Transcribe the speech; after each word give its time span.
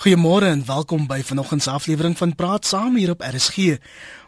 Goeiemôre 0.00 0.46
en 0.48 0.62
welkom 0.64 1.02
by 1.04 1.18
vanoggend 1.28 1.62
se 1.62 1.70
aflewering 1.70 2.14
van 2.16 2.30
Praat 2.34 2.64
Saam 2.66 2.94
hier 2.96 3.10
op 3.12 3.20
RSG. 3.20 3.74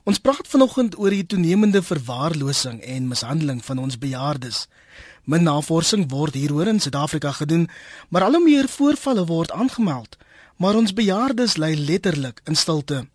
Ons 0.05 0.19
praat 0.21 0.45
vanoggend 0.45 0.99
oor 1.01 1.15
die 1.17 1.25
toenemende 1.25 1.81
verwaarlosing 1.83 2.83
en 2.85 3.09
mishandeling 3.09 3.63
van 3.65 3.81
ons 3.81 3.97
bejaardes. 3.99 4.67
Min 5.25 5.49
navorsing 5.49 6.05
word 6.11 6.37
hieroor 6.37 6.69
in 6.69 6.81
Suid-Afrika 6.81 7.33
gedoen, 7.33 7.71
maar 8.09 8.29
al 8.29 8.37
hoe 8.37 8.43
meer 8.45 8.69
voorvalle 8.69 9.25
word 9.33 9.57
aangemeld, 9.57 10.21
maar 10.61 10.77
ons 10.77 10.93
bejaardes 10.93 11.57
ly 11.57 11.73
letterlik 11.73 12.45
in 12.45 12.55
stilte. 12.55 13.07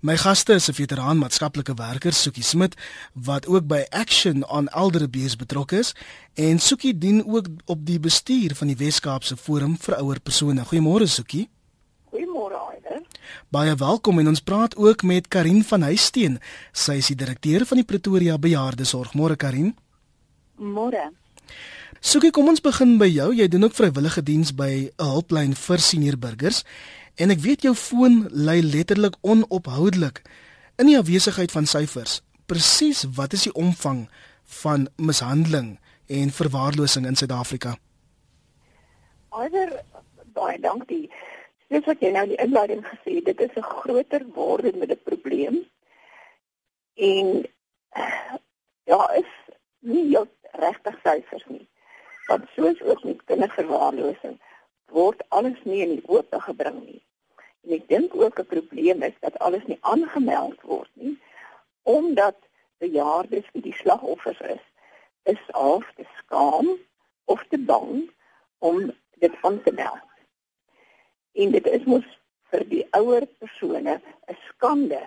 My 0.00 0.14
gaste 0.16 0.54
is 0.54 0.70
'n 0.70 0.78
veteraan 0.78 1.18
maatskaplike 1.18 1.74
werker, 1.74 2.12
Sukie 2.12 2.46
Smit, 2.46 2.78
wat 3.14 3.46
ook 3.46 3.66
by 3.66 3.84
Action 3.90 4.46
on 4.46 4.68
Elder 4.68 5.02
Abuse 5.02 5.36
betrokke 5.36 5.78
is, 5.78 5.94
en 6.34 6.58
Sukie 6.58 6.98
dien 6.98 7.26
ook 7.26 7.46
op 7.64 7.86
die 7.86 8.00
bestuur 8.00 8.54
van 8.54 8.66
die 8.66 8.76
Wes-Kaapse 8.76 9.36
Forum 9.36 9.76
vir 9.80 9.96
Ouer 9.96 10.20
Persone. 10.20 10.64
Goeiemôre, 10.64 11.06
Sukie. 11.06 11.48
Baie 13.48 13.74
welkom 13.74 14.18
en 14.18 14.28
ons 14.28 14.40
praat 14.40 14.76
ook 14.76 15.02
met 15.02 15.28
Karin 15.28 15.64
van 15.64 15.82
Huisteen. 15.82 16.38
Sy 16.72 16.98
is 17.00 17.10
die 17.12 17.16
direkteur 17.16 17.66
van 17.66 17.80
die 17.80 17.86
Pretoria 17.86 18.38
Bejaardesorg. 18.38 19.14
Môre 19.14 19.36
Karin. 19.36 19.74
Môre. 20.58 21.10
Sukie, 22.00 22.30
kom 22.30 22.48
ons 22.48 22.62
begin 22.64 22.96
by 23.00 23.08
jou. 23.10 23.28
Jy 23.36 23.48
doen 23.48 23.66
ook 23.68 23.76
vrywillige 23.76 24.22
diens 24.22 24.54
by 24.54 24.88
'n 24.88 25.04
hulplyn 25.04 25.54
vir 25.54 25.78
senior 25.78 26.16
burgers. 26.16 26.64
En 27.16 27.30
ek 27.30 27.40
weet 27.40 27.62
jou 27.62 27.74
foon 27.74 28.28
lui 28.30 28.62
letterlik 28.62 29.16
onophoudelik 29.20 30.22
in 30.78 30.86
die 30.86 30.98
afwesigheid 30.98 31.52
van 31.52 31.66
syfers. 31.66 32.22
Presies, 32.46 33.04
wat 33.14 33.32
is 33.32 33.42
die 33.42 33.52
omvang 33.52 34.08
van 34.62 34.88
mishandeling 34.96 35.78
en 36.06 36.30
verwaarlosing 36.30 37.06
in 37.06 37.16
Suid-Afrika? 37.16 37.76
Alder 39.28 39.84
baie 40.34 40.58
dankie. 40.60 41.10
Dis 41.70 41.86
wat 41.86 42.00
jy 42.02 42.10
nou 42.10 42.24
die 42.26 42.38
inleiding 42.42 42.82
gesê 42.82 43.20
het, 43.20 43.26
dit 43.30 43.40
is 43.46 43.56
'n 43.56 43.62
groter 43.62 44.24
wordende 44.34 44.96
probleem. 44.96 45.62
En 46.94 47.46
ja, 48.90 49.00
is 49.22 49.32
nie 49.78 50.18
regtig 50.52 50.98
syfers 51.02 51.46
nie. 51.46 51.68
Want 52.26 52.48
soos 52.54 52.82
ook 52.82 53.04
met 53.04 53.24
kinderverwaarlosing 53.24 54.40
word 54.90 55.22
alles 55.28 55.62
nie 55.62 55.80
in 55.82 55.94
die 55.94 56.08
oop 56.08 56.34
gebring 56.46 56.84
nie. 56.84 57.02
En 57.64 57.72
ek 57.78 57.88
dink 57.88 58.14
ook 58.14 58.38
'n 58.38 58.52
probleem 58.54 59.02
is 59.02 59.18
dat 59.20 59.38
alles 59.38 59.64
nie 59.66 59.78
aangemeld 59.80 60.60
word 60.62 60.90
nie 60.94 61.18
omdat 61.82 62.36
bejaardes 62.78 63.46
wie 63.52 63.62
die 63.62 63.74
slagoffers 63.74 64.40
is, 64.40 64.64
is 65.22 65.42
of 65.52 65.84
skaam 66.16 66.68
of 67.24 67.44
te 67.48 67.58
bang 67.58 68.10
om 68.58 68.92
dit 69.18 69.34
aan 69.40 69.62
te 69.62 69.72
meld. 69.72 70.09
En 71.32 71.50
dit 71.50 71.66
is 71.66 71.84
mos 71.84 72.06
vir 72.50 72.64
die 72.68 72.84
ouer 72.98 73.26
persone 73.38 74.00
'n 74.00 74.38
skande 74.48 75.02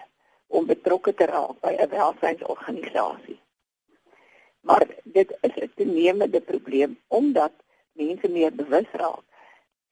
om 0.47 0.65
betrokke 0.65 1.13
te 1.13 1.25
raak 1.25 1.59
by 1.61 1.73
'n 1.75 1.89
welsynsorganisasie. 1.89 3.39
Maar 4.61 4.87
dit 5.03 5.37
is 5.41 5.55
'n 5.55 5.71
toenemende 5.75 6.41
probleem 6.41 6.99
omdat 7.07 7.53
mense 7.93 8.27
meer 8.29 8.55
bewus 8.55 8.89
raak 8.91 9.23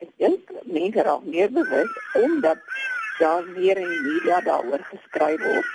Ek 0.01 0.09
dink 0.17 0.49
mense 0.65 1.03
raak 1.05 1.25
meer 1.29 1.51
bewus 1.53 1.91
omdat 2.17 2.61
daar 3.19 3.45
meer 3.53 3.77
in 3.77 3.89
die 3.89 4.01
media 4.07 4.39
daaroor 4.41 4.81
geskryf 4.87 5.43
word. 5.43 5.71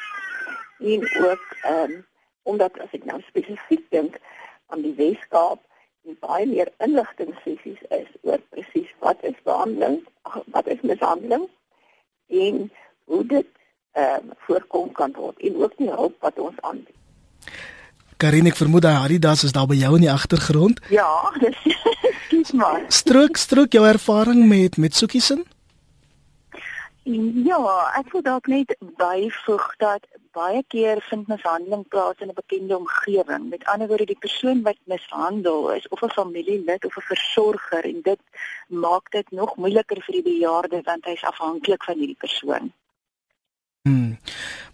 En 0.92 1.06
ook 1.28 1.44
ehm 1.62 1.92
um, 1.92 1.94
omdat 2.46 2.78
as 2.82 2.92
ek 2.94 3.06
nou 3.06 3.20
spesifiek 3.26 3.84
dink 3.90 4.18
aan 4.70 4.82
die 4.82 4.94
Weskaap 4.98 5.62
baie 6.20 6.46
meer 6.46 6.70
inligting 6.84 7.34
sessies 7.44 7.80
is 7.90 8.08
oor 8.22 8.40
presies 8.50 8.90
wat 9.04 9.22
is 9.22 9.38
behandeling, 9.44 10.02
wat 10.54 10.66
is 10.66 10.82
mishandeling 10.82 11.48
en 12.28 12.70
hoe 13.04 13.24
dit 13.26 13.48
ehm 13.96 14.28
um, 14.28 14.36
voorkom 14.44 14.92
kan 14.92 15.12
word 15.16 15.38
en 15.40 15.56
ook 15.56 15.72
die 15.76 15.88
hulp 15.88 16.16
wat 16.20 16.38
ons 16.38 16.60
aanbied. 16.60 16.94
Karin, 18.16 18.48
ek 18.48 18.56
vermoed 18.56 18.84
daai 18.84 18.96
Haridas 18.96 19.44
is 19.44 19.52
daar 19.52 19.68
by 19.68 19.76
jou 19.76 19.94
in 19.96 20.04
die 20.04 20.12
agtergrond. 20.12 20.80
Ja, 20.92 21.32
dis 21.42 21.56
skiet 22.26 22.52
maar. 22.52 22.84
Strook, 22.88 23.36
strook 23.36 23.72
jou 23.72 23.84
ervaring 23.88 24.46
met 24.48 24.76
met 24.76 24.94
Soekiesin? 24.96 25.44
Ja, 27.46 27.60
ek 27.94 28.10
wil 28.12 28.22
dalk 28.26 28.48
net 28.50 28.72
byvoeg 28.98 29.66
dat 29.78 30.06
baie 30.36 30.62
keer 30.74 31.00
vind 31.08 31.28
mishandeling 31.32 31.84
plaas 31.88 32.22
in 32.24 32.28
'n 32.28 32.40
bekende 32.40 32.76
omgewing. 32.76 33.48
Met 33.48 33.64
ander 33.64 33.88
woorde, 33.88 34.06
die 34.12 34.24
persoon 34.26 34.62
wat 34.62 34.78
mishandel 34.84 35.70
is 35.72 35.88
of 35.88 36.02
'n 36.02 36.16
familielid 36.18 36.84
of 36.84 36.96
'n 36.96 37.08
versorger 37.12 37.84
en 37.84 38.00
dit 38.02 38.20
maak 38.68 39.10
dit 39.10 39.30
nog 39.30 39.56
moeiliker 39.56 40.02
vir 40.06 40.14
die 40.18 40.26
bejaarde 40.32 40.80
want 40.84 41.04
hy's 41.04 41.24
afhanklik 41.24 41.84
van 41.84 41.98
hierdie 41.98 42.22
persoon. 42.24 42.72
Hmm. 43.86 44.18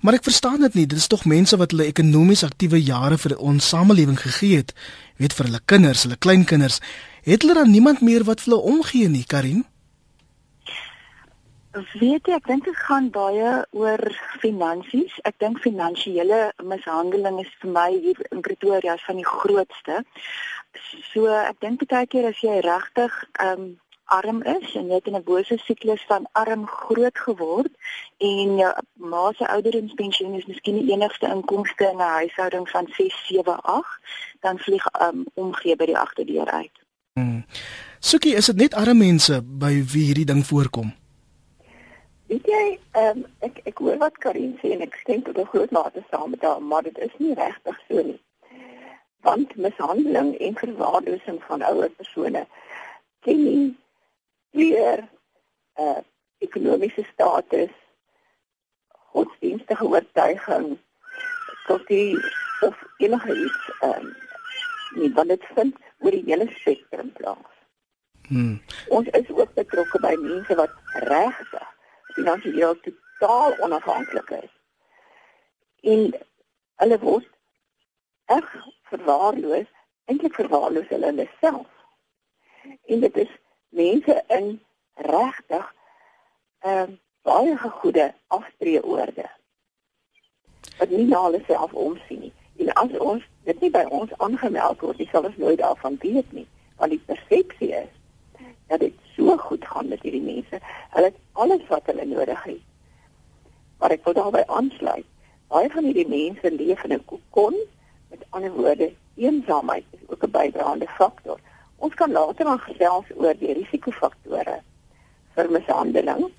Maar 0.00 0.14
ek 0.14 0.22
verstaan 0.24 0.60
dit 0.60 0.74
nie. 0.74 0.86
Dit 0.86 0.98
is 0.98 1.06
tog 1.06 1.24
mense 1.24 1.56
wat 1.56 1.70
hulle 1.70 1.84
ekonomies 1.84 2.44
aktiewe 2.44 2.82
jare 2.82 3.18
vir 3.18 3.36
ons 3.38 3.68
samelewing 3.68 4.20
gegee 4.20 4.56
het. 4.56 4.72
Weet 5.16 5.34
vir 5.36 5.46
hulle 5.46 5.60
kinders, 5.64 6.02
hulle 6.02 6.16
kleinkinders. 6.16 6.80
Het 7.22 7.42
hulle 7.42 7.54
dan 7.54 7.70
niemand 7.70 8.00
meer 8.00 8.24
wat 8.24 8.40
vir 8.40 8.52
hulle 8.52 8.72
omgee 8.72 9.08
nie, 9.08 9.24
Karin? 9.28 9.66
Weet 11.72 12.26
jy, 12.28 12.36
ek 12.36 12.48
dink 12.50 12.66
dit 12.68 12.76
gaan 12.84 13.06
baie 13.12 13.52
oor 13.72 14.02
finansies. 14.42 15.14
Ek 15.24 15.38
dink 15.40 15.62
finansiële 15.64 16.50
mishandeling 16.68 17.38
is 17.40 17.52
vir 17.62 17.72
my 17.72 17.88
hier 17.94 18.20
in 18.28 18.42
Pretoria 18.44 18.98
van 19.06 19.16
die 19.16 19.28
grootste. 19.28 20.02
So 21.12 21.32
ek 21.32 21.62
dink 21.64 21.86
baie 21.88 22.06
keer 22.06 22.28
as 22.28 22.44
jy 22.44 22.60
regtig 22.60 23.16
ehm 23.38 23.64
um, 23.64 23.72
arm 24.12 24.42
is 24.44 24.74
en 24.76 24.90
jy 24.90 24.98
het 24.98 25.06
in 25.08 25.16
'n 25.16 25.24
bose 25.24 25.56
siklus 25.64 26.02
van 26.08 26.26
arm 26.32 26.66
groot 26.66 27.18
geword 27.18 27.72
en 28.18 28.56
jou 28.60 28.72
ma 28.94 29.32
se 29.32 29.48
ouderdomspensioen 29.48 30.34
is 30.34 30.46
miskien 30.46 30.76
die 30.76 30.92
enigste 30.92 31.26
inkomste 31.26 31.88
in 31.88 31.96
'n 31.96 32.14
huishouding 32.20 32.68
van 32.68 32.86
6, 32.92 33.26
7, 33.26 33.62
8, 33.62 34.00
dan 34.40 34.58
vlieg 34.58 34.84
um, 35.00 35.24
omgee 35.34 35.76
by 35.76 35.86
die 35.86 35.98
agterdeur 35.98 36.50
uit. 36.50 36.76
Hmm. 37.12 37.44
Sukie, 38.00 38.34
is 38.34 38.46
dit 38.46 38.56
net 38.56 38.74
arme 38.74 38.94
mense 38.94 39.42
by 39.42 39.72
wie 39.92 40.04
hierdie 40.04 40.28
ding 40.28 40.46
voorkom? 40.46 41.01
Weet 42.32 42.46
jy, 42.48 42.66
um, 42.96 43.18
ek 43.44 43.58
ek 43.68 43.80
hoor 43.84 43.98
wat 44.00 44.14
Karin 44.24 44.54
sê 44.62 44.70
en 44.72 44.80
ek 44.84 44.94
stem 45.02 45.20
tot 45.24 45.36
'n 45.36 45.50
groot 45.52 45.72
mate 45.76 46.00
saam 46.10 46.30
met 46.32 46.44
haar, 46.48 46.62
maar 46.68 46.82
dit 46.82 46.98
is 47.06 47.16
nie 47.18 47.34
regtig 47.36 47.80
so 47.88 48.04
nie. 48.06 48.20
Want 49.26 49.50
mishandeling 49.64 50.30
en 50.46 50.56
verwaarlosing 50.60 51.40
van 51.48 51.64
ouer 51.70 51.90
persone 51.98 52.42
ken 53.26 53.42
nie 53.44 53.76
weer 54.60 55.02
uh 55.84 56.00
ekonomiese 56.46 57.04
status, 57.10 57.74
godsdienstige 59.12 59.84
oortuiging, 59.84 60.78
kultuur 61.66 62.32
of 62.68 62.80
enige 62.96 63.36
iets 63.44 63.68
ehm 63.80 64.08
um, 64.08 64.16
nie 65.02 65.12
want 65.20 65.28
dit 65.28 65.44
vind 65.58 65.76
oor 65.98 66.16
die 66.16 66.24
hele 66.32 66.48
spektrum 66.56 67.12
plaas. 67.20 67.52
Hmm. 68.32 68.56
Ons 68.88 69.12
is 69.20 69.36
ook 69.36 69.54
betrokke 69.60 70.00
by 70.08 70.16
mense 70.24 70.60
wat 70.64 70.80
regtig 71.12 71.70
finansiëel 72.16 72.76
totaal 72.80 73.58
onafhanklik 73.58 74.30
is. 74.30 74.52
En 75.80 76.10
hulle 76.82 76.98
word 76.98 77.28
erg 78.24 78.56
verwaarloos, 78.90 79.68
eintlik 80.04 80.34
verwaarloos 80.34 80.88
hulle 80.88 81.10
hulle 81.10 81.28
self. 81.40 81.70
En 82.86 83.00
dit 83.00 83.16
is 83.16 83.32
mense 83.68 84.24
in 84.26 84.60
regtig 84.94 85.74
ehm 86.58 86.90
uh, 86.90 86.98
baie 87.22 87.56
gegoede 87.56 88.14
aftreeorde 88.26 89.30
wat 90.78 90.90
nie 90.90 91.06
na 91.06 91.20
hulle 91.22 91.42
self 91.46 91.72
omsien 91.72 92.20
nie. 92.20 92.32
En 92.56 92.72
as 92.82 92.96
ons 92.98 93.24
dit 93.46 93.60
nie 93.60 93.70
by 93.70 93.82
ons 93.98 94.10
aangemeld 94.18 94.80
word, 94.82 94.98
dis 94.98 95.10
sal 95.10 95.26
ons 95.28 95.38
nooit 95.38 95.58
daarvan 95.58 95.98
weet 96.02 96.32
nie, 96.32 96.46
want 96.80 96.94
die 96.94 97.02
persepsie 97.06 97.70
is 97.78 97.92
dat 98.70 98.82
dit 98.82 99.01
so 99.16 99.36
goed 99.36 99.64
gaan 99.64 99.88
met 99.88 100.02
hierdie 100.02 100.22
mense. 100.22 100.60
Hulle 100.90 101.10
het 101.10 101.18
alles 101.32 101.64
wat 101.68 101.86
hulle 101.90 102.04
nodig 102.06 102.42
het. 102.44 102.60
Maar 103.78 103.90
ek 103.90 104.04
wil 104.04 104.14
daarby 104.18 104.42
aansluit. 104.46 105.06
Baie 105.52 105.70
van 105.70 105.84
hierdie 105.84 106.08
mense 106.08 106.54
leef 106.54 106.82
in 106.84 106.92
'n 106.92 107.04
kokon. 107.04 107.56
Met 108.10 108.24
ander 108.30 108.52
woorde, 108.52 108.92
eensaamheid 109.16 109.84
is 109.90 110.00
ook 110.06 110.24
'n 110.24 110.30
bydraende 110.30 110.86
faktor. 110.88 111.38
Ons 111.76 111.94
kan 111.94 112.12
later 112.12 112.44
dan 112.44 112.58
gesels 112.58 113.04
oor 113.14 113.34
die 113.38 113.52
risikofaktore 113.52 114.60
vir 115.34 115.50
mishandeling, 115.50 116.30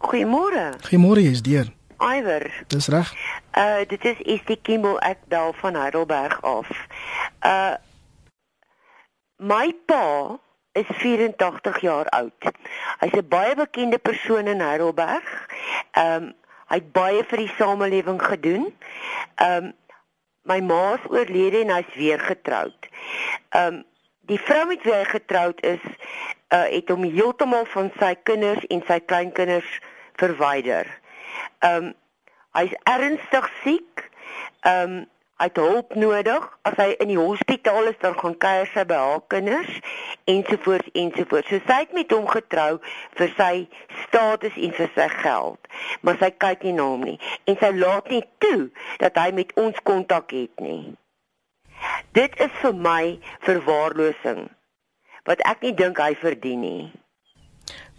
Goeiemôre. 0.02 0.66
Goeiemôre, 0.88 1.24
jy's 1.24 1.42
deur. 1.42 1.72
Iwer. 2.02 2.50
Dis 2.68 2.88
reg. 2.88 3.14
Uh 3.58 3.86
dit 3.88 4.06
is 4.06 4.22
Estie 4.26 4.60
Kimball 4.62 4.98
ek 5.06 5.24
bel 5.30 5.54
van 5.62 5.76
Heidelberg 5.76 6.42
af. 6.42 6.70
Uh 7.46 7.76
my 9.38 9.72
pa 9.86 10.40
is 10.72 10.86
84 10.88 11.80
jaar 11.82 12.06
oud. 12.10 12.52
Hy's 13.00 13.14
'n 13.14 13.28
baie 13.28 13.56
bekende 13.56 13.98
persoon 13.98 14.48
in 14.48 14.60
Heidelberg. 14.60 15.48
Ehm 15.92 16.24
um, 16.24 16.34
hy 16.72 16.78
het 16.80 16.92
baie 16.92 17.24
vir 17.24 17.38
die 17.38 17.54
samelewing 17.58 18.22
gedoen. 18.24 18.74
Ehm 19.36 19.66
um, 19.66 19.74
my 20.44 20.60
ma 20.62 20.94
is 20.94 21.08
oorlede 21.10 21.62
en 21.62 21.74
hy's 21.76 21.96
weer 21.96 22.20
getroud. 22.20 22.90
Ehm 23.50 23.74
um, 23.74 23.84
die 24.30 24.40
vrou 24.40 24.66
met 24.70 24.84
wie 24.86 24.94
hy 24.94 25.04
getroud 25.10 25.60
is, 25.66 25.82
uh 26.56 26.68
het 26.72 26.90
hom 26.90 27.04
heeltemal 27.04 27.66
van 27.74 27.90
sy 28.00 28.14
kinders 28.24 28.64
en 28.72 28.84
sy 28.88 29.00
kleinkinders 29.00 29.72
verwyder. 30.22 30.88
Ehm 31.60 31.92
um, 31.92 31.94
hy's 32.58 32.76
ernstig 32.84 33.50
siek. 33.64 34.06
Ehm 34.62 34.98
um, 34.98 35.02
hy 35.42 35.48
het 35.50 35.58
hulp 35.58 35.96
nodig. 35.98 36.44
As 36.70 36.78
hy 36.78 36.92
in 37.02 37.10
die 37.10 37.20
hospitaal 37.20 37.90
is, 37.90 37.98
dan 38.02 38.14
gaan 38.20 38.38
kuier 38.38 38.70
sy 38.70 38.86
by 38.86 39.00
haar 39.02 39.24
kinders 39.34 39.80
ensovoorts 40.30 40.94
ensovoorts. 40.94 41.50
So 41.50 41.60
sy 41.66 41.80
het 41.82 41.96
met 41.98 42.14
hom 42.14 42.28
getrou 42.30 42.78
vir 43.18 43.34
sy 43.40 43.52
status 44.06 44.58
en 44.62 44.76
vir 44.78 44.92
sy 44.96 45.08
geld, 45.18 45.72
maar 46.06 46.20
sy 46.22 46.30
kyk 46.46 46.66
nie 46.68 46.76
na 46.78 46.88
hom 46.94 47.06
nie 47.10 47.18
en 47.50 47.58
sy 47.58 47.72
laat 47.76 48.10
nie 48.14 48.22
toe 48.44 48.70
dat 49.02 49.18
hy 49.18 49.32
met 49.36 49.54
ons 49.60 49.78
kontak 49.88 50.34
het 50.36 50.64
nie. 50.64 50.94
Dit 52.14 52.38
is 52.44 52.54
vir 52.62 52.76
my 52.78 53.04
verwaarlosing 53.48 54.46
wat 55.26 55.42
ek 55.50 55.66
nie 55.66 55.74
dink 55.78 56.02
hy 56.02 56.14
verdien 56.22 56.62
nie. 56.62 56.84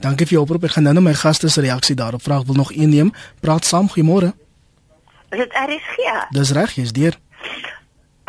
Dankie 0.02 0.26
vir 0.26 0.38
jou 0.38 0.44
oproep. 0.46 0.66
Ek 0.66 0.76
gaan 0.76 0.88
nou 0.88 0.94
net 0.98 1.06
my 1.10 1.14
gaste 1.14 1.50
se 1.50 1.62
reaksie 1.62 1.94
daarop 1.98 2.22
vra. 2.22 2.40
Ek 2.42 2.48
wil 2.48 2.58
nog 2.58 2.72
een 2.74 2.90
neem. 2.90 3.12
Praat 3.42 3.66
saam, 3.66 3.90
goeiemôre. 3.90 4.32
Is 5.32 5.38
dit 5.38 5.54
RSG? 5.56 6.16
Dis 6.34 6.50
reg, 6.52 6.74
jy's 6.76 6.92
deur. 6.92 7.14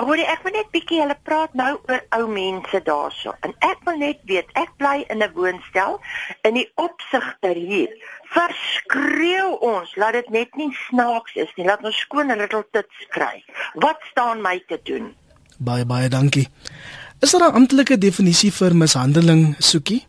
Hoor 0.01 0.17
jy, 0.17 0.25
ek 0.25 0.41
wil 0.43 0.55
net 0.55 0.69
bietjie 0.73 0.99
hulle 1.03 1.15
praat 1.21 1.53
nou 1.53 1.75
oor 1.87 2.01
ou 2.17 2.25
mense 2.27 2.79
daarso. 2.87 3.35
En 3.45 3.53
ek 3.61 3.83
wil 3.85 3.99
net 4.01 4.23
weet, 4.25 4.49
ek 4.57 4.71
bly 4.81 5.05
in 5.13 5.21
'n 5.21 5.31
woonstel 5.35 5.99
in 6.43 6.57
die 6.57 6.65
opsigter 6.75 7.53
hier. 7.53 7.93
Verskreeu 8.33 9.53
ons, 9.61 9.95
laat 9.95 10.13
dit 10.13 10.29
net 10.29 10.55
nie 10.55 10.73
snaaks 10.89 11.35
is 11.35 11.51
nie. 11.55 11.65
Laat 11.65 11.83
ons 11.85 11.99
skoon 11.99 12.31
'n 12.31 12.37
little 12.37 12.65
tits 12.71 13.05
kry. 13.09 13.43
Wat 13.75 13.99
staan 14.11 14.41
my 14.41 14.63
te 14.67 14.79
doen? 14.83 15.13
Baie 15.59 15.85
baie 15.85 16.09
dankie. 16.09 16.49
Is 17.21 17.31
daar 17.31 17.51
'n 17.51 17.55
amptelike 17.55 17.97
definisie 17.97 18.51
vir 18.51 18.75
mishandeling, 18.75 19.55
Soekie? 19.59 20.05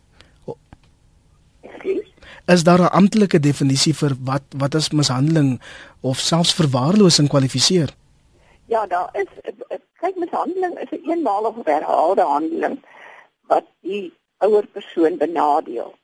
Is 2.45 2.63
daar 2.63 2.81
'n 2.81 2.91
amptelike 2.91 3.39
definisie 3.39 3.93
vir 3.93 4.13
wat 4.19 4.43
wat 4.57 4.75
is 4.75 4.89
mishandeling 4.89 5.61
of 6.01 6.19
selfs 6.19 6.53
verwaarlosing 6.53 7.27
kwalifiseer? 7.27 7.89
Ja, 8.67 8.87
daar 8.87 9.09
is 9.11 9.53
kyk 10.01 10.15
mishandeling 10.15 10.79
is 10.79 10.89
'n 10.91 10.95
een 10.95 11.09
eenmalige 11.11 11.61
herhaalde 11.63 12.21
handeling 12.21 12.85
wat 13.47 13.65
die 13.79 14.13
ouer 14.37 14.65
persoon 14.67 15.17
benadeel. 15.17 15.95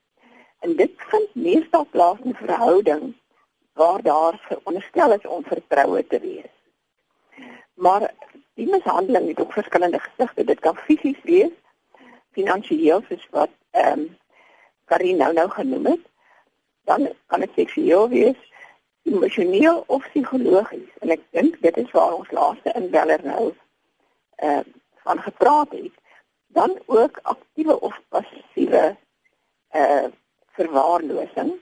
En 0.60 0.76
dit 0.76 0.92
vind 0.98 1.36
meestal 1.36 1.88
plaas 1.90 2.18
in 2.24 2.30
'n 2.30 2.42
verhouding 2.44 3.16
waar 3.74 4.02
daar 4.02 4.40
veronderstel 4.48 5.14
is 5.14 5.28
om 5.28 5.44
vertroue 5.44 6.08
te 6.08 6.20
wees. 6.20 6.54
Maar 7.74 8.14
die 8.54 8.70
mishandeling 8.70 9.28
het 9.28 9.40
ook 9.40 9.54
verskillende 9.54 10.00
gesigte. 10.00 10.44
Dit 10.44 10.60
kan 10.60 10.76
fisies 10.76 11.22
wees, 11.24 11.54
finansiëel 12.32 13.02
soos 13.10 13.28
wat 13.30 13.50
ehm 13.72 14.00
um, 14.00 14.18
Karin 14.86 15.18
nou 15.18 15.34
nou 15.34 15.50
genoem 15.50 15.86
het. 15.86 16.04
Dan 16.84 17.10
kan 17.26 17.40
dit 17.40 17.52
seksueel 17.56 18.10
wees, 18.10 18.51
emosioneel 19.04 19.84
of 19.88 20.08
psigologies. 20.12 20.92
En 21.00 21.10
ek 21.10 21.24
dink 21.30 21.58
dit 21.62 21.78
is 21.78 21.92
waar 21.92 22.14
ons 22.14 22.32
laaste 22.32 22.74
inbeller 22.76 23.20
nou 23.24 23.52
uh 24.44 24.62
van 25.02 25.22
gepraat 25.22 25.72
het. 25.72 25.94
Dan 26.48 26.78
ook 26.86 27.20
aktiewe 27.22 27.80
of 27.80 28.02
passiewe 28.10 28.96
uh 29.74 30.08
verwaarlosing. 30.52 31.54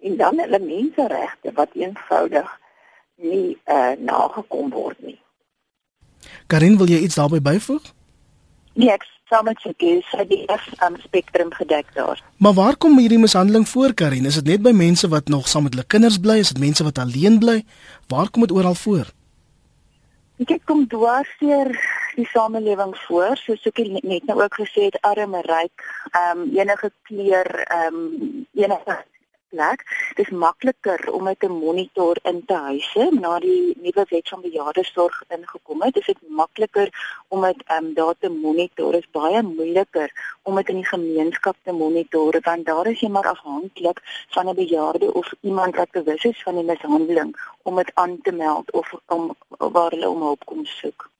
En 0.00 0.16
dan 0.16 0.38
hulle 0.38 0.58
menseregte 0.58 1.52
wat 1.52 1.68
eenvoudig 1.72 2.60
nie 3.14 3.58
uh 3.64 3.94
nagekom 3.98 4.70
word 4.70 5.00
nie. 5.00 5.20
Karin 6.46 6.76
wil 6.76 6.88
jy 6.88 6.98
iets 6.98 7.14
daarbey 7.14 7.40
byvoeg? 7.40 7.92
Nee, 8.74 8.90
ek 8.92 9.04
sal 9.28 9.44
met 9.46 9.60
sy 9.62 9.72
kies, 9.76 10.06
hy 10.16 10.24
die 10.28 10.40
um, 10.84 10.96
spektrum 11.04 11.52
gedek 11.52 11.90
daar. 11.96 12.20
Maar 12.42 12.56
waar 12.56 12.76
kom 12.76 12.98
hierdie 12.98 13.20
mishandeling 13.20 13.68
voor, 13.68 13.94
Karin? 13.94 14.26
Is 14.28 14.40
dit 14.40 14.48
net 14.48 14.64
by 14.64 14.72
mense 14.72 15.08
wat 15.12 15.28
nog 15.28 15.48
saam 15.48 15.68
met 15.68 15.76
hulle 15.76 15.86
kinders 15.86 16.18
bly? 16.18 16.38
Is 16.42 16.54
dit 16.54 16.62
mense 16.62 16.84
wat 16.84 16.98
alleen 16.98 17.38
bly? 17.42 17.62
Waar 18.08 18.30
kom 18.30 18.46
dit 18.46 18.56
oral 18.56 18.74
voor? 18.74 19.12
Dit 20.38 20.62
kom 20.64 20.86
dwars 20.86 21.30
deur 21.40 21.72
die 22.14 22.26
samelewing 22.32 22.94
voor, 23.06 23.36
soos 23.38 23.62
ek 23.66 23.78
net 24.02 24.26
nou 24.26 24.38
ook 24.40 24.58
gesê 24.58 24.88
het, 24.88 24.98
arm 25.06 25.36
en 25.38 25.46
ryk, 25.46 25.86
ehm 26.12 26.44
um, 26.44 26.48
enige 26.56 26.90
kleur, 27.10 27.50
ehm 27.66 28.00
um, 28.00 28.46
enige 28.54 28.98
plek. 29.48 29.84
Dit 30.14 30.26
is 30.26 30.32
makliker 30.44 31.10
om 31.12 31.24
dit 31.24 31.40
te 31.40 31.48
monitor 31.48 32.18
in 32.22 32.42
te 32.46 32.54
huise 32.68 33.08
na 33.20 33.38
die 33.44 33.74
nuwe 33.82 34.04
wet 34.10 34.28
van 34.28 34.44
bejaardesorg 34.44 35.22
ingekom 35.36 35.82
het. 35.82 35.94
Dit 35.94 36.08
is 36.08 36.22
makliker 36.28 36.92
om 37.28 37.46
dit 37.46 37.64
um, 37.76 37.92
daar 37.94 38.14
te 38.18 38.28
monitor. 38.28 38.92
Dit 38.92 39.06
is 39.06 39.12
baie 39.20 39.42
moeiliker 39.42 40.12
om 40.42 40.56
dit 40.60 40.68
in 40.68 40.80
die 40.82 40.90
gemeenskap 40.92 41.56
te 41.62 41.72
monitor 41.72 42.40
want 42.44 42.66
daar 42.66 42.86
is 42.86 43.00
jy 43.00 43.10
maar 43.12 43.28
afhanklik 43.34 44.02
van 44.36 44.48
'n 44.48 44.54
bejaarde 44.54 45.12
of 45.14 45.32
iemand 45.40 45.76
wat 45.76 45.90
bewus 45.90 46.24
is 46.24 46.42
van 46.42 46.54
die 46.54 46.64
mishandeling 46.64 47.36
om 47.62 47.76
dit 47.76 47.90
aan 47.94 48.18
te 48.22 48.32
meld 48.32 48.72
of 48.72 48.92
om 49.06 49.36
waar 49.48 49.90
hulle 49.90 50.08
om 50.08 50.22
hulp 50.22 50.44
kom 50.44 50.64
soek. 50.64 51.10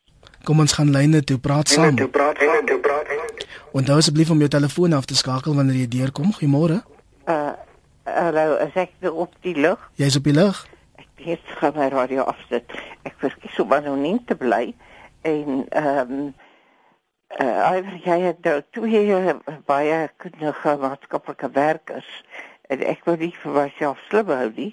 Kom 0.44 0.60
ons 0.60 0.72
gaan 0.72 0.90
lyne 0.90 1.24
toe 1.24 1.38
praat 1.38 1.68
saam. 1.68 1.96
Toe 1.96 2.08
praat, 2.08 2.38
toe 2.66 2.78
praat. 2.80 3.06
Onthou 3.72 3.96
asseblief 3.96 4.30
om 4.30 4.38
jou 4.38 4.48
telefoon 4.48 4.92
af 4.92 5.04
te 5.04 5.16
skakel 5.16 5.54
wanneer 5.54 5.76
jy 5.76 5.88
deurkom. 5.88 6.32
Goeiemôre. 6.32 6.82
Uh 7.24 7.52
Hallo, 8.14 8.56
is 8.56 8.74
ek 8.74 8.92
op 9.10 9.34
die 9.44 9.54
lug? 9.56 9.90
Jy's 10.00 10.16
op 10.16 10.24
die 10.24 10.32
lug. 10.32 10.60
Ek 10.96 11.08
weet 11.20 11.50
gaan 11.60 11.74
my 11.76 11.88
radio 11.92 12.24
afsit. 12.30 12.72
Ek 13.04 13.18
verkies 13.20 13.58
om 13.60 13.72
anoniem 13.76 14.20
te 14.24 14.36
bly 14.38 14.70
en 15.28 15.66
ehm 15.68 16.12
um, 16.12 16.28
uh 17.36 17.56
hy 17.68 17.98
jy 18.06 18.16
het 18.22 18.40
nou 18.46 18.56
twee 18.72 19.34
baie 19.68 19.98
kundige 20.22 20.76
maatskaplike 20.80 21.50
werkers 21.52 22.08
en 22.72 22.84
ek 22.94 23.04
wil 23.04 23.20
nie 23.20 23.34
vir 23.42 23.56
myself 23.58 24.00
slim 24.08 24.32
hou 24.32 24.48
nie 24.56 24.70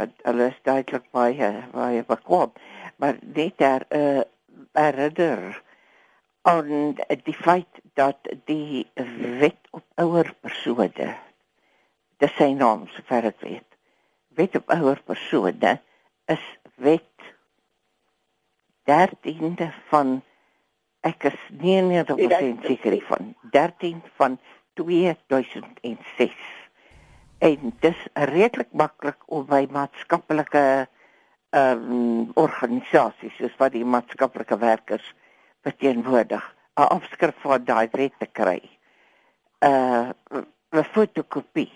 want 0.00 0.24
hulle 0.24 0.48
is 0.48 0.64
duidelik 0.64 1.04
baie 1.12 1.52
baie 1.74 2.02
bekwam 2.08 2.56
maar 2.96 3.20
net 3.20 3.60
daar 3.60 3.84
'n 3.90 4.00
uh, 4.00 4.24
herinner 4.72 5.62
aan 6.48 6.96
die 7.28 7.38
feit 7.44 7.82
dat 7.94 8.32
die 8.48 8.86
wet 9.44 9.60
op 9.70 9.84
ouer 10.00 10.32
persone 10.40 11.12
dis 12.22 12.34
sy 12.38 12.52
naam 12.54 12.86
sover 12.94 13.30
ek 13.30 13.42
weet. 13.44 13.66
Wet 14.38 14.56
op 14.58 14.70
ouer 14.74 15.00
persone 15.06 15.74
is 16.28 16.44
wet 16.82 17.28
13de 18.88 19.68
van 19.90 20.18
ek 21.06 21.28
is 21.30 21.40
nie 21.62 21.80
meer 21.86 22.08
seker 22.66 22.98
van 23.08 23.34
13 23.54 24.02
van 24.18 24.38
2006. 24.80 26.38
En 27.38 27.72
dis 27.80 28.06
redelik 28.32 28.70
maklik 28.72 29.20
om 29.26 29.46
by 29.46 29.66
maatskaplike 29.70 30.64
ehm 31.56 31.84
um, 31.88 32.32
organisasies 32.36 33.36
soos 33.38 33.54
wat 33.56 33.72
die 33.72 33.84
maatskaplike 33.84 34.58
werkers 34.60 35.06
verteenwoordig 35.64 36.44
'n 36.76 36.90
afskrif 36.96 37.38
van 37.40 37.64
daai 37.64 37.88
wet 37.92 38.12
te 38.18 38.26
kry. 38.26 38.60
Uh 39.64 40.10
'n 40.72 40.84
fotokopie 40.92 41.72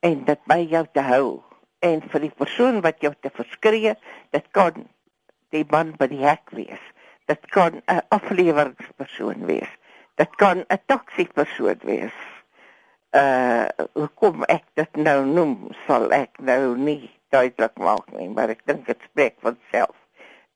en 0.00 0.24
dit 0.24 0.42
by 0.46 0.60
jou 0.70 0.84
te 0.92 1.00
hou 1.00 1.26
en 1.86 2.02
vir 2.12 2.20
die 2.26 2.34
persoon 2.34 2.80
wat 2.84 3.00
jou 3.04 3.12
te 3.20 3.30
verskree, 3.34 3.94
dit 4.34 4.46
kan 4.56 4.86
die 5.54 5.64
man 5.70 5.92
by 5.98 6.08
die 6.10 6.22
hek 6.24 6.50
wees. 6.56 6.82
Dit 7.26 7.46
kan 7.50 7.82
'n 7.88 8.02
afleweringspersoon 8.08 9.46
wees. 9.46 9.72
Dit 10.14 10.34
kan 10.36 10.64
'n 10.68 10.78
taxi-persoon 10.86 11.80
wees. 11.82 12.16
Uh 13.12 13.66
hoe 13.92 14.08
kom 14.14 14.44
ek 14.44 14.64
dit 14.74 14.96
nou 14.96 15.24
noem? 15.24 15.70
Sal 15.86 16.12
ek 16.12 16.38
nou 16.38 16.76
nie 16.76 17.10
duidelik 17.28 17.76
maak 17.78 18.10
nie, 18.12 18.28
maar 18.28 18.48
ek 18.48 18.62
dink 18.66 18.86
dit 18.86 19.00
spreek 19.10 19.34
van 19.40 19.58
self. 19.70 19.96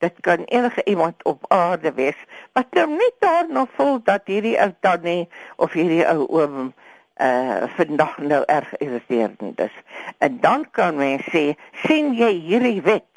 Dit 0.00 0.20
kan 0.20 0.44
enige 0.49 0.85
iemand 0.85 1.25
op 1.25 1.44
aarde 1.49 1.92
wees 1.92 2.16
wat 2.52 2.66
nou 2.73 2.87
net 2.88 3.16
daarna 3.18 3.66
voel 3.76 4.00
dat 4.02 4.23
hierdie 4.25 4.56
ou 4.61 4.73
tannie 4.80 5.28
of 5.56 5.73
hierdie 5.73 6.06
ou 6.09 6.26
oom 6.28 6.73
uh 7.21 7.69
vandag 7.77 8.19
nou 8.19 8.41
erg 8.47 8.73
irriterend 8.81 9.61
is. 9.61 9.77
En 10.19 10.41
dan 10.41 10.67
kan 10.71 10.97
mens 10.97 11.27
sê, 11.33 11.55
sien 11.85 12.15
jy 12.17 12.33
hierdie 12.47 12.81
wet? 12.83 13.09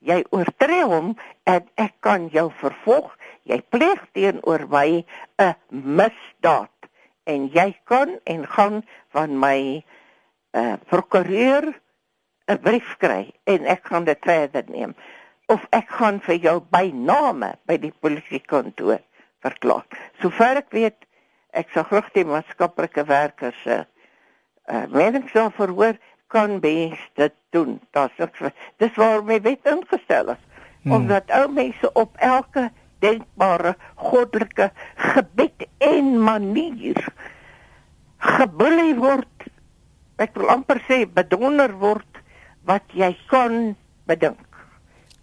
Jy 0.00 0.22
oortree 0.32 0.84
hom 0.88 1.12
en 1.44 1.66
ek 1.76 1.98
kan 2.00 2.28
jou 2.32 2.48
vervolg. 2.62 3.12
Jy 3.44 3.60
pleeg 3.68 4.00
teenoor 4.16 4.64
my 4.68 5.04
'n 5.38 5.54
misdaad 5.70 6.88
en 7.24 7.48
jy 7.52 7.76
kan 7.84 8.18
en 8.24 8.46
gaan 8.46 8.82
van 9.12 9.38
my 9.38 9.84
uh 10.56 10.76
prokureur 10.88 11.74
'n 12.48 12.58
brief 12.62 12.96
kry 12.98 13.32
en 13.44 13.66
ek 13.66 13.84
gaan 13.92 14.04
dit 14.04 14.18
verder 14.24 14.64
neem 14.68 14.94
of 15.50 15.66
ek 15.74 15.90
gaan 15.98 16.20
vir 16.22 16.38
jou 16.38 16.56
by 16.72 16.90
name 16.94 17.54
by 17.66 17.76
die 17.82 17.92
polisiekantoor 18.02 19.00
verklaar. 19.42 19.86
Sover 20.22 20.60
ek 20.62 20.70
weet, 20.76 21.06
ek 21.52 21.72
sal 21.74 21.86
graag 21.88 22.10
die 22.14 22.26
maatskaplike 22.28 23.04
werkers 23.08 23.58
se 23.64 23.80
uh, 23.82 23.86
uh, 24.70 24.86
menings 24.92 25.32
daarvoor 25.32 25.74
hoor 25.78 25.98
kan 26.30 26.60
bes 26.62 26.98
dit 27.18 27.34
doen. 27.50 27.80
Daar's 27.90 28.14
niks 28.18 28.54
dis 28.78 28.94
waar 28.94 29.24
my 29.24 29.40
wet 29.42 29.66
ingestel 29.66 30.34
is. 30.34 30.44
Hmm. 30.82 30.92
Omdat 31.00 31.30
ou 31.34 31.48
mense 31.52 31.92
op 31.92 32.16
elke 32.16 32.70
denkbare 33.00 33.74
goddelike 33.94 34.70
gebed 34.96 35.66
en 35.78 36.22
manier 36.22 37.00
geboelie 38.20 38.94
word. 39.00 39.48
Ek 40.20 40.36
wil 40.36 40.52
amper 40.52 40.82
sê 40.86 41.02
bedonder 41.08 41.72
word 41.80 42.22
wat 42.68 42.84
jy 42.94 43.10
kan 43.32 43.74
bedink. 44.08 44.46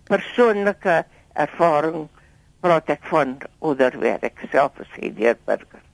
Persoonlike 0.10 1.04
ervaring 1.38 2.08
praat 2.66 2.90
ek 2.90 3.04
van 3.12 3.38
onderwerp 3.62 4.26
ek 4.26 4.48
self 4.52 4.82
as 4.82 4.96
hierdeur 4.98 5.38
burger. 5.46 5.87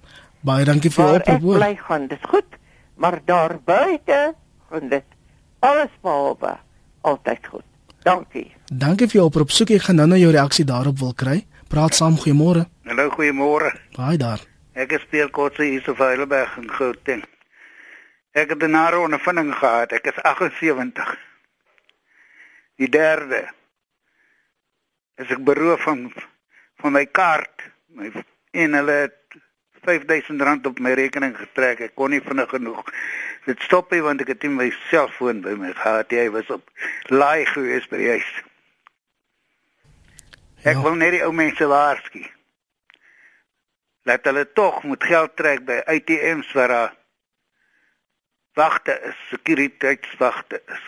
Baie 0.43 0.65
dankie 0.67 0.91
vir 0.91 1.05
jou 1.05 1.11
oproep. 1.15 1.35
Ek 1.39 1.43
bly 1.59 1.75
gaan 1.79 2.07
dit 2.11 2.23
goed, 2.27 2.55
maar 2.99 3.15
daar 3.25 3.53
buite 3.63 4.17
gaan 4.69 4.89
dit 4.91 5.05
alles 5.63 5.93
behalwe 6.03 6.57
altyd 7.07 7.47
goed. 7.47 7.67
Dankie. 8.03 8.49
Dankie 8.67 9.07
vir 9.07 9.21
jou 9.21 9.27
oproep. 9.29 9.53
Soek 9.55 9.71
ek 9.77 9.85
gaan 9.87 10.01
nou 10.01 10.09
nou 10.11 10.19
jou 10.19 10.33
reaksie 10.35 10.65
daarop 10.67 10.99
wil 10.99 11.13
kry. 11.15 11.37
Praat 11.71 11.95
saam, 11.95 12.17
goeiemôre. 12.19 12.65
Hallo, 12.89 13.07
goeiemôre. 13.15 13.71
Baie 13.95 14.19
daar. 14.19 14.43
Ek 14.75 14.91
is 14.97 15.05
Pierre 15.07 15.31
Kotse 15.31 15.63
hier 15.63 15.81
so 15.85 15.95
Vryburg 15.95 16.57
in 16.59 16.67
Gauteng. 16.75 17.23
Ek 18.35 18.49
het 18.49 18.63
'n 18.63 18.71
nare 18.71 18.99
ondervinding 18.99 19.55
gehad. 19.55 19.91
Ek 19.91 20.05
is 20.11 20.19
78. 20.23 21.15
Die 22.75 22.89
derde 22.89 23.47
is 25.15 25.29
ek 25.29 25.43
beroof 25.43 25.81
van 25.81 26.11
van 26.81 26.91
my 26.91 27.05
kaart, 27.05 27.71
my 27.87 28.11
en 28.51 28.73
hulle 28.73 28.91
het 28.91 29.22
R5000 29.83 30.71
op 30.71 30.79
my 30.79 30.95
rekening 30.97 31.35
getrek. 31.37 31.83
Ek 31.89 31.95
kon 31.95 32.15
nie 32.15 32.23
vinnig 32.23 32.49
genoeg 32.49 32.83
dit 33.45 33.59
stop 33.67 33.91
nie 33.91 34.01
want 34.03 34.23
ek 34.23 34.33
het 34.33 34.45
nie 34.45 34.53
my 34.53 34.69
selfoon 34.89 35.43
by 35.43 35.55
my 35.59 35.73
gehad. 35.75 36.11
Hy 36.11 36.29
was 36.35 36.49
op 36.53 36.63
laai 37.11 37.45
gewees 37.49 37.87
by 37.91 37.99
die 37.99 38.11
huis. 38.15 38.31
Ek 40.63 40.79
ja. 40.79 40.83
wil 40.85 40.95
net 40.99 41.17
die 41.17 41.23
ou 41.25 41.33
mense 41.35 41.67
waarsku. 41.67 42.23
Laat 44.07 44.27
hulle 44.27 44.45
tog 44.55 44.83
moet 44.87 45.03
geld 45.07 45.35
trek 45.39 45.63
by 45.67 45.81
ATM's 45.91 46.51
waar 46.55 46.71
daar 46.71 46.99
wagte 48.59 48.95
is, 49.09 49.17
sekuriteitswagte 49.31 50.59
is. 50.69 50.83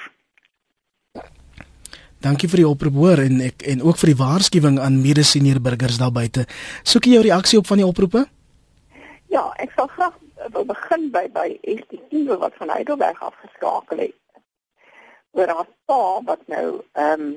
Dankie 2.21 2.49
vir 2.49 2.61
die 2.61 2.67
oproep 2.67 2.97
hoor 2.97 3.21
en 3.23 3.41
ek 3.45 3.65
en 3.69 3.83
ook 3.85 3.99
vir 4.01 4.11
die 4.11 4.19
waarskuwing 4.19 4.79
aan 4.81 5.01
mede-senior 5.01 5.59
burgers 5.61 5.99
daar 6.01 6.13
buite. 6.13 6.45
Soek 6.87 7.07
jy 7.07 7.17
jou 7.17 7.25
reaksie 7.25 7.59
op 7.59 7.67
van 7.69 7.81
die 7.81 7.87
oproepe? 7.87 8.25
Ja, 9.27 9.53
ek 9.57 9.71
sal 9.75 9.87
graag 9.87 10.17
wil 10.53 10.65
begin 10.69 11.09
by 11.11 11.25
by 11.33 11.47
ST10 11.65 12.27
wat 12.41 12.53
van 12.59 12.69
Heidelberg 12.69 13.21
afgeskakel 13.23 14.03
het. 14.03 14.17
Oor 15.35 15.47
haar 15.47 15.69
pa 15.89 16.01
wat 16.29 16.47
nou 16.51 16.67
ehm 16.93 17.21
um, 17.21 17.33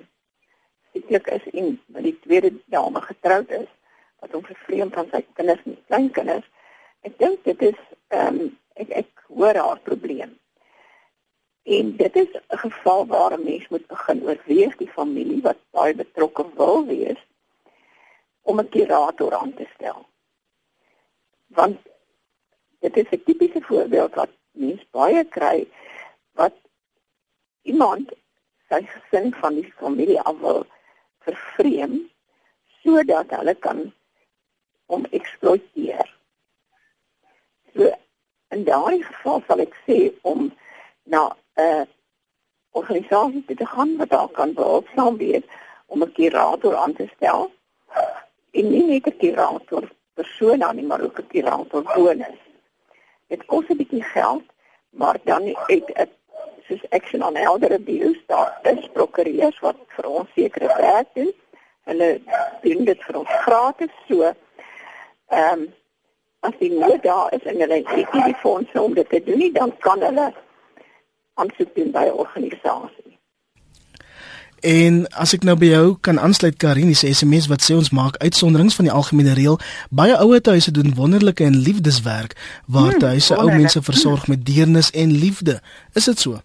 sekerlik 0.92 1.26
is 1.36 1.46
en 1.52 1.80
met 1.86 2.02
die 2.02 2.18
tweede 2.24 2.50
dame 2.72 3.00
getroud 3.00 3.50
is 3.50 3.70
wat 4.20 4.32
hom 4.32 4.44
vervreem 4.44 4.90
van 4.92 5.08
sy 5.12 5.22
kinders 5.38 5.64
en 5.64 5.78
kleinkinders. 5.86 6.46
Ek 7.08 7.16
dink 7.22 7.44
dit 7.48 7.64
is 7.70 7.80
ehm 8.08 8.42
um, 8.42 8.52
ek 8.76 8.92
ek 9.04 9.24
hoor 9.32 9.56
haar 9.56 9.80
probleem. 9.88 10.36
En 11.78 11.96
dit 11.96 12.16
is 12.16 12.30
'n 12.36 12.62
geval 12.66 13.06
waar 13.06 13.32
'n 13.38 13.44
mens 13.44 13.68
moet 13.68 13.86
begin 13.86 14.22
oorweeg 14.28 14.76
die 14.76 14.92
familie 14.98 15.40
wat 15.42 15.58
baie 15.70 15.94
betrokke 15.94 16.46
wil 16.54 16.86
wees 16.86 17.20
om 18.42 18.60
'n 18.60 18.68
kurator 18.68 19.34
aan 19.34 19.54
te 19.54 19.66
stel. 19.74 20.06
Want 21.56 21.78
dit 22.80 22.96
is 22.96 23.10
'n 23.10 23.22
tipiese 23.24 23.60
voorbeeld 23.60 24.14
wat 24.14 24.30
mens 24.50 24.82
baie 24.90 25.24
kry 25.24 25.68
wat 26.32 26.54
iemand 27.62 28.12
sy 28.68 28.82
gesin 28.82 29.34
van 29.34 29.54
die 29.54 29.72
familie 29.72 30.20
af 30.20 30.38
wil 30.38 30.66
vervreem 31.18 32.10
sodat 32.82 33.30
hulle 33.30 33.54
kan 33.54 33.92
om 34.86 35.06
eksploiteer. 35.10 36.16
So 37.74 37.92
in 38.48 38.64
daardie 38.64 39.04
geval 39.04 39.42
sal 39.46 39.60
ek 39.66 39.74
sê 39.86 39.98
om 40.22 40.52
na 41.02 41.22
'n 41.28 41.62
uh, 41.64 41.84
organisasie 42.70 43.44
te 43.54 43.66
gaan 43.66 43.96
wat 43.96 44.10
daar 44.10 44.28
kan 44.28 44.54
behulpsaam 44.54 45.16
wees 45.16 45.44
om 45.86 46.02
'n 46.02 46.12
kurator 46.12 46.76
aan 46.76 46.94
te 46.94 47.08
stel. 47.16 47.52
En 48.50 48.70
nie 48.70 48.84
net 48.84 49.06
'n 49.06 49.18
kurator 49.18 49.90
persoon 50.20 50.62
aan 50.62 50.76
nie, 50.76 50.86
maar 50.90 51.02
ook 51.06 51.18
'n 51.20 51.30
kurator 51.32 51.82
bonus. 51.94 52.40
Dit 53.32 53.44
kos 53.50 53.66
'n 53.68 53.80
bietjie 53.80 54.02
geld, 54.02 54.46
maar 54.90 55.16
dan 55.24 55.42
het 55.46 55.86
dit 55.86 56.10
soos 56.68 56.90
action 56.90 57.22
on 57.22 57.36
elder 57.36 57.72
abuse 57.72 58.22
daar 58.26 58.58
is 58.62 58.88
prokureurs 58.92 59.58
wat 59.60 59.76
vir 59.96 60.06
ons 60.08 60.28
sekere 60.34 60.66
werk 60.76 61.08
doen. 61.14 61.32
Hulle 61.88 62.20
doen 62.62 62.84
dit 62.84 63.04
vir 63.06 63.18
ons 63.18 63.32
gratis 63.44 63.94
so. 64.08 64.22
Ehm 65.28 65.52
um, 65.52 65.74
as 66.40 66.54
die 66.58 66.70
nood 66.70 67.02
daar 67.02 67.32
is 67.34 67.42
en 67.42 67.60
hulle 67.60 67.80
het 67.84 68.12
nie 68.12 68.22
die 68.22 68.40
fondse 68.42 68.82
om 68.82 68.94
dit 68.94 69.08
te 69.08 69.22
doen 69.24 69.38
nie, 69.38 69.52
dan 69.52 69.72
kan 69.78 70.02
hulle 70.02 70.32
aansoek 71.34 71.74
doen 71.74 71.90
by 71.90 72.04
'n 72.06 72.20
organisasie. 72.24 73.07
En 74.60 75.06
as 75.14 75.32
ek 75.36 75.44
nou 75.46 75.54
by 75.58 75.70
jou 75.70 75.84
kan 76.02 76.18
aansluit 76.18 76.56
Karin, 76.58 76.90
dis 76.90 77.04
SMS 77.06 77.46
wat 77.46 77.62
sê 77.62 77.76
ons 77.78 77.92
maak 77.94 78.18
uitsonderings 78.18 78.74
van 78.74 78.88
die 78.88 78.94
algemene 78.94 79.36
reël. 79.38 79.58
Baie 79.90 80.16
ouer 80.18 80.42
huise 80.42 80.70
doen 80.74 80.94
wonderlike 80.94 81.44
en 81.44 81.56
liefdeswerk 81.56 82.34
waar 82.66 82.96
hmm, 82.96 83.08
huise 83.14 83.36
ou 83.36 83.46
mense 83.46 83.82
versorg 83.82 84.26
met 84.26 84.44
deernis 84.46 84.90
en 84.90 85.12
liefde. 85.12 85.60
Is 85.94 86.10
dit 86.10 86.18
so? 86.18 86.40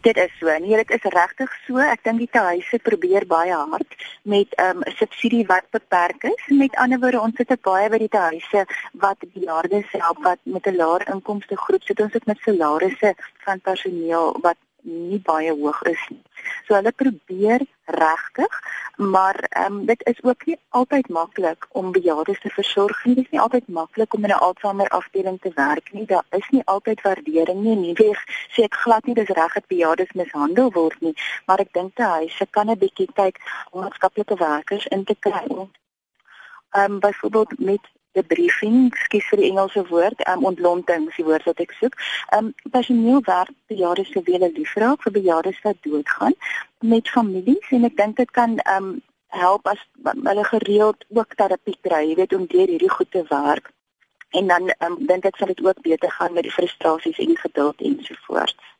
Dit 0.00 0.16
is 0.16 0.30
so. 0.38 0.46
Nee, 0.58 0.76
dit 0.76 0.90
is 0.90 1.02
regtig 1.02 1.50
so. 1.66 1.78
Ek 1.82 2.04
dink 2.06 2.22
die 2.22 2.28
huise 2.32 2.78
probeer 2.82 3.26
baie 3.26 3.52
hard 3.52 3.96
met 4.22 4.48
'n 4.56 4.62
um, 4.62 4.82
subsidie 4.96 5.44
wat 5.46 5.66
beperk 5.70 6.22
is. 6.24 6.42
Met 6.48 6.76
ander 6.76 6.98
woorde, 6.98 7.20
ons 7.20 7.36
sit 7.36 7.60
baie 7.62 7.88
by 7.90 7.98
die 7.98 8.08
huise 8.10 8.64
wat 8.92 9.18
bejaardes 9.34 9.90
help 9.90 10.22
wat 10.22 10.38
met 10.42 10.66
'n 10.66 10.76
laer 10.76 11.08
inkomste 11.08 11.56
groep 11.56 11.82
sit. 11.82 12.00
Ons 12.00 12.12
sit 12.12 12.26
met 12.26 12.38
salarisse 12.40 13.14
van 13.44 13.60
personeel 13.60 14.38
wat 14.40 14.56
nie 14.82 15.20
baie 15.20 15.52
hoog 15.52 15.82
is 15.82 16.02
nie. 16.10 16.22
So 16.66 16.74
hulle 16.74 16.92
probeer 16.92 17.64
regtig, 17.84 18.58
maar 18.96 19.38
ehm 19.48 19.78
um, 19.78 19.86
dit 19.86 20.02
is 20.06 20.22
ook 20.22 20.46
nie 20.46 20.58
altyd 20.68 21.08
maklik 21.08 21.66
om 21.70 21.92
bejaardes 21.92 22.40
te 22.40 22.50
versorg 22.50 23.04
nie. 23.04 23.14
Dit 23.14 23.24
is 23.24 23.30
nie 23.30 23.40
altyd 23.40 23.68
maklik 23.68 24.14
om 24.14 24.24
in 24.24 24.30
'n 24.30 24.42
Alzheimer 24.46 24.88
afdeling 24.88 25.40
te 25.40 25.52
werk 25.54 25.92
nie. 25.92 26.06
Daar 26.06 26.24
is 26.30 26.48
nie 26.50 26.62
altyd 26.64 27.00
waardering 27.00 27.62
nie. 27.62 27.76
Nie 27.76 27.94
weer 27.94 28.18
sê 28.56 28.62
ek 28.62 28.74
glad 28.74 29.06
nie 29.06 29.14
dis 29.14 29.28
reg 29.28 29.52
dat 29.52 29.66
bejaardes 29.66 30.12
mishandel 30.12 30.72
word 30.72 31.00
nie, 31.00 31.14
maar 31.46 31.58
ek 31.58 31.72
dink 31.72 31.94
te 31.94 32.02
huise 32.02 32.46
kan 32.50 32.70
'n 32.70 32.78
bietjie 32.78 33.08
kyk 33.14 33.38
om 33.70 33.80
maatskaplike 33.80 34.36
werkers 34.36 34.86
in 34.86 35.04
te 35.04 35.16
kry. 35.18 35.46
Ehm 36.70 36.92
um, 36.92 37.00
byvoorbeeld 37.00 37.58
met 37.58 37.80
debriefing, 38.18 38.90
skus 39.06 39.28
vir 39.30 39.40
die 39.40 39.48
Engelse 39.50 39.84
woord, 39.88 40.20
um, 40.28 40.44
ontlonting 40.50 41.08
is 41.08 41.20
die 41.20 41.26
woord 41.28 41.46
wat 41.48 41.62
ek 41.64 41.72
soek. 41.78 41.96
Um 42.36 42.52
personeel 42.74 43.22
werk 43.28 43.54
bejaardes 43.72 44.12
se 44.12 44.22
wele 44.26 44.50
liefraak 44.56 45.02
vir 45.06 45.16
bejaardes 45.18 45.62
wat 45.64 45.80
doodgaan 45.86 46.36
met 46.80 47.08
families 47.08 47.70
en 47.70 47.88
ek 47.88 47.96
dink 47.96 48.16
dit 48.20 48.30
kan 48.38 48.58
um 48.76 48.94
help 49.32 49.66
as 49.66 49.80
hulle 50.04 50.44
gereeld 50.44 51.04
ook 51.08 51.34
terapie 51.40 51.78
kry, 51.80 52.02
jy 52.08 52.16
weet 52.20 52.34
om 52.36 52.44
deur 52.46 52.68
hierdie 52.68 52.92
goed 52.92 53.10
te 53.10 53.24
werk. 53.30 53.72
En 54.32 54.48
dan 54.48 54.68
um, 54.84 54.98
dink 55.08 55.24
ek 55.28 55.40
sal 55.40 55.52
dit 55.52 55.64
ook 55.64 55.80
beter 55.84 56.10
gaan 56.10 56.36
met 56.36 56.46
die 56.48 56.52
frustrasies 56.52 57.20
en 57.20 57.36
geduld 57.36 57.80
ensovoorts. 57.80 58.71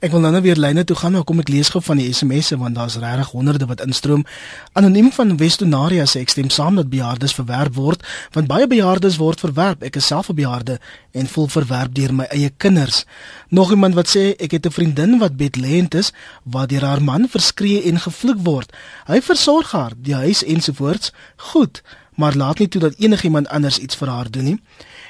Ek 0.00 0.10
wil 0.10 0.20
nou 0.20 0.32
net 0.32 0.42
weer 0.42 0.58
lyne 0.58 0.84
toe 0.84 0.96
gaan, 0.96 1.12
maar 1.12 1.24
kom 1.24 1.38
ek 1.38 1.48
lees 1.48 1.68
gou 1.70 1.82
van 1.82 2.00
die 2.00 2.08
SMS'e 2.12 2.56
want 2.58 2.74
daar's 2.74 2.96
regtig 2.98 3.30
honderde 3.30 3.66
wat 3.70 3.80
instroom. 3.84 4.24
Anoniem 4.72 5.12
van 5.12 5.36
Westonaria 5.36 6.06
sê 6.10 6.22
ek 6.24 6.34
stem 6.34 6.50
saam 6.50 6.76
dat 6.80 6.90
bejaardes 6.90 7.34
verwerp 7.34 7.74
word, 7.74 8.02
want 8.32 8.50
baie 8.50 8.66
bejaardes 8.66 9.16
word 9.22 9.40
verwerp. 9.40 9.82
Ek 9.82 9.96
is 9.96 10.06
self 10.06 10.28
'n 10.28 10.34
bejaarde 10.34 10.80
en 11.12 11.26
voel 11.26 11.46
verwerp 11.46 11.94
deur 11.94 12.14
my 12.14 12.26
eie 12.30 12.50
kinders. 12.56 13.04
Nog 13.48 13.70
iemand 13.70 13.94
wat 13.94 14.08
sê 14.08 14.34
ek 14.38 14.50
het 14.50 14.66
'n 14.66 14.70
vriendin 14.70 15.18
wat 15.18 15.36
bedlêend 15.36 15.94
is, 15.94 16.12
waar 16.42 16.66
deur 16.66 16.84
haar 16.84 17.02
man 17.02 17.28
verskree 17.28 17.82
en 17.82 18.00
gevloek 18.00 18.40
word. 18.42 18.72
Hy 19.06 19.20
versorg 19.20 19.70
haar, 19.70 19.92
die 19.96 20.14
huis 20.14 20.44
ensovoorts. 20.44 21.12
Goed, 21.36 21.82
maar 22.14 22.34
laat 22.36 22.58
nie 22.58 22.68
toe 22.68 22.80
dat 22.80 22.94
enigiemand 22.98 23.48
anders 23.48 23.78
iets 23.78 23.96
vir 23.96 24.08
haar 24.08 24.30
doen 24.30 24.44
nie. 24.44 24.60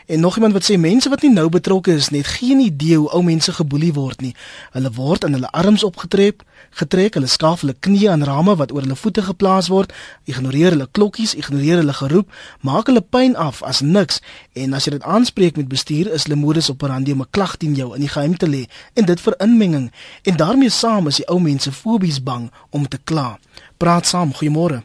En 0.07 0.21
nog 0.21 0.35
iemand 0.35 0.53
wat 0.53 0.71
sê 0.71 0.77
mense 0.77 1.09
wat 1.09 1.23
nie 1.23 1.31
nou 1.31 1.49
betrokke 1.49 1.93
is 1.95 2.09
net 2.11 2.27
geen 2.27 2.59
idee 2.59 2.97
hoe 2.97 3.11
ou 3.11 3.23
mense 3.23 3.53
geboelie 3.53 3.93
word 3.93 4.21
nie. 4.21 4.35
Hulle 4.71 4.91
word 4.93 5.25
aan 5.25 5.33
hulle 5.33 5.51
arms 5.51 5.85
opgetrek, 5.85 6.43
getrek, 6.71 7.15
hulle 7.15 7.27
skaaf 7.27 7.61
hulle 7.61 7.75
knieë 7.79 8.11
aan 8.11 8.25
rame 8.27 8.57
wat 8.57 8.73
oor 8.73 8.83
hulle 8.83 8.97
voete 8.97 9.23
geplaas 9.23 9.69
word, 9.69 9.93
ignoreer 10.25 10.75
hulle 10.75 10.89
klokkies, 10.91 11.35
ignoreer 11.39 11.83
hulle 11.83 11.95
geroep, 11.95 12.35
maak 12.61 12.91
hulle 12.91 13.01
pyn 13.01 13.37
af 13.37 13.63
as 13.63 13.81
niks. 13.81 14.21
En 14.53 14.75
as 14.75 14.85
jy 14.85 14.97
dit 14.99 15.03
aanspreek 15.07 15.57
met 15.57 15.71
bestuur, 15.71 16.11
is 16.13 16.27
hulle 16.27 16.41
modus 16.41 16.71
operandi 16.71 17.13
om 17.13 17.23
'n 17.23 17.31
klag 17.31 17.57
teen 17.57 17.75
jou 17.75 17.95
in 17.95 18.01
die 18.01 18.13
geheim 18.13 18.37
te 18.37 18.47
lê 18.47 18.67
en 18.95 19.05
dit 19.05 19.21
vir 19.21 19.35
inmenging. 19.39 19.93
En 20.23 20.37
daarmee 20.37 20.71
saam 20.71 21.07
is 21.07 21.17
die 21.17 21.29
ou 21.29 21.41
mense 21.41 21.73
fobies 21.73 22.23
bang 22.23 22.51
om 22.71 22.89
te 22.89 22.99
kla. 23.05 23.39
Praat 23.77 24.07
saam, 24.07 24.33
goeiemôre. 24.35 24.83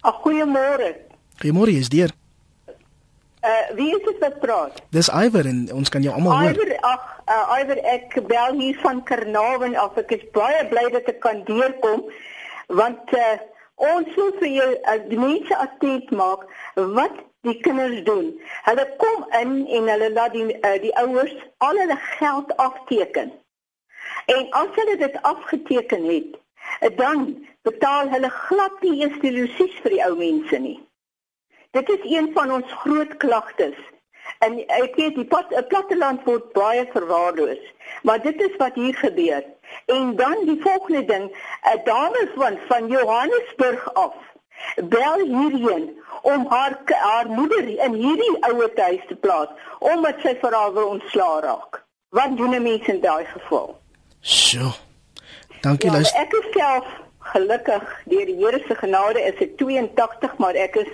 Ag 0.00 0.14
goeiemôre. 0.22 1.06
Goeiemôre, 1.40 1.76
is 1.76 1.88
deur. 1.88 2.10
Uh 3.46 3.74
wie 3.76 3.90
is 3.96 4.02
dit 4.04 4.18
wat 4.18 4.38
praat? 4.40 4.82
Dis 4.90 5.08
Iwer 5.08 5.46
en 5.46 5.58
ons 5.72 5.88
kan 5.88 6.02
jou 6.02 6.14
almal 6.14 6.38
hoor. 6.38 6.56
Iwer, 6.56 6.78
ag, 6.80 7.02
uh, 7.28 7.58
Iwer 7.60 7.78
ek 7.92 8.16
bel 8.26 8.56
hier 8.60 8.78
van 8.80 9.02
Karnawen 9.04 9.76
af. 9.76 9.98
Ek 10.00 10.14
is 10.16 10.24
baie 10.32 10.64
bly 10.70 10.86
dat 10.94 11.10
ek 11.12 11.20
kan 11.20 11.44
deurkom 11.48 12.08
want 12.72 13.12
uh 13.14 13.36
ons 13.76 14.08
wil 14.16 14.30
vir 14.40 14.48
jou 14.48 14.68
uh, 14.72 14.96
die 15.10 15.18
mense 15.20 15.56
attent 15.60 16.08
maak 16.16 16.46
wat 16.96 17.20
die 17.44 17.58
kinders 17.60 18.00
doen. 18.08 18.32
Hulle 18.64 18.86
kom 19.02 19.26
in 19.36 19.52
en 19.78 19.92
hulle 19.92 20.08
laat 20.16 20.32
die 20.32 20.46
uh, 20.56 20.78
die 20.80 20.94
ouers 21.02 21.36
al 21.68 21.76
hulle 21.82 21.98
geld 22.16 22.56
afteken. 22.56 23.34
En 24.32 24.48
as 24.62 24.72
hulle 24.80 24.96
dit 25.04 25.20
afgeteken 25.22 26.08
het, 26.08 26.40
dan 26.96 27.28
betaal 27.68 28.08
hulle 28.16 28.30
glad 28.30 28.82
nie 28.82 29.02
eens 29.04 29.20
die 29.20 29.36
losies 29.36 29.76
vir 29.84 29.98
die 29.98 30.04
ou 30.08 30.14
mense 30.16 30.64
nie. 30.64 30.78
Dit 31.76 31.88
is 31.96 32.10
een 32.16 32.30
van 32.34 32.52
ons 32.52 32.72
groot 32.82 33.16
klagtes. 33.16 33.78
En 34.44 34.56
ek 34.66 34.96
weet 35.00 35.14
die 35.14 35.24
plat, 35.24 35.52
platteland 35.68 36.24
word 36.28 36.52
baie 36.56 36.84
verwaarloos. 36.92 37.62
Maar 38.02 38.22
dit 38.22 38.40
is 38.48 38.56
wat 38.62 38.74
hier 38.74 38.94
gebeur. 38.94 39.44
En 39.86 40.16
dan 40.16 40.44
die 40.44 40.60
volgende 40.62 41.04
ding, 41.04 41.26
'n 41.74 41.80
dame 41.84 42.22
van 42.36 42.58
van 42.68 42.88
Johannesburg 42.88 43.94
af 43.94 44.14
bel 44.74 45.18
hierheen 45.24 46.00
om 46.22 46.46
haar 46.48 46.78
haar 46.84 47.26
moeder 47.28 47.68
in 47.68 47.92
hierdie 47.92 48.36
ouer 48.40 48.70
huis 48.74 49.04
te 49.08 49.16
plaas 49.16 49.48
omdat 49.78 50.22
sy 50.22 50.34
vir 50.40 50.54
haar 50.54 50.72
wil 50.72 50.88
ontslaa 50.96 51.40
raak. 51.40 51.82
Wat 52.08 52.36
doen 52.36 52.54
'n 52.54 52.62
mens 52.62 52.86
in 52.86 53.00
daai 53.00 53.24
geval? 53.24 53.78
Sjoe. 54.20 54.72
Dankie 55.60 55.90
ja, 55.90 55.94
luister. 55.94 56.20
Ek 56.20 56.32
is 56.32 56.46
self 56.52 56.86
gelukkig 57.18 58.02
deur 58.04 58.26
die 58.26 58.36
Here 58.36 58.62
se 58.68 58.74
genade 58.74 59.20
is 59.20 59.40
ek 59.40 59.56
82, 59.58 60.36
maar 60.38 60.54
ek 60.54 60.76
is 60.76 60.90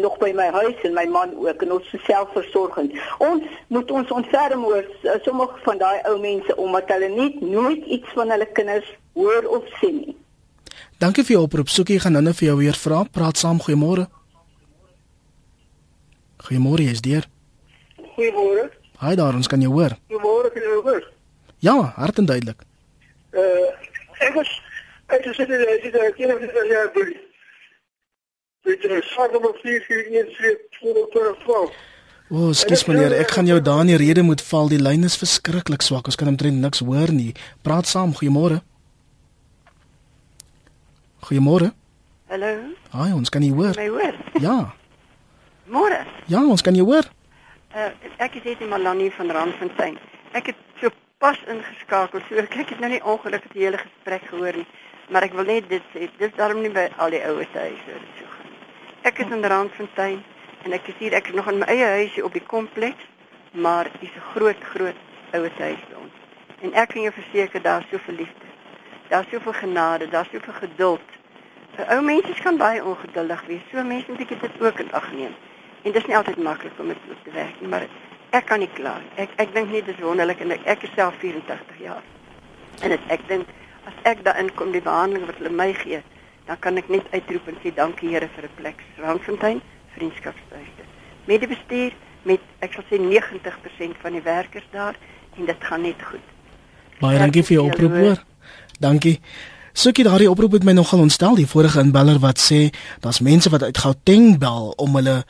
nog 0.00 0.16
by 0.18 0.30
my 0.36 0.48
huis 0.54 0.84
en 0.84 0.94
my 0.96 1.06
man 1.06 1.34
ook 1.38 1.62
en 1.62 1.72
ons 1.76 1.92
selfversorgend. 2.06 2.96
Ons 3.18 3.44
moet 3.68 3.90
ons 3.90 4.14
ontferm 4.20 4.64
oor 4.64 4.84
uh, 4.84 5.18
sommige 5.24 5.60
van 5.66 5.78
daai 5.78 6.00
ou 6.10 6.16
mense 6.20 6.56
omdat 6.56 6.90
hulle 6.94 7.10
nie 7.14 7.30
nooit 7.40 7.84
iets 7.86 8.16
van 8.18 8.32
hulle 8.34 8.48
kinders 8.56 8.88
hoor 9.18 9.46
of 9.58 9.68
sien 9.80 10.02
nie. 10.04 10.16
Dankie 11.00 11.24
vir 11.24 11.38
jou 11.38 11.44
oproep. 11.46 11.70
Soekie 11.72 12.00
gaan 12.00 12.12
nou 12.12 12.22
net 12.24 12.36
vir 12.36 12.50
jou 12.50 12.56
weer 12.58 12.76
vra. 12.76 13.04
Praat 13.08 13.40
saam. 13.40 13.60
Goeiemôre. 13.64 14.04
Goeiemôre, 16.44 16.90
is 16.92 17.00
deur. 17.04 17.24
Goeiemôre. 18.16 18.68
Haai 19.00 19.14
daar, 19.16 19.36
ons 19.36 19.48
kan 19.48 19.60
jou 19.64 19.72
hoor. 19.72 19.96
Goeiemôre, 20.12 20.52
kan 20.52 20.66
jy 20.66 20.82
hoor? 20.84 21.06
Ja, 21.64 21.76
hard 21.96 22.20
en 22.20 22.28
duidelik. 22.28 22.64
Uh, 23.32 23.68
ek 24.26 24.36
was 24.36 24.50
ek 25.08 25.24
het 25.24 25.28
gesê 25.30 25.46
dat 25.48 25.84
jy 25.84 25.90
daar 25.94 26.12
geen 26.16 26.32
of 26.34 26.40
nie 26.40 26.68
ja, 26.68 26.84
doen. 26.94 27.12
Dit 28.62 28.84
is 28.84 29.12
saak 29.14 29.36
om 29.36 29.46
4 29.62 29.84
4 29.86 30.10
1 30.20 30.34
3 30.36 30.56
4 30.80 31.06
4 31.12 31.70
O, 32.30 32.36
oh, 32.36 32.50
skus 32.54 32.84
meneer, 32.86 33.10
ek 33.18 33.32
gaan 33.34 33.48
jou 33.48 33.56
daar 33.58 33.80
in 33.82 33.88
die 33.90 33.96
rede 33.98 34.22
moet 34.22 34.42
val. 34.46 34.68
Die 34.70 34.78
lyn 34.78 35.02
is 35.02 35.16
verskriklik 35.18 35.82
swak. 35.82 36.06
Ons 36.06 36.14
kan 36.14 36.28
omtrent 36.30 36.62
niks 36.62 36.78
hoor 36.86 37.10
nie. 37.10 37.32
Praat 37.66 37.90
saam. 37.90 38.12
Goeiemôre. 38.14 38.60
Goeiemôre. 41.26 41.72
Hallo. 42.30 42.52
Haai, 42.94 43.10
ons 43.16 43.34
kan 43.34 43.42
nie 43.42 43.50
hoor. 43.50 43.74
My 43.74 43.88
hoor. 43.90 44.14
Ja. 44.38 44.58
Môre. 45.66 45.98
Ja, 46.30 46.44
ons 46.46 46.62
kan 46.62 46.78
jou 46.78 46.86
hoor. 46.86 47.10
Uh, 47.74 47.90
ek 48.22 48.38
is 48.38 48.46
Etie 48.52 48.70
Malani 48.70 49.10
van 49.18 49.34
Randfontein. 49.34 49.98
Ek 50.38 50.52
het 50.52 50.62
so 50.78 50.94
pas 51.18 51.38
ingeskakel. 51.50 52.22
So 52.28 52.38
ek 52.38 52.54
het 52.62 52.78
nou 52.78 52.94
nie 52.94 53.02
ongelukkig 53.02 53.58
die 53.58 53.66
hele 53.66 53.82
gesprek 53.82 54.30
gehoor 54.30 54.62
nie, 54.62 54.68
maar 55.10 55.26
ek 55.26 55.34
wil 55.34 55.50
net 55.50 55.66
dit 55.70 55.90
sê, 55.90 56.06
dis 56.22 56.38
daarom 56.38 56.62
nie 56.62 56.70
by 56.70 56.86
al 57.02 57.10
die 57.10 57.22
oues 57.26 57.58
huise 57.58 57.98
so. 58.20 58.29
Ek 59.02 59.18
is 59.18 59.30
in 59.32 59.44
Randfontein 59.44 60.18
en 60.62 60.72
ek 60.76 60.90
is 60.92 60.98
hier 61.00 61.14
ek 61.16 61.30
is 61.30 61.36
nog 61.38 61.46
in 61.48 61.62
my 61.62 61.66
eie 61.72 61.86
huisie 61.88 62.24
op 62.24 62.34
die 62.36 62.44
kompleks, 62.44 63.04
maar 63.56 63.88
dis 64.00 64.12
'n 64.12 64.26
groot 64.34 64.60
groot 64.72 64.98
oues 65.32 65.56
huis 65.58 65.82
by 65.88 65.96
ons. 65.96 66.16
En 66.60 66.74
ek 66.74 66.88
kan 66.92 67.02
jou 67.02 67.12
verseker 67.12 67.62
daar's 67.62 67.88
soveel 67.88 68.14
liefde. 68.14 68.46
Daar's 69.08 69.30
soveel 69.30 69.52
genade, 69.52 70.08
daar's 70.08 70.28
soveel 70.28 70.52
geduld. 70.52 71.08
Vir 71.76 71.86
ou 71.94 72.00
mense 72.02 72.42
kan 72.42 72.56
baie 72.56 72.84
ongeduldig 72.84 73.46
wees. 73.46 73.64
So 73.72 73.82
mense 73.82 74.10
moet 74.10 74.28
dit 74.28 74.60
ook 74.60 74.78
in 74.78 74.92
ag 74.92 75.12
neem. 75.12 75.34
En 75.82 75.92
dit 75.92 76.02
is 76.02 76.06
nie 76.06 76.16
altyd 76.16 76.36
maklik 76.36 76.78
om 76.78 76.88
dit 76.88 76.96
te 77.24 77.30
werk 77.30 77.60
nie, 77.60 77.68
maar 77.68 77.86
ek 78.30 78.46
kan 78.46 78.58
nie 78.58 78.72
kla. 78.74 79.00
Ek 79.16 79.28
ek 79.36 79.54
dink 79.54 79.70
nie 79.70 79.82
dit 79.82 79.94
is 79.96 80.04
wonderlik 80.04 80.40
en 80.40 80.50
ek, 80.50 80.64
ek 80.64 80.82
is 80.82 80.90
self 80.94 81.14
84 81.18 81.78
jaar. 81.78 82.02
En 82.82 82.90
het, 82.90 83.00
ek 83.08 83.28
dink 83.28 83.48
as 83.84 83.96
ek 84.02 84.24
daarin 84.24 84.54
kom 84.54 84.72
die 84.72 84.82
behandeling 84.82 85.26
wat 85.26 85.36
hulle 85.36 85.50
my 85.50 85.72
gee, 85.72 86.02
dan 86.50 86.58
kan 86.58 86.78
ek 86.80 86.88
net 86.90 87.06
uitroep 87.14 87.46
en 87.46 87.58
sê 87.62 87.70
dankie 87.74 88.08
Here 88.10 88.26
vir 88.34 88.44
'n 88.44 88.54
plek. 88.58 88.78
Randfontein 88.98 89.60
Vriendskapshuis. 89.94 90.72
Met 91.24 91.40
die 91.40 91.48
bestuur 91.48 91.92
met 92.22 92.40
ek 92.58 92.72
sal 92.72 92.84
sê 92.90 92.98
90% 92.98 93.94
van 94.02 94.12
die 94.12 94.22
werkers 94.22 94.66
daar 94.72 94.96
en 95.38 95.46
dit 95.46 95.56
gaan 95.60 95.82
net 95.82 96.02
goed. 96.02 96.26
Baie 97.00 97.18
dankie 97.18 97.44
vir 97.44 97.54
jou 97.56 97.66
oproep 97.70 97.92
hoor. 97.92 98.24
Dankie. 98.80 99.20
Sukkie 99.72 100.04
daardie 100.04 100.30
oproep 100.30 100.52
het 100.52 100.64
my 100.64 100.72
nogal 100.72 100.98
ontstel 100.98 101.34
die 101.34 101.46
vorige 101.46 101.80
inbeller 101.80 102.18
wat 102.18 102.38
sê 102.38 102.74
daar's 103.00 103.20
mense 103.20 103.50
wat 103.50 103.62
uit 103.62 103.78
Gauteng 103.78 104.38
bel 104.38 104.72
om 104.76 104.94
hulle 104.94 105.24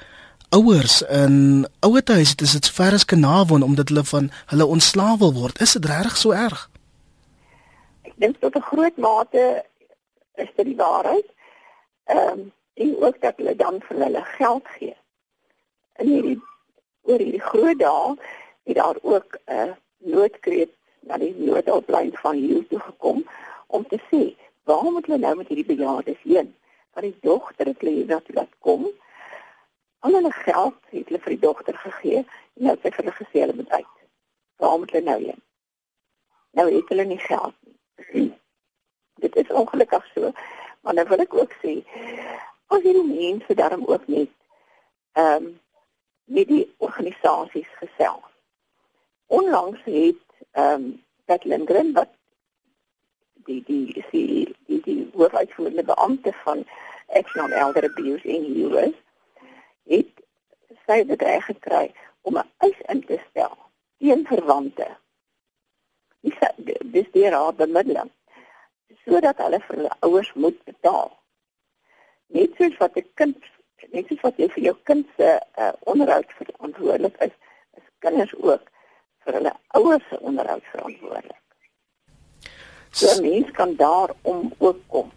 ouers 0.48 1.02
in 1.02 1.66
ouer 1.80 2.02
huise 2.04 2.34
dis 2.34 2.52
dit 2.52 2.68
ver 2.68 2.92
as 2.92 3.04
Kanawon 3.04 3.62
omdat 3.62 3.88
hulle 3.88 4.04
van 4.04 4.30
hulle 4.46 4.66
ontslaaw 4.66 5.18
wil 5.18 5.32
word. 5.32 5.60
Is 5.60 5.72
dit 5.72 5.84
regtig 5.84 6.16
so 6.16 6.32
erg? 6.32 6.70
Ek 8.02 8.12
dink 8.16 8.40
tot 8.40 8.56
'n 8.56 8.62
groot 8.72 8.96
mate 8.96 9.68
is 10.40 10.52
dit 10.56 10.66
die 10.72 10.80
waarheid. 10.80 11.28
Ehm 12.04 12.38
um, 12.38 12.52
en 12.80 12.96
ook 13.02 13.20
dat 13.20 13.36
hulle 13.36 13.56
dan 13.56 13.80
vir 13.80 13.96
hulle 13.96 14.22
geld 14.24 14.68
gee. 14.68 14.96
In 16.00 16.06
hierdie 16.06 16.38
oor 17.02 17.18
hierdie 17.18 17.42
groot 17.44 17.78
dae 17.78 18.14
het 18.68 18.76
daar 18.76 18.98
ook 19.02 19.36
'n 19.36 19.52
uh, 19.52 19.72
noodkreet 19.96 20.72
na 21.00 21.16
die 21.16 21.34
noodopleiding 21.36 22.18
van 22.18 22.36
hier 22.36 22.66
toe 22.68 22.80
gekom 22.80 23.24
om 23.66 23.86
te 23.86 24.00
sê, 24.10 24.36
waar 24.64 24.90
moet 24.92 25.06
hulle 25.06 25.18
nou 25.18 25.36
met 25.36 25.48
hierdie 25.48 25.76
bejaardes 25.76 26.22
heen? 26.22 26.54
Want 26.92 27.06
die 27.06 27.18
dogter 27.20 27.66
het 27.66 27.80
hulle 27.80 28.04
dat 28.04 28.26
hulle 28.26 28.48
kom. 28.58 28.86
Al 29.98 30.12
hulle 30.12 30.32
geld 30.32 30.78
het 30.90 31.08
hulle 31.08 31.20
vir 31.20 31.36
die 31.36 31.44
dogter 31.46 31.76
gegee 31.76 32.18
en 32.18 32.64
nou 32.64 32.74
het 32.74 32.82
sy 32.82 32.90
vir 32.90 33.04
hulle 33.04 33.16
gesê 33.16 33.40
hulle 33.40 33.58
moet 33.60 33.70
uit. 33.70 33.94
Waar 34.56 34.78
moet 34.78 34.90
hulle 34.90 35.04
nou 35.04 35.20
heen? 35.24 35.42
Nou 36.50 36.72
het 36.74 36.88
hulle 36.88 37.04
nie 37.04 37.18
geld 37.18 37.54
nie. 38.12 38.32
Dit 39.20 39.36
is 39.36 39.50
ongelukkig 39.50 40.06
so, 40.14 40.32
maar 40.80 40.94
nou 40.94 41.06
wil 41.08 41.24
ek 41.24 41.34
ook 41.34 41.52
sê 41.62 41.80
as 42.70 42.84
hierdie 42.86 43.06
mense 43.06 43.54
daarom 43.54 43.84
ook 43.86 44.06
net 44.06 44.30
ehm 45.18 45.44
um, 45.44 45.60
met 46.30 46.46
die 46.46 46.74
organisasies 46.78 47.70
gesels. 47.82 48.30
Onlangs 49.26 49.80
het 49.84 50.26
ehm 50.50 50.74
um, 50.74 51.04
dat 51.24 51.44
Lindgren 51.44 51.92
wat 51.92 52.12
die 53.44 53.62
die 53.66 54.04
die 54.10 54.56
die, 54.66 54.80
die 54.84 55.10
hoofuitvoerende 55.14 55.84
beampte 55.84 56.32
van 56.44 56.64
Action 57.06 57.44
on 57.44 57.52
Elder 57.52 57.84
Abuse 57.84 58.28
in 58.28 58.42
die 58.42 58.64
US 58.64 58.94
het 59.90 60.22
sy 60.86 61.02
bedreig 61.04 61.44
gekry 61.44 61.90
om 62.22 62.38
'n 62.38 62.50
eis 62.56 62.80
in 62.94 63.04
te 63.04 63.18
stel 63.30 63.58
teen 63.98 64.26
verwante. 64.26 64.88
Dis 66.94 67.10
deur 67.12 67.32
haar 67.32 67.54
bemiddeling 67.54 68.10
sodat 69.04 69.38
hulle 69.38 69.60
vir 69.66 69.76
hulle 69.76 69.94
ouers 70.06 70.32
moet 70.34 70.64
betaal. 70.64 71.10
Net 72.26 72.50
soos 72.58 72.76
wat 72.78 72.96
'n 72.96 73.06
kind 73.14 73.36
net 73.92 74.06
soos 74.08 74.22
wat 74.22 74.36
jy 74.38 74.48
vir 74.54 74.64
jou 74.64 74.76
kind 74.84 75.06
se 75.16 75.28
uh, 75.58 75.72
onderhoud 75.90 76.28
verantwoordelik 76.38 77.16
is, 77.26 77.32
is 77.78 77.86
kinders 78.04 78.34
ook 78.38 78.66
vir 79.24 79.38
hulle 79.38 79.52
ouers 79.78 80.04
se 80.10 80.18
onderhoud 80.20 80.62
verantwoordelik. 80.72 81.38
So 82.90 83.06
'n 83.16 83.22
mens 83.22 83.50
kan 83.50 83.74
daarom 83.76 84.52
ook 84.58 84.78
kom. 84.86 85.10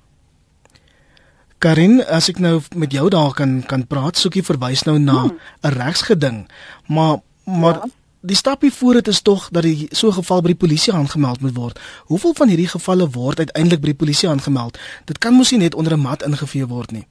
Karin, 1.58 2.04
as 2.06 2.30
ek 2.30 2.40
nou 2.40 2.62
met 2.76 2.92
jou 2.92 3.10
daar 3.10 3.34
kan 3.34 3.64
kan 3.64 3.88
praat, 3.88 4.18
soekie 4.18 4.44
verwys 4.44 4.84
nou 4.84 5.00
na. 5.00 5.24
'n 5.24 5.30
hmm. 5.30 5.40
regsgeding. 5.80 6.50
Maar 6.88 7.18
maar 7.46 7.74
ja. 7.74 7.86
Die 8.26 8.36
stapie 8.36 8.74
voor 8.74 8.94
dit 8.94 9.08
is 9.08 9.22
tog 9.22 9.50
dat 9.50 9.64
die 9.64 9.88
so 9.92 10.08
'n 10.08 10.14
geval 10.14 10.42
by 10.42 10.48
die 10.48 10.64
polisie 10.64 10.94
aangemeld 10.94 11.42
moet 11.42 11.56
word. 11.56 11.80
Hoeveel 12.06 12.34
van 12.34 12.48
hierdie 12.48 12.68
gevalle 12.68 13.10
word 13.10 13.38
uiteindelik 13.38 13.80
by 13.80 13.86
die 13.86 14.02
polisie 14.04 14.30
aangemeld? 14.30 14.80
Dit 15.06 15.18
kan 15.18 15.34
mos 15.34 15.52
nie 15.52 15.60
net 15.60 15.76
onder 15.76 15.94
'n 15.94 16.00
mat 16.00 16.24
ingevee 16.24 16.68
word 16.68 16.92
nie. 16.92 17.08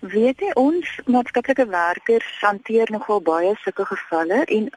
Weet 0.00 0.40
jy 0.40 0.50
ons 0.54 1.00
maatskaplike 1.06 1.66
werkers 1.66 2.40
hanteer 2.40 2.90
nogal 2.90 3.20
baie 3.20 3.54
sulke 3.62 3.84
gevalle 3.84 4.44
en 4.44 4.70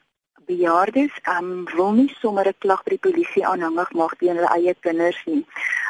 bejaardes 0.45 1.11
um, 1.37 1.65
wil 1.75 1.91
nie 1.91 2.15
sommer 2.19 2.47
'n 2.47 2.55
klag 2.57 2.83
by 2.83 2.89
die 2.89 3.11
polisie 3.11 3.45
aanhangig 3.47 3.91
maak 3.91 4.17
teen 4.17 4.35
hulle 4.35 4.53
eie 4.57 4.75
kinders 4.79 5.21
nie. 5.25 5.45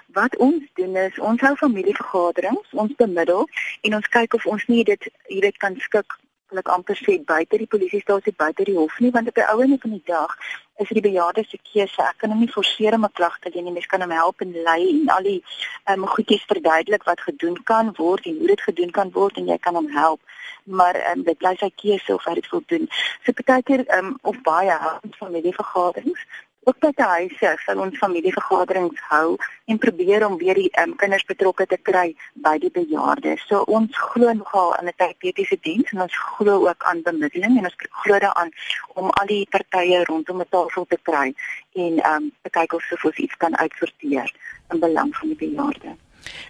Wat 0.08 0.38
ons 0.38 0.64
doen 0.74 0.96
is 0.96 1.20
ons 1.20 1.42
hou 1.42 1.56
familievergaderings, 1.56 2.68
ons 2.72 2.96
bemiddel 2.96 3.48
en 3.82 3.96
ons 3.96 4.08
kyk 4.08 4.34
of 4.34 4.46
ons 4.46 4.66
nie 4.66 4.84
dit 4.84 5.04
jy 5.28 5.40
weet 5.40 5.58
kan 5.58 5.76
skik 5.80 6.20
wil 6.50 6.62
ek 6.62 6.70
amper 6.70 6.98
sê 7.00 7.18
buite 7.32 7.58
die 7.58 7.70
polisiestasie 7.74 8.34
buite 8.38 8.66
die 8.68 8.78
hof 8.78 9.00
nie 9.02 9.12
want 9.16 9.32
op 9.32 9.40
die 9.40 9.48
ouene 9.54 9.78
van 9.82 9.96
die 9.96 10.06
dag 10.06 10.36
is 10.84 10.90
die 10.92 11.02
bejaarde 11.02 11.44
se 11.48 11.58
keuse. 11.72 12.02
Ek 12.04 12.18
kan 12.22 12.34
hom 12.34 12.42
nie 12.44 12.52
forceer 12.52 12.94
om 12.98 13.06
'n 13.06 13.16
klag 13.20 13.40
te 13.40 13.50
doen 13.50 13.64
nie. 13.64 13.72
Mens 13.72 13.86
kan 13.86 14.02
hom 14.02 14.12
help 14.12 14.42
en 14.42 14.52
lei 14.68 14.82
en 14.90 15.10
al 15.16 15.24
die 15.24 15.44
um, 15.92 16.06
goedjies 16.08 16.44
verduidelik 16.52 17.04
wat 17.04 17.22
gedoen 17.28 17.64
kan 17.64 17.94
word 17.98 18.26
en 18.26 18.38
hoe 18.38 18.48
dit 18.48 18.62
gedoen 18.62 18.92
kan 18.92 19.12
word 19.12 19.38
en 19.38 19.48
jy 19.48 19.58
kan 19.58 19.76
hom 19.76 19.90
help. 19.90 20.22
Maar 20.64 20.96
um, 21.12 21.24
dit 21.24 21.38
bly 21.38 21.56
sy 21.56 21.72
keuse 21.76 22.14
of 22.14 22.26
hy 22.26 22.34
dit 22.34 22.50
wil 22.52 22.64
doen. 22.66 22.90
So 23.24 23.32
partykeer 23.32 23.86
um, 23.98 24.18
of 24.22 24.42
baie 24.42 24.72
hand 24.72 25.16
familievergaderings 25.16 26.22
ook 26.66 26.80
by 26.84 26.92
die 26.98 27.08
huise 27.10 27.52
sal 27.64 27.82
ons 27.84 27.98
familievergaderings 28.02 29.02
hou 29.10 29.36
en 29.72 29.80
probeer 29.82 30.26
om 30.28 30.38
weer 30.42 30.58
die 30.58 30.70
um, 30.82 30.96
kinders 31.02 31.26
betrokke 31.30 31.68
te 31.70 31.78
kry 31.90 32.08
by 32.46 32.56
die 32.62 32.72
bejaardes. 32.74 33.44
So 33.50 33.64
ons 33.78 33.98
glo 34.14 34.34
nogal 34.34 34.74
aan 34.78 34.90
'n 34.90 34.98
terapeutiese 34.98 35.58
diens 35.62 35.92
en 35.94 36.02
ons 36.08 36.18
glo 36.38 36.68
ook 36.68 36.84
aan 36.90 37.04
bemiddeling 37.04 37.58
en 37.58 37.70
ons 37.70 37.78
glo 38.02 38.20
daaraan 38.20 38.52
om 38.96 39.10
al 39.10 39.28
die 39.28 39.46
partye 39.50 40.04
rondom 40.04 40.42
'n 40.42 40.50
tafel 40.50 40.86
te 40.90 41.00
kry 41.02 41.34
en 41.74 41.94
um, 42.12 42.32
te 42.42 42.50
kyk 42.50 42.74
of 42.74 43.06
ons 43.06 43.18
iets 43.18 43.38
kan 43.38 43.58
uitsorteer 43.58 44.32
in 44.72 44.80
belang 44.80 45.16
van 45.16 45.28
die 45.28 45.40
bejaardes. 45.48 46.02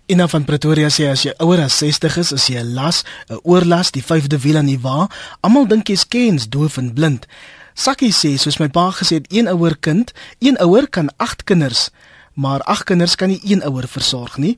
Ina 0.05 0.27
van 0.27 0.45
Pretoria 0.45 0.89
sê 0.89 1.09
as 1.11 1.25
jy 1.25 1.33
ouer 1.43 1.59
as 1.65 1.77
60 1.77 2.17
is, 2.17 2.31
is 2.31 2.47
jy 2.47 2.61
'n 2.61 2.73
las, 2.73 3.03
'n 3.29 3.39
oorlas, 3.43 3.91
die 3.91 4.03
vyfde 4.03 4.39
wiel 4.39 4.57
aan 4.57 4.71
die 4.71 4.79
wa. 4.79 5.09
Almal 5.41 5.67
dink 5.67 5.87
jy's 5.87 6.07
kens, 6.07 6.47
doof 6.49 6.77
en 6.77 6.93
blind. 6.93 7.27
Sakkie 7.75 8.13
sê 8.15 8.37
soos 8.39 8.55
my 8.61 8.69
pa 8.71 8.87
gesê 8.95 9.19
het, 9.19 9.25
een 9.35 9.49
ouer 9.51 9.75
kind, 9.75 10.13
een 10.39 10.55
ouer 10.63 10.87
kan 10.87 11.09
8 11.19 11.43
kinders, 11.43 11.89
maar 12.33 12.63
8 12.63 12.87
kinders 12.87 13.15
kan 13.19 13.27
nie 13.27 13.41
een 13.43 13.63
ouer 13.67 13.87
versorg 13.87 14.37
nie. 14.37 14.55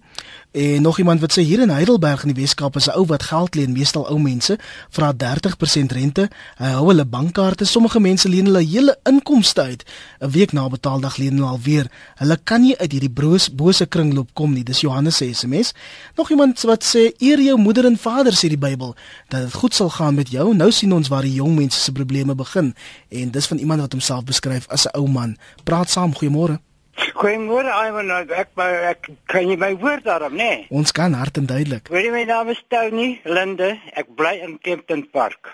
En 0.51 0.81
nog 0.81 0.97
iemand 0.97 1.19
wat 1.19 1.31
sê 1.31 1.41
hier 1.41 1.59
in 1.59 1.69
Heidelberg 1.69 2.23
in 2.23 2.33
die 2.33 2.41
Weskaap 2.41 2.75
is 2.75 2.87
'n 2.87 2.97
ou 2.97 3.05
wat 3.05 3.23
geld 3.23 3.55
leen, 3.55 3.71
meestal 3.71 4.09
ou 4.09 4.19
mense, 4.19 4.57
vra 4.89 5.13
30% 5.13 5.91
rente. 5.91 6.29
Hy 6.57 6.65
hou 6.65 6.87
hulle 6.87 7.05
bankkaarte. 7.05 7.65
Sommige 7.65 7.99
mense 7.99 8.29
leen 8.29 8.45
hulle 8.45 8.65
hele 8.65 8.99
inkomste 9.03 9.61
uit. 9.61 9.83
'n 10.19 10.29
Week 10.29 10.51
na 10.51 10.69
betaaldag 10.69 11.17
leen 11.17 11.33
hulle 11.33 11.47
alweer. 11.47 11.91
Hulle 12.15 12.37
kan 12.43 12.61
nie 12.61 12.77
uit 12.77 12.91
hierdie 12.91 13.09
broos 13.09 13.55
bose 13.55 13.85
kringloop 13.85 14.29
kom 14.33 14.53
nie. 14.53 14.63
Dis 14.63 14.81
Johannes 14.81 15.17
se 15.17 15.33
SMS. 15.33 15.73
Nog 16.15 16.29
iemand 16.29 16.61
wat 16.61 16.83
sê 16.83 17.13
eer 17.17 17.41
jou 17.41 17.57
moeder 17.59 17.85
en 17.85 17.97
vader 17.97 18.33
sê 18.33 18.47
die 18.47 18.57
Bybel 18.57 18.95
dat 19.27 19.41
dit 19.41 19.53
goed 19.53 19.73
sal 19.73 19.89
gaan 19.89 20.15
met 20.15 20.29
jou. 20.29 20.55
Nou 20.55 20.71
sien 20.71 20.93
ons 20.93 21.07
waar 21.07 21.21
die 21.21 21.33
jong 21.33 21.55
mense 21.55 21.79
se 21.79 21.91
probleme 21.91 22.35
begin. 22.35 22.75
En 23.09 23.31
dis 23.31 23.45
van 23.45 23.57
iemand 23.57 23.79
wat 23.79 23.91
homself 23.91 24.23
beskryf 24.23 24.67
as 24.67 24.85
'n 24.85 24.97
ou 24.97 25.07
man. 25.07 25.37
Praat 25.63 25.89
saam, 25.89 26.13
goeiemôre. 26.15 26.66
Goeiemôre, 26.97 27.69
Ivan. 27.69 28.09
Ek 28.11 28.31
ek, 28.33 28.51
ek 28.89 29.09
kan 29.29 29.47
jy 29.49 29.57
my 29.59 29.73
woord 29.77 30.05
daarop, 30.07 30.33
nê? 30.33 30.49
Nee? 30.49 30.65
Ons 30.73 30.91
kan 30.91 31.13
hard 31.13 31.37
en 31.37 31.45
duidelik. 31.49 31.89
Weet 31.93 32.09
jy 32.09 32.11
my 32.13 32.25
naam 32.29 32.49
is 32.53 32.61
Tony 32.73 33.09
Linde. 33.25 33.75
Ek 33.93 34.09
bly 34.17 34.37
in 34.45 34.57
Kempton 34.61 35.05
Park. 35.13 35.51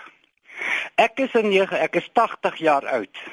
Ek 1.00 1.18
is 1.20 1.34
in 1.36 1.50
9, 1.52 1.76
ek 1.84 1.98
is 2.00 2.08
80 2.16 2.60
jaar 2.64 2.86
oud. 2.96 3.24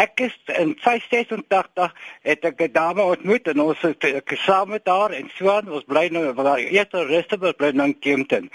Ek 0.00 0.20
is 0.26 0.34
in 0.52 0.74
586 0.80 1.94
het 2.28 2.44
ek 2.44 2.60
'n 2.60 2.72
dame 2.72 3.02
ontmoet 3.02 3.48
en 3.48 3.60
ons 3.60 3.80
het 3.82 4.04
ek 4.04 4.34
saam 4.44 4.68
met 4.70 4.86
haar 4.86 5.12
en 5.12 5.30
so 5.36 5.50
aan 5.50 5.70
ons 5.70 5.84
bly 5.84 6.08
nou 6.12 6.32
waar 6.32 6.58
eers 6.58 6.92
rustig 6.92 7.40
bly 7.56 7.70
nou 7.72 7.86
in 7.86 7.98
Kempton. 7.98 8.50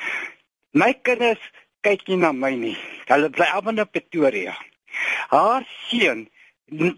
My 0.72 0.94
kinders 0.94 1.42
kyk 1.82 2.08
nie 2.08 2.18
na 2.18 2.32
my 2.32 2.54
nie. 2.56 2.78
Hulle 3.08 3.30
bly 3.30 3.46
almal 3.46 3.80
in 3.80 3.90
Pretoria. 3.90 4.56
Haar 5.30 5.66
seun 5.88 6.28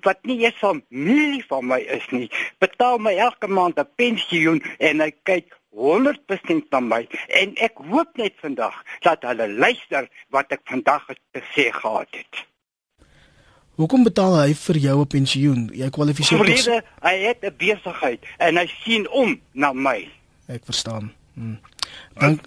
wat 0.01 0.19
nie 0.23 0.43
eens 0.45 0.59
van 0.59 0.83
milie 0.89 1.43
van 1.47 1.67
my 1.67 1.79
is 1.79 2.05
nie, 2.11 2.29
betaal 2.59 2.97
my 2.97 3.15
elke 3.15 3.47
maand 3.47 3.79
'n 3.79 3.87
pensioen 3.95 4.61
en 4.79 4.99
hy 4.99 5.11
kyk 5.23 5.57
100% 5.71 6.71
na 6.71 6.79
my 6.79 7.07
en 7.27 7.55
ek 7.55 7.79
hoop 7.89 8.17
net 8.19 8.35
vandag 8.43 8.75
dat 9.01 9.23
hulle 9.23 9.47
luister 9.47 10.09
wat 10.29 10.51
ek 10.51 10.63
vandag 10.67 11.07
gesê 11.31 11.71
gehad 11.71 12.07
het. 12.11 12.47
Hoekom 13.79 14.03
betaal 14.03 14.35
hy 14.35 14.53
vir 14.53 14.77
jou 14.77 14.97
'n 15.01 15.07
pensioen? 15.07 15.69
Jy 15.73 15.89
kwalifiseer 15.89 16.37
tog. 16.37 16.83
Hy 17.01 17.15
het 17.27 17.43
'n 17.43 17.55
besigheid 17.57 18.19
en 18.37 18.57
hy 18.57 18.67
sien 18.83 19.09
om 19.09 19.39
na 19.53 19.73
my. 19.73 20.07
Ek 20.47 20.65
verstaan. 20.65 21.13
Hmm. 21.33 21.59
Dan 22.19 22.39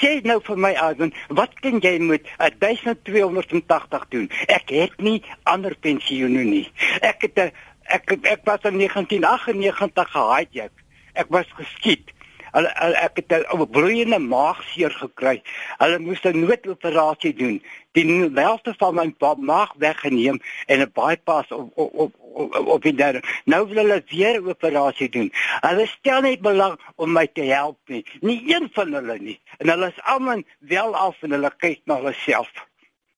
sê 0.00 0.20
nou 0.22 0.38
vir 0.44 0.58
my 0.58 0.72
Ivan, 0.76 1.12
wat 1.28 1.54
kan 1.60 1.80
jy 1.80 1.98
met 1.98 2.28
1280 2.38 4.06
doen? 4.08 4.30
Ek 4.46 4.70
het 4.70 5.00
nie 5.00 5.22
ander 5.42 5.76
pensioene 5.80 6.44
nie. 6.44 6.66
Ek 7.00 7.22
het 7.26 7.38
'n 7.38 7.52
ek 7.84 8.18
ek 8.22 8.44
was 8.44 8.62
in 8.62 8.76
1998 8.78 10.10
gehijack. 10.10 10.72
Ek 11.12 11.26
was 11.28 11.46
geskiet. 11.58 12.12
Hulle 12.52 12.68
ek 13.06 13.20
het 13.22 13.32
'n 13.32 13.70
bloeiende 13.70 14.18
maagseer 14.18 14.90
gekry. 14.90 15.42
Hulle 15.78 15.98
moes 15.98 16.22
'n 16.24 16.40
noodoperasie 16.40 17.34
doen. 17.34 17.62
Die 17.92 18.30
helfte 18.34 18.74
van 18.78 18.94
my 18.94 19.14
maag 19.38 19.72
weggeneem 19.78 20.40
en 20.66 20.80
'n 20.80 20.90
bypass 20.92 21.50
op 21.50 21.70
op 21.74 21.94
op 21.94 22.14
op, 22.66 22.82
die 22.82 22.94
derde. 22.94 23.22
Nou 23.44 23.66
wil 23.68 23.76
hulle 23.76 24.02
weer 24.06 24.40
'n 24.40 24.48
operasie 24.48 25.08
doen. 25.08 25.32
Hulle 25.60 25.86
stel 25.86 26.20
net 26.20 26.40
belang 26.40 26.80
om 26.96 27.12
my 27.12 27.26
te 27.26 27.42
help 27.42 27.78
nie. 27.86 28.06
Nie 28.20 28.54
een 28.54 28.68
van 28.72 28.92
hulle 28.92 29.18
nie. 29.18 29.40
En 29.58 29.68
hulle 29.68 29.86
is 29.86 30.02
almal 30.02 30.42
wel 30.58 30.96
af 30.96 31.16
en 31.20 31.30
hulle 31.30 31.52
kyk 31.56 31.80
na 31.84 31.94
hulle 31.94 32.12
self. 32.12 32.50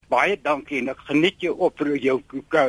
Baie 0.08 0.40
dankie 0.42 0.78
en 0.78 0.88
ek 0.88 0.98
geniet 1.08 1.40
jou 1.40 1.54
op 1.58 1.78
jou 1.78 1.96
jou, 1.98 2.22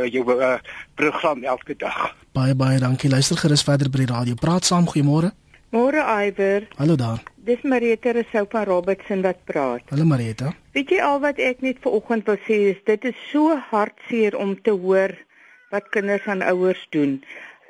jou 0.07 0.39
uh, 0.39 0.55
program 0.95 1.43
elke 1.43 1.75
dag. 1.75 2.15
Baie 2.31 2.55
baie 2.55 2.79
dankie. 2.79 3.09
Luister 3.09 3.37
gerus 3.37 3.63
verder 3.63 3.89
by 3.89 3.97
die 3.97 4.13
radio. 4.13 4.35
Praat 4.39 4.65
saam. 4.65 4.87
Goeiemôre. 4.87 5.42
Môre 5.73 6.05
Iwer. 6.05 6.67
Hallo 6.77 6.95
daar. 6.95 7.23
Dis 7.35 7.61
Marieta 7.63 8.11
Rousseau 8.13 8.45
van 8.49 8.65
Robertson 8.69 9.23
wat 9.25 9.39
praat. 9.49 9.81
Hallo 9.89 10.05
Marieta. 10.05 10.51
Weet 10.77 10.91
jy 10.93 10.99
al 11.01 11.17
wat 11.23 11.39
ek 11.41 11.63
net 11.65 11.79
vanoggend 11.81 12.29
wil 12.29 12.37
sê 12.45 12.57
is 12.75 12.83
dit 12.85 13.07
is 13.09 13.23
so 13.31 13.55
hartseer 13.71 14.37
om 14.37 14.53
te 14.53 14.75
hoor 14.83 15.15
wat 15.73 15.87
kinders 15.95 16.27
aan 16.29 16.45
ouers 16.45 16.83
doen. 16.93 17.15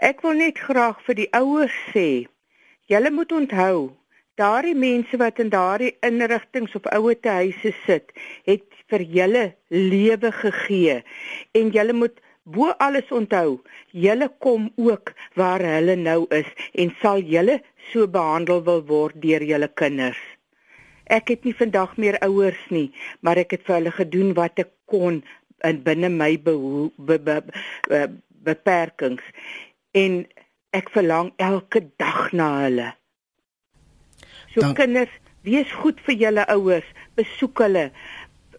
Ek 0.03 0.19
wil 0.27 0.35
net 0.41 0.59
graag 0.59 0.99
vir 1.07 1.19
die 1.21 1.29
ouers 1.39 1.77
sê, 1.93 2.27
julle 2.91 3.13
moet 3.15 3.31
onthou, 3.31 3.93
daardie 4.35 4.75
mense 4.75 5.21
wat 5.23 5.39
in 5.39 5.53
daardie 5.55 5.95
inrigtinge 6.03 6.75
of 6.75 6.91
ouer 6.91 7.15
te 7.15 7.31
huise 7.39 7.71
sit, 7.85 8.11
het 8.43 8.67
vir 8.91 9.07
julle 9.15 9.45
lewe 9.71 10.35
gegee 10.43 10.99
en 11.55 11.71
julle 11.71 11.95
moet 12.03 12.19
bo 12.43 12.73
alles 12.83 13.11
onthou, 13.11 13.61
julle 13.91 14.27
kom 14.43 14.71
ook 14.75 15.13
waar 15.39 15.63
hulle 15.63 15.95
nou 15.95 16.25
is 16.35 16.49
en 16.75 16.91
sal 17.01 17.23
julle 17.23 17.59
so 17.91 18.07
behandel 18.07 18.63
wil 18.67 18.83
word 18.89 19.19
deur 19.23 19.43
julle 19.47 19.69
kinders. 19.79 20.19
Ek 21.11 21.31
het 21.33 21.43
nie 21.43 21.55
vandag 21.55 21.95
meer 21.99 22.17
ouers 22.23 22.59
nie, 22.71 22.89
maar 23.21 23.39
ek 23.39 23.57
het 23.57 23.65
vir 23.67 23.79
hulle 23.79 23.95
gedoen 23.95 24.33
wat 24.39 24.59
ek 24.59 24.71
kon 24.91 25.21
in 25.63 25.79
binne 25.83 26.09
my 26.11 26.35
be, 26.37 26.55
be, 26.97 27.19
be, 27.19 27.39
be, 27.87 28.01
beperkings 28.43 29.23
en 29.95 30.23
ek 30.75 30.89
verlang 30.91 31.31
elke 31.37 31.83
dag 32.01 32.31
na 32.33 32.49
hulle. 32.65 32.89
So 34.53 34.61
Dan- 34.61 34.75
kinders, 34.75 35.13
wees 35.43 35.71
goed 35.71 35.99
vir 36.05 36.15
julle 36.15 36.45
ouers, 36.49 36.87
besoek 37.15 37.63
hulle, 37.63 37.91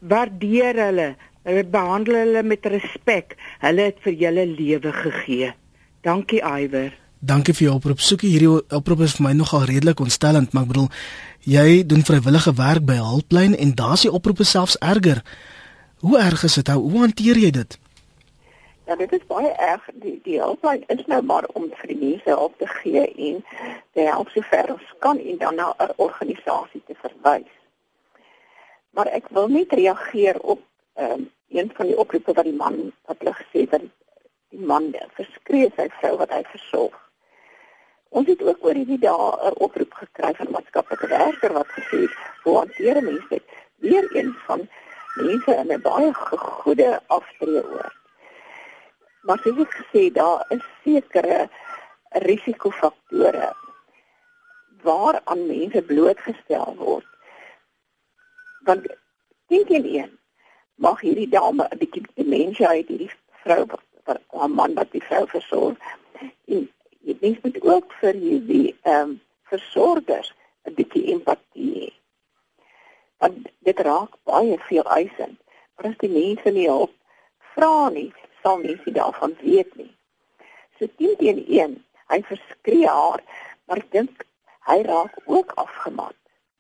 waardeer 0.01 0.79
hulle, 0.87 1.15
hulle 1.45 1.65
behandel 1.65 2.21
hulle 2.23 2.43
met 2.43 2.67
respek. 2.67 3.37
Hulle 3.65 3.89
het 3.91 4.03
vir 4.05 4.19
julle 4.25 4.47
lewe 4.49 4.93
gegee. 4.93 5.53
Dankie 6.05 6.43
Iwer. 6.43 6.93
Dankie 7.25 7.55
vir 7.57 7.69
jou 7.69 7.77
oproep. 7.79 8.01
Soekie 8.05 8.35
hierdie 8.35 8.51
oproep 8.77 9.07
is 9.07 9.17
vir 9.17 9.29
my 9.29 9.33
nogal 9.37 9.65
redelik 9.69 10.01
ontstellend, 10.05 10.53
maar 10.53 10.67
ek 10.67 10.73
bedoel 10.75 10.91
jy 11.49 11.85
doen 11.89 12.05
vrywillige 12.05 12.53
werk 12.59 12.85
by 12.85 12.99
Hulplein 13.01 13.57
en 13.57 13.73
daar's 13.77 14.05
die 14.05 14.13
oproepe 14.13 14.45
selfs 14.45 14.77
erger. 14.81 15.23
Hoe 16.05 16.19
erg 16.21 16.45
is 16.45 16.59
dit? 16.61 16.69
Hoe 16.69 17.01
hanteer 17.01 17.41
jy 17.41 17.51
dit? 17.51 17.79
Ja, 18.85 18.97
dit 18.97 19.13
is 19.13 19.25
baie 19.27 19.49
erg. 19.49 19.85
Die 20.03 20.19
die 20.25 20.41
hulplyn 20.41 20.83
is 20.93 21.07
nou 21.09 21.23
maar 21.25 21.47
om 21.57 21.71
vir 21.73 21.89
die 21.89 22.01
mense 22.01 22.29
hulp 22.29 22.59
te 22.61 22.69
gee 22.69 23.05
en 23.29 23.39
te 23.97 24.05
help 24.05 24.29
sover 24.35 24.75
ons 24.75 24.91
kan 25.05 25.19
en 25.19 25.39
dan 25.41 25.57
na 25.57 25.73
'n 25.81 25.95
organisasie 25.97 26.83
te 26.87 26.95
verwys. 27.01 27.53
Maar 28.91 29.07
ek 29.07 29.29
wil 29.29 29.49
net 29.49 29.73
reageer 29.73 30.41
op 30.41 30.61
ehm 30.95 31.13
um, 31.13 31.31
een 31.49 31.71
van 31.75 31.87
die 31.87 31.99
oproepe 31.99 32.33
wat 32.33 32.45
die 32.45 32.57
man 32.57 32.93
wat 33.07 33.19
hulle 33.19 33.35
gesê 33.35 33.61
het 33.65 33.71
dat 33.71 33.81
die, 33.81 33.93
man 34.59 34.93
verskree 35.17 35.71
sy 35.77 35.89
vrou 35.99 36.17
wat 36.21 36.31
hy 36.31 36.43
versorg. 36.51 36.95
Ons 38.15 38.29
het 38.31 38.43
ook 38.43 38.63
oor 38.63 38.79
hierdie 38.79 39.01
dae 39.03 39.31
'n 39.51 39.59
oproep 39.67 39.95
gekry 40.01 40.33
van 40.39 40.51
maatskaplike 40.55 41.07
werker 41.11 41.53
wat 41.53 41.71
gesê 41.79 42.01
het 42.05 42.15
hoe 42.45 42.57
hanteer 42.59 43.03
mense? 43.03 43.43
Weer 43.83 44.07
een 44.17 44.35
van 44.47 44.69
mense 45.17 45.55
in 45.55 45.73
'n 45.73 45.83
baie 45.83 46.13
goeie 46.15 46.99
aftreeoor. 47.07 47.93
Maar 49.23 49.39
soos 49.39 49.59
ek 49.59 49.75
gesê, 49.81 50.13
daar 50.13 50.45
is 50.49 50.65
sekere 50.85 51.49
risikofaktore 52.11 53.53
waaraan 54.83 55.47
mense 55.47 55.83
blootgestel 55.83 56.75
word. 56.77 57.09
Want 58.65 58.87
dink 59.49 59.69
jy 59.69 59.81
een 59.85 60.19
mag 60.75 61.01
hierdie 61.01 61.29
dame 61.29 61.69
'n 61.71 61.79
bietjie 61.79 62.03
demensie 62.15 62.67
hê, 62.67 62.85
hierdie 62.87 63.11
vrou 63.43 63.65
wat- 63.67 64.21
haar 64.33 64.51
man 64.51 64.75
wat 64.75 64.91
die 64.93 65.03
vrou 65.03 65.27
versorg. 65.27 65.77
En 66.47 66.69
jy 67.01 67.17
mens 67.21 67.39
moet 67.43 67.63
ook 67.63 67.93
vir 68.01 68.15
hierdie 68.15 68.77
ehm 68.83 69.01
um, 69.01 69.21
versorgers 69.43 70.33
'n 70.65 70.75
bietjie 70.75 71.05
empatie 71.13 71.73
hê. 71.79 71.93
Want 73.19 73.49
dit 73.59 73.79
raak 73.81 74.17
baie 74.25 74.59
veel 74.59 74.85
eisend. 74.85 75.39
Maar 75.77 75.91
as 75.91 75.99
die 75.99 76.09
mense 76.09 76.51
nie 76.51 76.69
hulp 76.69 76.93
vra 77.55 77.89
nie, 77.89 78.13
sal 78.43 78.59
mense 78.59 78.91
daarvan 78.91 79.37
weet 79.41 79.77
nie. 79.77 79.91
So 80.79 80.87
10 80.97 81.17
teen 81.17 81.45
1, 81.49 81.85
hy 82.09 82.23
verskree 82.23 82.87
haar, 82.87 83.23
maar 83.67 83.77
ek 83.77 83.91
dink 83.91 84.27
hy 84.69 84.83
raak 84.83 85.17
ook 85.25 85.53
afgemat 85.61 86.17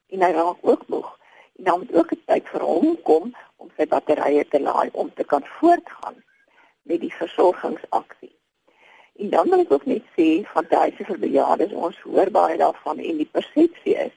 en 0.08 0.22
hy 0.22 0.30
raak 0.32 0.56
ook 0.62 0.88
moeg. 0.88 1.18
En 1.56 1.64
dan 1.64 1.78
moet 1.78 1.94
ook 1.94 2.12
'n 2.12 2.22
tyd 2.26 2.48
vir 2.48 2.60
hom 2.60 3.02
kom 3.02 3.34
om 3.56 3.70
sy 3.76 3.86
batterye 3.86 4.48
te 4.48 4.60
laai 4.60 4.88
om 4.92 5.14
te 5.14 5.24
kan 5.24 5.44
voortgaan 5.46 6.24
met 6.82 7.00
die 7.00 7.14
versorgingsaksie. 7.14 8.36
En 9.14 9.30
dan 9.30 9.48
wil 9.48 9.60
ek 9.60 9.72
ook 9.72 9.86
net 9.86 10.02
sê 10.16 10.28
van 10.52 10.66
huise 10.68 11.04
vir 11.04 11.18
bejaardes, 11.18 11.72
ons 11.72 12.00
hoor 12.00 12.30
baie 12.30 12.56
daarvan 12.56 12.98
en 12.98 13.16
die 13.16 13.30
persepsie 13.36 13.94
is 13.94 14.14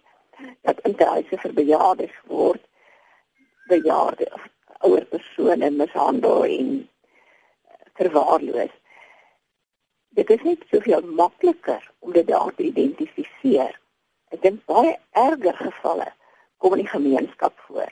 dat 0.61 0.79
in 0.79 0.95
huise 0.97 1.37
vir 1.37 1.53
bejaardes 1.53 2.15
word 2.25 2.63
bejaarde 3.67 4.27
of 4.33 4.49
ouer 4.79 5.05
persone 5.05 5.69
mishandel 5.69 6.43
en 6.45 6.89
verwaarloos. 7.93 8.73
Dit 10.09 10.29
is 10.29 10.41
net 10.41 10.65
soveel 10.71 11.01
makliker 11.01 11.91
om 11.99 12.11
dit 12.11 12.27
daar 12.27 12.53
te 12.55 12.63
identifiseer. 12.63 13.79
Ek 14.33 14.41
dink 14.41 14.65
baie 14.65 14.95
erger 15.11 15.57
gevalle 15.61 16.09
kom 16.57 16.73
in 16.73 16.83
die 16.83 16.89
gemeenskap 16.91 17.59
voor. 17.67 17.91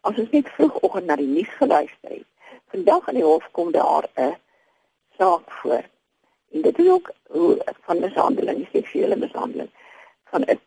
As 0.00 0.18
ons 0.18 0.30
net 0.30 0.48
vroegoggend 0.56 1.06
na 1.06 1.16
die 1.16 1.28
nuus 1.28 1.50
geluister 1.58 2.10
het, 2.10 2.26
vandag 2.72 3.08
in 3.08 3.20
die 3.20 3.26
hof 3.26 3.48
kom 3.56 3.72
daar 3.72 4.08
'n 4.16 4.36
saak 5.18 5.50
voor. 5.60 5.84
En 6.52 6.62
dit 6.62 6.78
is 6.78 6.88
ook 6.88 7.10
hoe 7.26 7.64
van 7.80 8.00
mishandeling, 8.00 8.68
seksuele 8.72 9.16
mishandeling 9.16 9.70
van 10.24 10.42
'n 10.42 10.60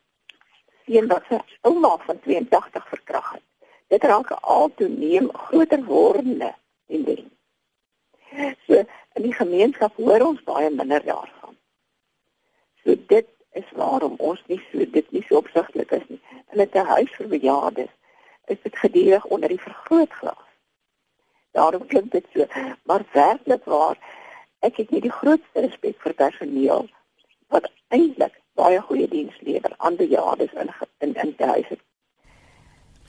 seun 0.86 1.08
wat 1.08 1.24
sy 1.30 1.40
ouma 1.62 1.98
van 1.98 2.20
82 2.20 2.88
verkragt 2.88 3.34
het. 3.34 3.44
Dit 3.88 4.04
raak 4.04 4.32
'n 4.32 4.42
altoeneem 4.42 5.30
groter 5.34 5.84
wordende 5.84 6.54
tendens. 6.88 7.32
So 8.66 8.74
in 9.14 9.22
die 9.22 9.34
gemeenskap 9.34 9.96
hoor 9.96 10.22
ons 10.22 10.44
baie 10.44 10.70
minder 10.70 11.04
daarvan. 11.06 11.58
So 12.84 12.96
dit 13.08 13.28
is 13.54 13.70
waarom 13.80 14.16
ons 14.18 14.42
nie 14.48 14.62
so 14.72 14.86
dit 14.98 15.12
nie 15.12 15.24
so 15.28 15.38
opsigtelik 15.38 15.92
is 15.92 16.08
nie. 16.08 16.22
In 16.52 16.62
'n 16.62 16.86
huis 16.96 17.12
vir 17.18 17.28
bejaardes 17.28 17.94
is 18.46 18.62
dit 18.64 18.78
gedurig 18.78 19.26
onder 19.26 19.50
die 19.50 19.62
vergrootglas. 19.62 20.46
Daarom 21.52 21.86
klink 21.88 22.12
dit 22.12 22.26
so, 22.34 22.46
maar 22.84 23.06
werklik 23.12 23.66
waar 23.66 23.98
ek 24.60 24.78
het 24.78 24.90
nie 24.90 25.02
die 25.02 25.12
grootste 25.12 25.60
respek 25.66 26.00
vir 26.02 26.14
personeel 26.14 26.88
wat 27.48 27.72
eintlik 27.88 28.40
baie 28.60 28.82
goeie 28.82 29.08
diens 29.08 29.40
lewer 29.40 29.74
aan 29.78 29.96
bejaardes 29.96 30.54
in 30.54 30.74
in 30.98 31.14
in 31.14 31.34
die 31.38 31.46
huise. 31.46 31.78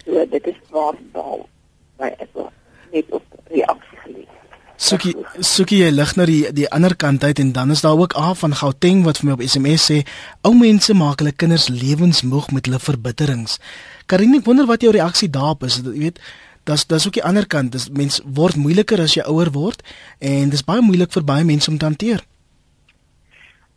So 0.04 0.26
dit 0.26 0.46
is 0.46 0.60
waar 0.70 0.98
waar 1.12 1.46
by 1.96 2.10
ek 2.18 2.32
wil 2.32 2.50
net 2.92 3.10
op 3.10 3.22
reaksie 3.44 3.98
gelees. 3.98 4.43
Soekie 4.76 5.12
soekie 5.38 5.84
jy 5.84 5.90
lig 5.94 6.12
na 6.18 6.24
die 6.26 6.40
die 6.52 6.66
ander 6.74 6.96
kant 6.98 7.22
uit 7.22 7.38
en 7.38 7.52
dan 7.54 7.70
is 7.70 7.84
daar 7.84 7.98
ook 7.98 8.16
A 8.18 8.34
van 8.34 8.54
Gauteng 8.58 9.04
wat 9.04 9.20
vir 9.20 9.28
my 9.28 9.34
op 9.36 9.44
SMS 9.46 9.84
sê 9.90 10.00
ou 10.42 10.50
mense 10.58 10.94
maak 10.98 11.22
hulle 11.22 11.32
kinders 11.32 11.68
lewensmoeg 11.68 12.50
met 12.50 12.66
hulle 12.66 12.80
verbitterings. 12.82 13.60
Karine, 14.06 14.40
ek 14.42 14.48
wonder 14.50 14.66
wat 14.66 14.82
jou 14.82 14.90
reaksie 14.90 15.30
daarop 15.30 15.62
is. 15.62 15.78
Jy 15.78 15.94
weet, 16.08 16.18
dis 16.66 16.86
dis 16.90 17.06
ook 17.06 17.14
die 17.14 17.24
ander 17.24 17.46
kant. 17.46 17.70
Dis 17.72 17.86
mens 17.88 18.18
word 18.24 18.58
moeiliker 18.58 19.00
as 19.00 19.14
jy 19.14 19.22
ouer 19.30 19.52
word 19.54 19.86
en 20.18 20.50
dis 20.50 20.66
baie 20.66 20.82
moeilik 20.82 21.12
vir 21.14 21.24
baie 21.24 21.46
mense 21.46 21.70
om 21.70 21.78
te 21.78 21.86
hanteer. 21.86 22.26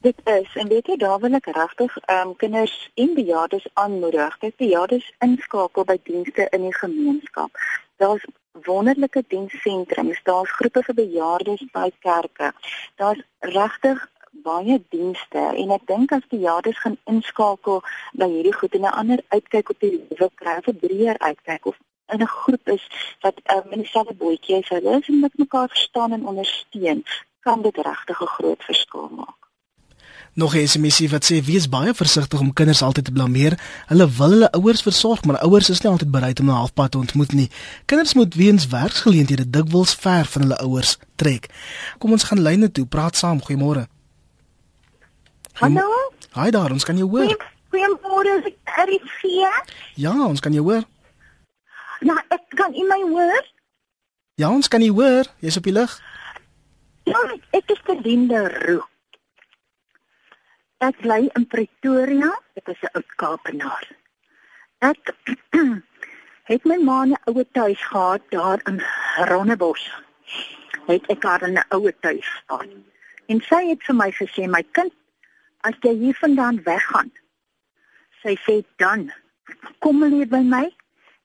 Dit 0.01 0.17
is 0.25 0.49
en 0.57 0.67
weet 0.73 0.89
jy 0.89 0.97
daar 0.97 1.21
wil 1.21 1.37
ek 1.37 1.51
regtig 1.53 1.93
ehm 2.07 2.33
um, 2.33 2.35
kinders 2.41 2.75
en 2.95 3.13
bejaardes 3.13 3.69
aanmoedig 3.73 4.37
dat 4.41 4.57
bejaardes 4.57 5.05
inskakel 5.21 5.85
by 5.85 5.99
dienste 6.09 6.49
in 6.57 6.65
die 6.65 6.77
gemeenskap. 6.81 7.53
Daar's 8.01 8.25
wonderlike 8.65 9.23
dienssentrums, 9.27 10.19
daar's 10.23 10.51
groepe 10.51 10.83
vir 10.83 10.95
bejaardes 10.95 11.63
by 11.71 11.91
kerke. 11.99 12.53
Daar's 12.95 13.23
regtig 13.39 14.09
baie 14.43 14.77
dienste 14.89 15.43
en 15.61 15.71
ek 15.75 15.87
dink 15.87 16.11
as 16.11 16.27
bejaardes 16.33 16.79
gaan 16.83 16.97
inskakel 17.13 17.81
by 18.21 18.27
hierdie 18.33 18.55
goed 18.59 18.75
en 18.75 18.85
'n 18.85 18.97
ander 19.01 19.23
uitkyk 19.35 19.69
op 19.69 19.79
die 19.79 19.91
lewe 19.91 20.29
kry 20.35 20.57
'n 20.57 20.79
breër 20.83 21.17
uitkyk 21.19 21.65
of 21.65 21.77
in 22.13 22.21
'n 22.21 22.27
groep 22.27 22.67
is 22.69 22.85
wat 23.21 23.41
um, 23.55 23.71
in 23.71 23.81
dieselfde 23.83 24.13
bootjie 24.13 24.57
is, 24.59 24.69
hulle 24.69 24.99
is 24.99 25.07
met 25.07 25.37
mekaar 25.37 25.69
verstaan 25.69 26.11
en 26.11 26.27
ondersteun, 26.27 27.03
kan 27.39 27.61
dit 27.61 27.77
regtig 27.77 28.21
'n 28.21 28.33
groot 28.37 28.63
verskil 28.63 29.09
maak. 29.11 29.46
Nog 30.37 30.53
'n 30.55 30.67
SMS 30.67 30.99
wat 31.09 31.25
sê 31.25 31.41
wees 31.41 31.69
baie 31.69 31.93
versigtig 31.93 32.39
om 32.39 32.53
kinders 32.53 32.81
altyd 32.81 33.05
te 33.05 33.11
blameer. 33.11 33.59
Hulle 33.87 34.09
wil 34.09 34.29
hulle 34.29 34.51
ouers 34.51 34.81
versorg, 34.81 35.23
maar 35.23 35.39
ouers 35.41 35.69
is 35.69 35.81
nie 35.81 35.91
altyd 35.91 36.11
bereid 36.11 36.39
om 36.39 36.49
'n 36.49 36.53
halfpad 36.53 36.91
te 36.91 36.97
ontmoet 36.97 37.31
nie. 37.31 37.49
Kinders 37.85 38.13
moet 38.13 38.35
weens 38.35 38.67
werksgeleenthede 38.67 39.49
dikwels 39.49 39.93
ver 39.95 40.25
van 40.25 40.41
hulle 40.41 40.57
ouers 40.57 40.97
trek. 41.15 41.49
Kom 41.97 42.11
ons 42.11 42.23
gaan 42.23 42.41
lyne 42.41 42.71
toe, 42.71 42.85
praat 42.85 43.15
saam. 43.15 43.41
Goeiemôre. 43.41 43.87
Hallo? 45.53 46.11
Haai 46.29 46.51
daar, 46.51 46.71
ons 46.71 46.83
kan 46.83 46.97
jou 46.97 47.09
hoor. 47.09 47.47
Goeiemôre, 47.71 48.37
is 48.37 48.45
ek 48.45 48.89
RC? 48.89 49.47
Ja, 49.93 50.25
ons 50.25 50.39
kan 50.39 50.53
jou 50.53 50.63
hoor. 50.63 50.83
Ja, 51.99 52.23
ek 52.29 52.41
kan 52.49 52.73
u 52.75 52.87
my 52.87 53.01
hoor? 53.09 53.45
Ja, 54.35 54.49
ons 54.49 54.67
kan 54.67 54.81
jou 54.81 54.93
hoor. 54.93 55.25
Jy's 55.39 55.57
op 55.57 55.63
die 55.63 55.73
lug. 55.73 56.01
Ja, 57.03 57.19
ek 57.49 57.63
is 57.65 57.81
Belinda 57.85 58.47
Roo. 58.47 58.85
Ek 60.77 60.99
bly 61.01 61.23
in 61.33 61.47
Pretoria. 61.49 62.29
Ek 62.59 62.67
is 62.69 62.81
'n 62.85 62.93
oud 62.97 63.13
Kaapenaar. 63.21 63.85
Ek 64.89 65.09
het 66.51 66.65
my 66.69 66.77
ma 66.77 66.97
'n 67.05 67.17
ouer 67.25 67.47
tuis 67.57 67.81
gehad 67.81 68.21
daar 68.29 68.61
in 68.69 68.77
Rondebos. 69.29 69.83
Het 70.85 71.03
ek 71.09 71.23
haar 71.23 71.49
'n 71.49 71.57
ouer 71.73 71.95
tuis 71.99 72.29
gehad. 72.45 72.69
En 73.27 73.41
sy 73.41 73.61
het 73.69 73.81
vir 73.83 73.95
my 73.95 74.11
gesê, 74.11 74.45
"My 74.47 74.63
kind, 74.71 74.93
as 75.61 75.73
jy 75.81 75.93
hiervandaan 75.97 76.61
weggaan, 76.63 77.11
sy 78.21 78.37
sê 78.45 78.63
dan 78.77 79.11
kom 79.79 80.03
lê 80.03 80.25
by 80.29 80.43
my 80.43 80.75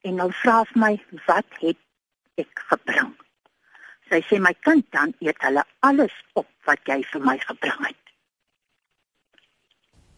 en 0.00 0.16
dan 0.16 0.32
vra 0.32 0.64
sy 0.64 0.78
my 0.78 0.94
wat 1.26 1.50
het 1.60 1.78
ek 2.40 2.62
gebring. 2.70 3.12
Sy 4.08 4.20
sê 4.28 4.40
my 4.40 4.54
kind 4.66 4.84
dan 4.90 5.14
eet 5.20 5.36
hulle 5.44 5.64
alles 5.80 6.14
op 6.32 6.48
wat 6.64 6.80
jy 6.84 7.02
vir 7.12 7.20
my 7.20 7.38
gebring 7.38 7.86
het. 7.86 8.01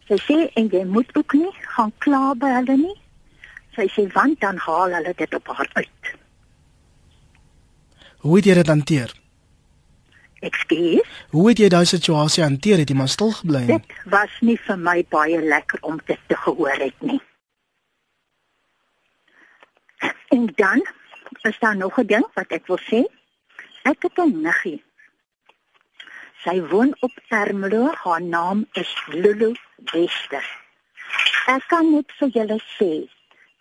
Sy 0.08 0.18
sê 0.20 0.38
en 0.60 0.68
jy 0.68 0.84
moet 0.84 1.16
ook 1.16 1.32
nie 1.32 1.52
gaan 1.76 1.92
kla 2.04 2.34
by 2.36 2.50
hulle 2.58 2.76
nie. 2.76 2.96
Sy 3.76 3.88
sê 3.94 4.06
want 4.12 4.40
dan 4.40 4.60
haal 4.66 4.92
hulle 4.98 5.14
dit 5.16 5.34
op 5.34 5.52
haar 5.56 5.70
uit. 5.72 6.16
Hoe 8.24 8.36
het 8.36 8.48
jy 8.48 8.54
dit 8.60 8.72
hanteer? 8.72 9.14
Ekskuus. 10.44 11.08
Hoe 11.32 11.48
het 11.48 11.60
jy 11.60 11.68
daai 11.72 11.84
situasie 11.88 12.44
hanteer? 12.44 12.82
Het 12.82 12.92
jy 12.92 12.96
maar 12.96 13.12
stil 13.12 13.32
gebly? 13.32 13.64
Dit 13.68 13.96
was 14.12 14.32
nie 14.40 14.56
vir 14.66 14.78
my 14.80 14.98
baie 15.12 15.40
lekker 15.40 15.80
om 15.88 16.00
dit 16.06 16.20
te 16.28 16.36
gehoor 16.36 16.80
het 16.80 17.04
nie. 17.04 17.20
En 20.36 20.48
dan 20.56 20.84
is 21.48 21.58
daar 21.60 21.76
nog 21.76 21.98
'n 22.00 22.06
ding 22.06 22.26
wat 22.34 22.52
ek 22.52 22.66
wil 22.66 22.80
sê. 22.90 23.04
Ek 23.82 24.02
het 24.02 24.18
'n 24.18 24.40
niggie. 24.42 24.82
Sy 26.44 26.60
woon 26.68 26.92
op 27.00 27.12
Ermelo. 27.28 27.90
Haar 28.02 28.22
naam 28.22 28.66
is 28.72 28.90
Lulu 29.08 29.54
Wester. 29.92 30.44
Ek 31.48 31.64
kan 31.68 31.88
net 31.92 32.12
vir 32.18 32.32
julle 32.34 32.58
sê, 32.76 32.90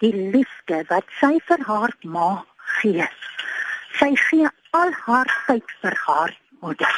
die 0.04 0.12
liefde 0.12 0.82
wat 0.90 1.08
sy 1.20 1.38
vir 1.48 1.64
haar 1.68 1.94
ma 2.04 2.44
gee. 2.80 3.08
Sy 4.00 4.10
gee 4.28 4.50
al 4.76 4.92
haar 5.06 5.32
tyd 5.48 5.76
vir 5.82 5.96
haar 6.06 6.34
moeder. 6.60 6.96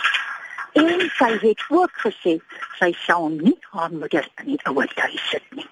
En 0.74 1.06
sy 1.18 1.32
het 1.44 1.62
ook 1.70 2.02
gesê 2.04 2.40
sy 2.80 2.92
sal 3.06 3.30
nie 3.30 3.58
haar 3.76 3.94
moeder 3.94 4.26
in 4.44 4.56
die 4.56 4.62
ouer 4.66 4.90
huis 4.96 5.30
sit 5.30 5.46
nie. 5.54 5.68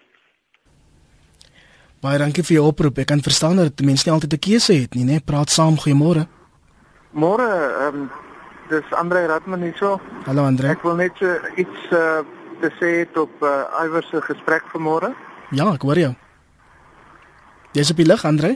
Baie 2.04 2.20
dankie 2.20 2.44
vir 2.44 2.60
jou 2.60 2.68
oproep. 2.70 3.02
Ek 3.02 3.10
kan 3.10 3.24
verstaan 3.24 3.58
dat 3.62 3.82
mense 3.82 4.06
nie 4.06 4.14
altyd 4.14 4.34
'n 4.34 4.46
keuse 4.50 4.74
het 4.74 4.94
nie, 4.94 5.06
né? 5.06 5.24
Praat 5.26 5.50
saam, 5.50 5.78
goeiemôre. 5.80 6.28
Môre, 7.14 7.50
ehm 7.88 8.02
um, 8.04 8.12
dis 8.70 8.94
Andre 8.94 9.26
Ratman 9.28 9.62
hierso. 9.62 10.00
Hallo 10.26 10.46
Andre. 10.46 10.70
Ek 10.74 10.84
wil 10.84 10.96
net 10.96 11.18
so 11.20 11.34
iets 11.56 11.92
uh 11.92 12.24
te 12.64 12.70
sê 12.80 12.92
op 13.20 13.42
uh 13.44 13.84
Iwer 13.84 14.04
se 14.08 14.22
gesprek 14.22 14.64
vanmôre. 14.72 15.12
Ja, 15.52 15.68
ek 15.74 15.84
hoor 15.84 16.00
jou. 16.00 16.14
Jy's 17.76 17.92
op 17.92 18.00
die 18.00 18.08
lig, 18.08 18.24
Andre? 18.26 18.56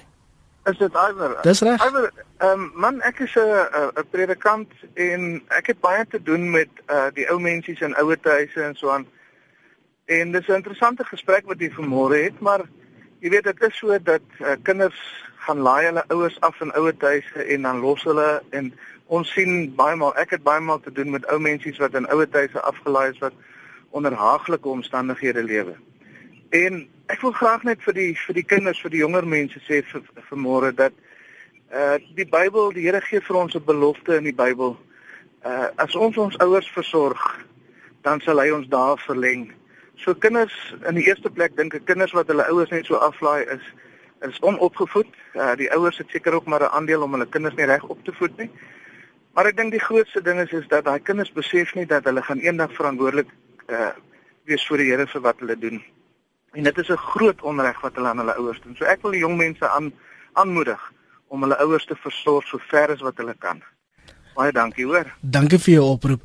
Is 0.70 0.78
dit 0.78 0.96
Iwer? 0.96 1.36
Dis 1.44 1.62
reg. 1.66 1.84
Iwer, 1.84 2.12
ehm 2.38 2.52
um, 2.54 2.72
man, 2.76 3.02
ek 3.02 3.20
is 3.26 3.36
'n 3.36 3.68
'n 4.00 4.08
predikant 4.12 4.72
en 4.94 5.42
ek 5.60 5.68
het 5.74 5.80
baie 5.80 6.06
te 6.08 6.22
doen 6.24 6.52
met 6.52 6.70
uh 6.90 7.10
die 7.14 7.28
ou 7.32 7.40
mensies 7.40 7.82
in 7.82 7.96
ouerhuise 7.96 8.64
en 8.64 8.76
so 8.76 8.90
aan. 8.90 9.08
En 10.06 10.32
dis 10.32 10.48
'n 10.48 10.62
interessante 10.62 11.04
gesprek 11.04 11.46
wat 11.46 11.60
jy 11.60 11.72
vanmôre 11.72 12.24
het, 12.24 12.40
maar 12.40 12.62
jy 13.20 13.30
weet 13.30 13.44
dit 13.44 13.62
is 13.62 13.78
so 13.78 13.98
dat 14.04 14.22
uh, 14.40 14.56
kinders 14.64 15.00
gaan 15.36 15.60
laai 15.60 15.86
hulle 15.86 16.04
ouers 16.08 16.40
af 16.40 16.62
in 16.62 16.74
ouerhuise 16.74 17.44
en 17.44 17.62
dan 17.62 17.80
los 17.80 18.04
hulle 18.04 18.44
en 18.50 18.74
ons 19.08 19.34
sien 19.34 19.74
baie 19.76 19.96
maal 19.96 20.16
ek 20.20 20.36
het 20.36 20.44
baie 20.44 20.62
maal 20.62 20.80
te 20.84 20.92
doen 20.92 21.12
met 21.12 21.26
ou 21.32 21.40
mensies 21.40 21.80
wat 21.80 21.96
in 21.96 22.10
ouerhuise 22.12 22.62
afgelaai 22.62 23.12
is 23.12 23.20
wat 23.24 23.34
onder 23.96 24.14
haaglike 24.14 24.70
omstandighede 24.70 25.44
lewe. 25.44 25.76
En 26.50 26.88
ek 27.08 27.22
wil 27.22 27.32
graag 27.32 27.64
net 27.64 27.84
vir 27.84 27.96
die 27.96 28.14
vir 28.20 28.36
die 28.36 28.44
kinders, 28.44 28.82
vir 28.84 28.92
die 28.92 29.04
jonger 29.04 29.28
mense 29.28 29.60
sê 29.68 29.82
vir 29.92 30.04
vanmôre 30.30 30.74
dat 30.76 30.94
uh 31.72 31.98
die 32.16 32.28
Bybel, 32.28 32.72
die 32.76 32.86
Here 32.88 33.02
gee 33.02 33.20
vir 33.22 33.36
ons 33.36 33.56
'n 33.56 33.64
belofte 33.64 34.16
in 34.16 34.24
die 34.24 34.36
Bybel. 34.36 34.78
Uh 35.46 35.68
as 35.76 35.96
ons 35.96 36.18
ons 36.18 36.38
ouers 36.38 36.70
versorg, 36.72 37.24
dan 38.04 38.22
sal 38.22 38.40
hy 38.40 38.50
ons 38.52 38.68
daar 38.68 38.98
verleng. 38.98 39.52
So 39.96 40.14
kinders 40.14 40.56
in 40.88 40.96
die 40.96 41.08
eerste 41.08 41.30
plek 41.30 41.56
dink 41.58 41.74
ek 41.74 41.86
kinders 41.86 42.14
wat 42.14 42.28
hulle 42.28 42.48
ouers 42.48 42.70
net 42.70 42.86
so 42.86 42.96
aflaai 42.96 43.44
is 43.44 43.64
is 44.22 44.40
onopgevoed. 44.40 45.12
Uh 45.36 45.56
die 45.56 45.72
ouers 45.72 45.98
het 45.98 46.10
seker 46.10 46.34
ook 46.34 46.46
maar 46.46 46.64
'n 46.64 46.76
aandeel 46.76 47.02
om 47.02 47.12
hulle 47.12 47.30
kinders 47.30 47.56
nie 47.56 47.66
reg 47.66 47.84
op 47.84 48.04
te 48.04 48.14
voed 48.14 48.38
nie. 48.38 48.50
Maar 49.38 49.52
ek 49.52 49.58
dink 49.60 49.76
die 49.76 49.84
grootste 49.84 50.18
ding 50.26 50.40
is 50.42 50.54
is 50.58 50.66
dat 50.72 50.88
daai 50.88 50.98
kinders 51.06 51.30
besef 51.30 51.76
nie 51.78 51.86
dat 51.86 52.08
hulle 52.10 52.24
gaan 52.26 52.40
eendag 52.42 52.72
verantwoordelik 52.74 53.30
uh 53.70 53.94
wees 54.50 54.64
voor 54.66 54.82
die 54.82 54.88
Here 54.88 55.06
vir 55.12 55.22
wat 55.22 55.42
hulle 55.44 55.58
doen. 55.60 55.82
En 56.58 56.64
dit 56.64 56.78
is 56.82 56.90
'n 56.90 56.98
groot 57.12 57.42
onreg 57.42 57.82
wat 57.82 57.96
hulle 57.96 58.08
aan 58.08 58.18
hulle 58.18 58.36
ouers 58.42 58.62
doen. 58.64 58.76
So 58.76 58.86
ek 58.86 59.02
wil 59.02 59.12
die 59.12 59.20
jong 59.20 59.38
mense 59.38 59.70
aan 59.70 59.92
aanmoedig 60.34 60.82
om 61.28 61.42
hulle 61.42 61.58
ouers 61.60 61.86
te 61.86 61.96
versorg 61.96 62.48
so 62.48 62.58
ver 62.58 62.90
as 62.90 63.02
wat 63.02 63.18
hulle 63.18 63.36
kan. 63.40 63.62
Baie 64.34 64.52
dankie, 64.52 64.86
hoor. 64.86 65.14
Dankie 65.22 65.60
vir 65.60 65.74
jou 65.74 65.86
oproep. 65.86 66.22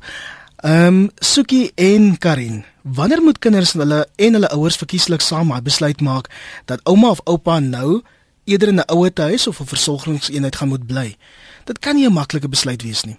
Ehm 0.63 0.87
um, 0.87 1.09
Sukie 1.19 1.71
en 1.75 2.17
Karin, 2.17 2.65
wanneer 2.81 3.21
moet 3.21 3.39
kinders 3.39 3.73
hulle 3.73 4.07
en 4.15 4.33
hulle 4.33 4.49
ouers 4.49 4.77
verkieslik 4.77 5.21
saam 5.21 5.53
'n 5.53 5.63
besluit 5.63 6.01
maak 6.01 6.29
dat 6.65 6.79
ouma 6.83 7.09
of 7.09 7.21
oupa 7.23 7.59
nou 7.59 8.01
eerder 8.43 8.67
in 8.67 8.79
'n 8.79 8.91
ouer 8.93 9.11
huis 9.13 9.47
of 9.47 9.59
'n 9.59 9.65
versorgingseenheid 9.65 10.55
gaan 10.55 10.67
moet 10.67 10.87
bly? 10.87 11.17
Dit 11.65 11.79
kan 11.79 11.95
nie 11.95 12.07
'n 12.07 12.13
maklike 12.13 12.49
besluit 12.49 12.81
wees 12.81 13.03
nie. 13.03 13.17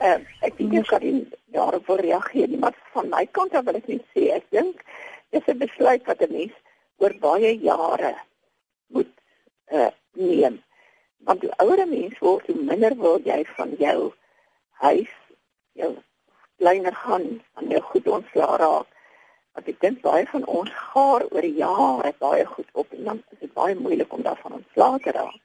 Uh, 0.00 0.18
ek 0.40 0.56
dink 0.56 0.72
jy 0.72 0.82
kan 0.82 1.26
daarop 1.54 1.88
reageer, 1.88 2.58
maar 2.58 2.74
van 2.92 3.08
my 3.08 3.26
kant 3.32 3.54
af 3.54 3.64
wil 3.64 3.78
ek 3.78 3.86
net 3.88 4.04
sê 4.14 4.28
ek 4.34 4.44
dink 4.50 4.82
dis 5.30 5.46
'n 5.46 5.58
besluit 5.58 6.02
wat 6.06 6.20
'n 6.20 6.32
mens 6.32 6.56
oor 6.98 7.14
baie 7.20 7.52
jare 7.58 8.14
moet 8.86 9.12
uh, 9.72 9.90
neem. 10.12 10.62
Want 11.18 11.40
hoe 11.42 11.54
ouer 11.56 11.80
'n 11.86 11.90
mens 11.90 12.18
word, 12.18 12.46
hoe 12.46 12.62
minder 12.62 12.96
wil 12.96 13.20
jy 13.24 13.44
van 13.56 13.70
jou 13.78 14.12
huis, 14.82 15.14
jou 15.72 15.96
kleiner 16.58 16.94
gaan, 16.94 17.42
van 17.54 17.68
jou 17.68 17.80
goed 17.80 18.06
ontslaa 18.08 18.56
raak. 18.56 18.88
Want 19.54 19.68
ek 19.68 19.80
dink 19.80 20.00
baie 20.00 20.26
van 20.26 20.44
ons 20.44 20.70
gaar 20.70 21.22
oor 21.30 21.44
jare 21.44 22.12
baie 22.18 22.44
goed 22.44 22.68
op 22.72 22.92
en 22.92 23.04
dan 23.04 23.22
is 23.30 23.38
dit 23.38 23.52
baie 23.52 23.74
moeilik 23.74 24.12
om 24.12 24.22
daarvan 24.22 24.52
ontslae 24.60 24.98
te 24.98 25.10
raak. 25.10 25.40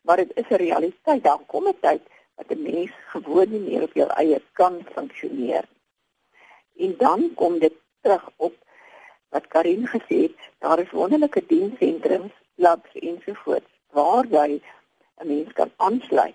Maar 0.00 0.16
dit 0.16 0.30
is 0.34 0.48
'n 0.48 0.54
realiteit, 0.54 1.22
dan 1.22 1.46
kom 1.46 1.68
'n 1.68 1.76
tyd 1.80 2.02
dat 2.36 2.50
'n 2.56 2.62
mens 2.62 2.90
gewoon 3.06 3.50
nie 3.50 3.60
meer 3.60 3.82
op 3.82 3.92
jou 3.92 4.08
eie 4.10 4.42
kan 4.52 4.86
funksioneer. 4.94 5.64
En 6.76 6.94
dan 6.98 7.34
kom 7.34 7.58
dit 7.58 7.72
terug 8.00 8.30
op 8.36 8.54
wat 9.28 9.46
Karin 9.46 9.86
gesê 9.86 10.16
het, 10.22 10.38
daar 10.58 10.78
is 10.78 10.90
wonderlike 10.90 11.46
dienssentrums, 11.46 12.32
labs 12.54 12.92
ensovoorts 12.92 13.72
waar 13.90 14.26
jy 14.26 14.60
'n 15.20 15.26
mens 15.26 15.52
kan 15.52 15.70
aansluit. 15.76 16.34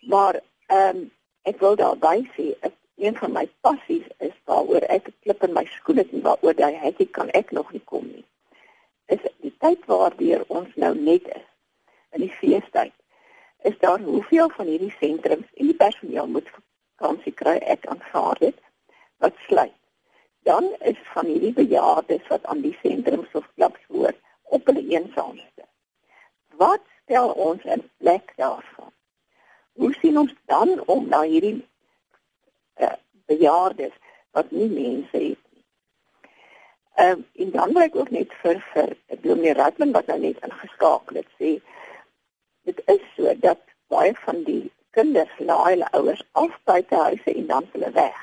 Maar 0.00 0.40
ehm 0.66 0.96
um, 0.96 1.10
ek 1.42 1.58
wil 1.58 1.76
daarby 1.76 2.28
sê, 2.36 2.54
ek, 2.60 2.72
een 2.96 3.16
van 3.16 3.32
my 3.32 3.50
passies 3.60 4.06
is 4.18 4.34
waaroor 4.44 4.84
ek 4.96 5.08
klip 5.20 5.42
in 5.42 5.52
my 5.52 5.64
skoen 5.64 5.96
het 5.96 6.12
en 6.12 6.22
waaroor 6.22 6.54
jy 6.54 6.72
het 6.74 7.10
kan 7.10 7.30
ek 7.30 7.50
nog 7.50 7.72
nie 7.72 7.84
kom 7.84 8.06
nie. 8.06 8.24
Is 9.06 9.22
die 9.36 9.54
tyd 9.58 9.84
waardeur 9.86 10.44
ons 10.46 10.68
nou 10.74 10.94
net 10.98 11.26
is 11.28 11.46
in 12.12 12.26
die 12.26 12.34
feestyd. 12.40 12.94
Is 13.62 13.78
daar 13.78 14.00
hoeveel 14.00 14.50
van 14.56 14.66
hierdie 14.66 14.94
sentrums 14.98 15.46
en 15.54 15.70
die 15.70 15.78
personeel 15.84 16.26
moet 16.26 16.50
vakansie 16.56 17.32
kry 17.32 17.58
ek 17.76 17.86
aanvaar 17.86 18.38
dit 18.40 18.58
wat 19.22 19.38
sluit 19.46 19.78
dan 20.42 20.74
is 20.78 20.98
van 21.14 21.26
hierdie 21.26 21.52
bejaardes 21.52 22.26
wat 22.28 22.44
aan 22.44 22.60
die 22.60 22.76
sentrums 22.82 23.28
of 23.32 23.48
klubs 23.54 23.84
hoort 23.88 24.18
op 24.42 24.66
hulle 24.66 24.86
eensaamste. 24.88 25.66
Wat 26.56 26.82
stel 27.02 27.30
ons 27.30 27.62
in 27.62 27.90
plek 27.96 28.32
daarvan? 28.36 28.90
Hoe 29.72 29.94
sien 30.00 30.18
ons 30.18 30.34
dan 30.44 30.82
om 30.86 31.08
na 31.08 31.22
hierdie 31.22 31.68
uh, 32.80 32.96
bejaardes 33.26 33.94
wat 34.30 34.50
nie 34.50 34.68
mense 34.68 35.16
het 35.16 35.38
nie? 35.52 35.64
Ehm 36.94 37.22
uh, 37.22 37.44
en 37.44 37.50
dan 37.50 37.72
wil 37.72 37.82
ek 37.86 37.96
ook 37.96 38.10
net 38.10 38.34
vir 38.42 38.60
vir 38.74 38.96
Dominee 39.20 39.54
Ratman 39.54 39.94
wat 39.96 40.10
nou 40.10 40.18
net 40.18 40.42
ingeskakel 40.42 41.22
het 41.22 41.30
sê 41.38 41.54
dit 42.68 42.82
is 42.86 43.02
so 43.16 43.34
dat 43.40 43.60
baie 43.92 44.14
van 44.24 44.42
die 44.46 44.70
kinders 44.96 45.32
laai 45.38 45.74
hulle 45.74 45.88
ouers 45.98 46.22
af 46.32 46.58
buite 46.64 46.96
huise 46.96 47.34
en 47.34 47.46
dan 47.46 47.68
hulle 47.72 47.90
weg. 47.96 48.18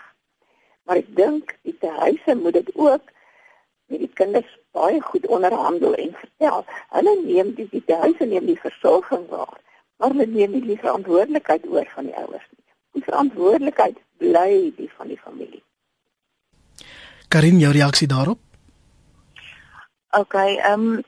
Maar 0.84 1.02
ek 1.02 1.16
dink 1.16 1.56
die 1.68 1.94
huise 2.04 2.36
moet 2.36 2.58
dit 2.60 2.70
ook 2.76 3.12
met 3.90 4.00
die 4.06 4.12
kinders 4.22 4.50
baie 4.72 5.02
goed 5.02 5.26
onderhandel 5.28 5.96
en 5.96 6.14
vertel. 6.22 6.66
Hulle 6.96 7.16
neem 7.24 7.54
die 7.58 7.68
die 7.72 7.84
huise 8.04 8.26
neem 8.26 8.46
die 8.46 8.60
versorging 8.60 9.26
waar, 9.34 9.58
maar 9.98 10.14
hulle 10.14 10.30
neem 10.30 10.58
nie 10.58 10.66
die 10.68 10.82
verantwoordelikheid 10.82 11.66
oor 11.68 11.90
van 11.96 12.10
die 12.12 12.18
ouers 12.18 12.46
nie. 12.54 12.66
Die 12.98 13.06
verantwoordelikheid 13.06 13.98
bly 14.22 14.52
die 14.78 14.92
van 14.98 15.10
die 15.14 15.20
familie. 15.24 15.64
Karin, 17.30 17.60
jou 17.62 17.74
reaksie 17.74 18.08
daarop? 18.10 18.40
OK, 20.18 20.34
ehm 20.34 20.90
um, 20.90 21.04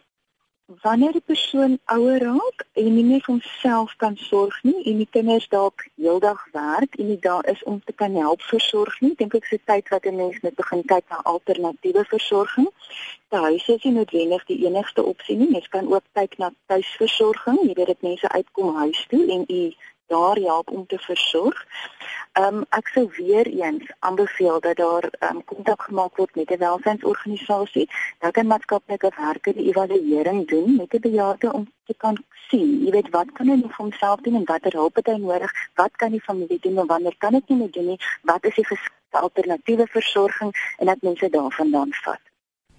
wanneer 0.81 1.12
die 1.12 1.23
persoon 1.25 1.79
ouer 1.86 2.19
raak 2.23 2.63
en 2.73 2.93
nie 2.95 3.03
meer 3.03 3.23
vir 3.25 3.34
homself 3.34 3.95
kan 4.03 4.15
sorg 4.17 4.55
nie 4.63 4.84
en 4.91 4.97
die 5.01 5.07
kinders 5.17 5.47
dalk 5.51 5.84
heeldag 5.95 6.43
werk 6.53 6.95
en 6.95 7.10
nie 7.12 7.19
daar 7.25 7.45
is 7.53 7.63
om 7.63 7.81
te 7.86 7.93
kan 7.93 8.15
help 8.15 8.41
versorg 8.41 8.99
nie, 9.01 9.13
dink 9.19 9.36
ek 9.39 9.49
se 9.49 9.60
tyd 9.71 9.89
wat 9.93 10.05
'n 10.05 10.15
mens 10.15 10.39
moet 10.43 10.55
begin 10.55 10.84
kyk 10.93 11.05
na 11.10 11.21
alternatiewe 11.34 12.05
versorging. 12.13 12.69
Die 13.31 13.39
huis 13.39 13.67
is 13.67 13.84
nie 13.84 13.93
noodwendig 13.93 14.45
die 14.45 14.60
enigste 14.65 15.03
opsie 15.03 15.38
nie. 15.38 15.49
Mens 15.51 15.67
kan 15.67 15.93
ook 15.93 16.03
kyk 16.13 16.38
na 16.38 16.51
tuisversorging. 16.67 17.60
Jy 17.67 17.73
weet 17.73 17.91
dit 17.93 18.01
mense 18.01 18.29
uitkom 18.29 18.75
huis 18.75 19.05
toe 19.10 19.23
en 19.31 19.45
u 19.47 19.62
daar 20.13 20.39
help 20.52 20.71
om 20.78 20.86
te 20.88 21.00
versorg. 21.10 21.65
Ehm 22.39 22.58
um, 22.58 22.65
ek 22.80 22.88
sou 22.93 23.05
weer 23.18 23.47
eens 23.47 23.91
aanbeveel 23.99 24.59
dat 24.68 24.78
daar 24.78 25.05
ehm 25.09 25.36
um, 25.36 25.43
kontak 25.51 25.82
gemaak 25.88 26.16
word 26.20 26.36
met 26.36 26.51
'n 26.51 26.64
welsynsorganisasie. 26.68 27.88
Dat 28.20 28.32
kan 28.32 28.47
maatskaplike 28.47 29.12
werker 29.18 29.53
die 29.53 29.68
evaluering 29.72 30.47
doen 30.47 30.76
met 30.76 30.93
'n 30.93 31.05
bejaarde 31.07 31.53
om 31.53 31.66
te 31.86 31.95
kan 31.97 32.18
sien, 32.49 32.72
jy 32.86 32.91
weet 32.91 33.09
wat 33.16 33.32
kan 33.38 33.51
hy 33.51 33.57
vir 33.62 33.78
homself 33.78 34.24
doen 34.26 34.39
en 34.39 34.49
watter 34.53 34.80
hulp 34.80 34.95
het 34.95 35.12
hy 35.12 35.18
nodig? 35.20 35.51
Wat 35.76 35.95
kan 36.03 36.12
die 36.16 36.26
familie 36.30 36.59
doen 36.66 36.78
en 36.84 36.91
wanneer 36.93 37.16
kan 37.18 37.38
dit 37.39 37.49
nie 37.49 37.57
meer 37.57 37.72
doen 37.72 37.88
nie? 37.93 37.99
Wat 38.22 38.45
is 38.45 38.55
die 38.55 38.68
alternatiewe 39.09 39.88
versorging 39.88 40.51
en 40.78 40.86
dat 40.93 41.01
mense 41.01 41.30
daarvandaan 41.30 41.93
vat? 42.03 42.30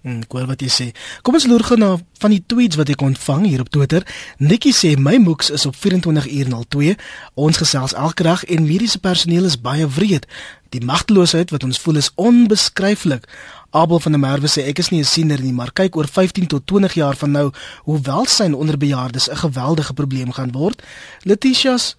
Hmm, 0.03 0.19
ek 0.19 0.33
hoor 0.35 0.49
wat 0.49 0.59
jy 0.59 0.67
sê. 0.67 0.85
Kom 1.23 1.37
ons 1.37 1.45
loer 1.47 1.63
gou 1.63 1.77
na 1.79 1.93
van 2.19 2.33
die 2.33 2.41
tweets 2.43 2.75
wat 2.75 2.89
ek 2.91 3.03
ontvang 3.05 3.45
hier 3.47 3.61
op 3.63 3.69
Twitter. 3.71 4.03
Nikki 4.35 4.73
sê 4.75 4.97
my 4.99 5.15
moeks 5.23 5.47
is 5.55 5.63
op 5.69 5.77
24 5.79 6.27
uur 6.27 6.49
02. 6.67 6.97
Ons 7.39 7.61
gesels 7.61 7.95
elke 7.95 8.25
dag 8.27 8.43
en 8.51 8.67
mediese 8.67 8.99
personeel 8.99 9.47
is 9.47 9.55
baie 9.55 9.87
wreed. 9.87 10.27
Die 10.75 10.83
magteloosheid 10.83 11.55
wat 11.55 11.63
ons 11.63 11.79
voel 11.79 12.01
is 12.01 12.11
onbeskryflik. 12.19 13.29
Abel 13.71 14.03
van 14.03 14.17
der 14.17 14.21
Merwe 14.25 14.51
sê 14.51 14.67
ek 14.67 14.83
is 14.83 14.91
nie 14.91 14.99
'n 14.99 15.07
siener 15.07 15.39
nie, 15.39 15.53
maar 15.53 15.71
kyk 15.71 15.95
oor 15.95 16.07
15 16.07 16.47
tot 16.47 16.67
20 16.67 16.93
jaar 16.93 17.15
van 17.15 17.31
nou 17.31 17.51
hoe 17.83 17.99
welsyn 18.01 18.53
onder 18.53 18.77
bejaardes 18.77 19.29
'n 19.29 19.39
geweldige 19.39 19.93
probleem 19.93 20.31
gaan 20.31 20.51
word. 20.51 20.83
Letitia's 21.23 21.95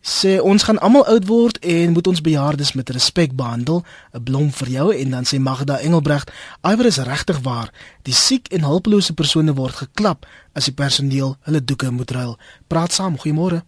sê 0.00 0.40
ons 0.40 0.62
gaan 0.62 0.78
almal 0.80 1.04
oud 1.04 1.26
word 1.28 1.58
en 1.60 1.92
moet 1.92 2.06
ons 2.06 2.20
bejaardes 2.20 2.72
met 2.72 2.90
respek 2.90 3.36
behandel. 3.36 3.84
'n 4.12 4.22
Blom 4.24 4.50
vir 4.50 4.68
jou 4.68 4.94
en 4.96 5.10
dan 5.10 5.24
sê 5.24 5.38
Magda 5.38 5.78
Engelbrecht, 5.78 6.32
"Iwer 6.62 6.86
is 6.86 6.98
regtig 6.98 7.38
waar. 7.42 7.70
Die 8.02 8.14
siek 8.14 8.48
en 8.48 8.62
hulpelose 8.62 9.14
persone 9.14 9.54
word 9.54 9.74
geklap 9.74 10.26
as 10.54 10.64
die 10.64 10.74
personeel 10.74 11.36
hulle 11.40 11.64
doeke 11.64 11.90
moet 11.90 12.10
ruil." 12.10 12.38
Praat 12.66 12.92
saam, 12.92 13.18
goeiemôre. 13.18 13.62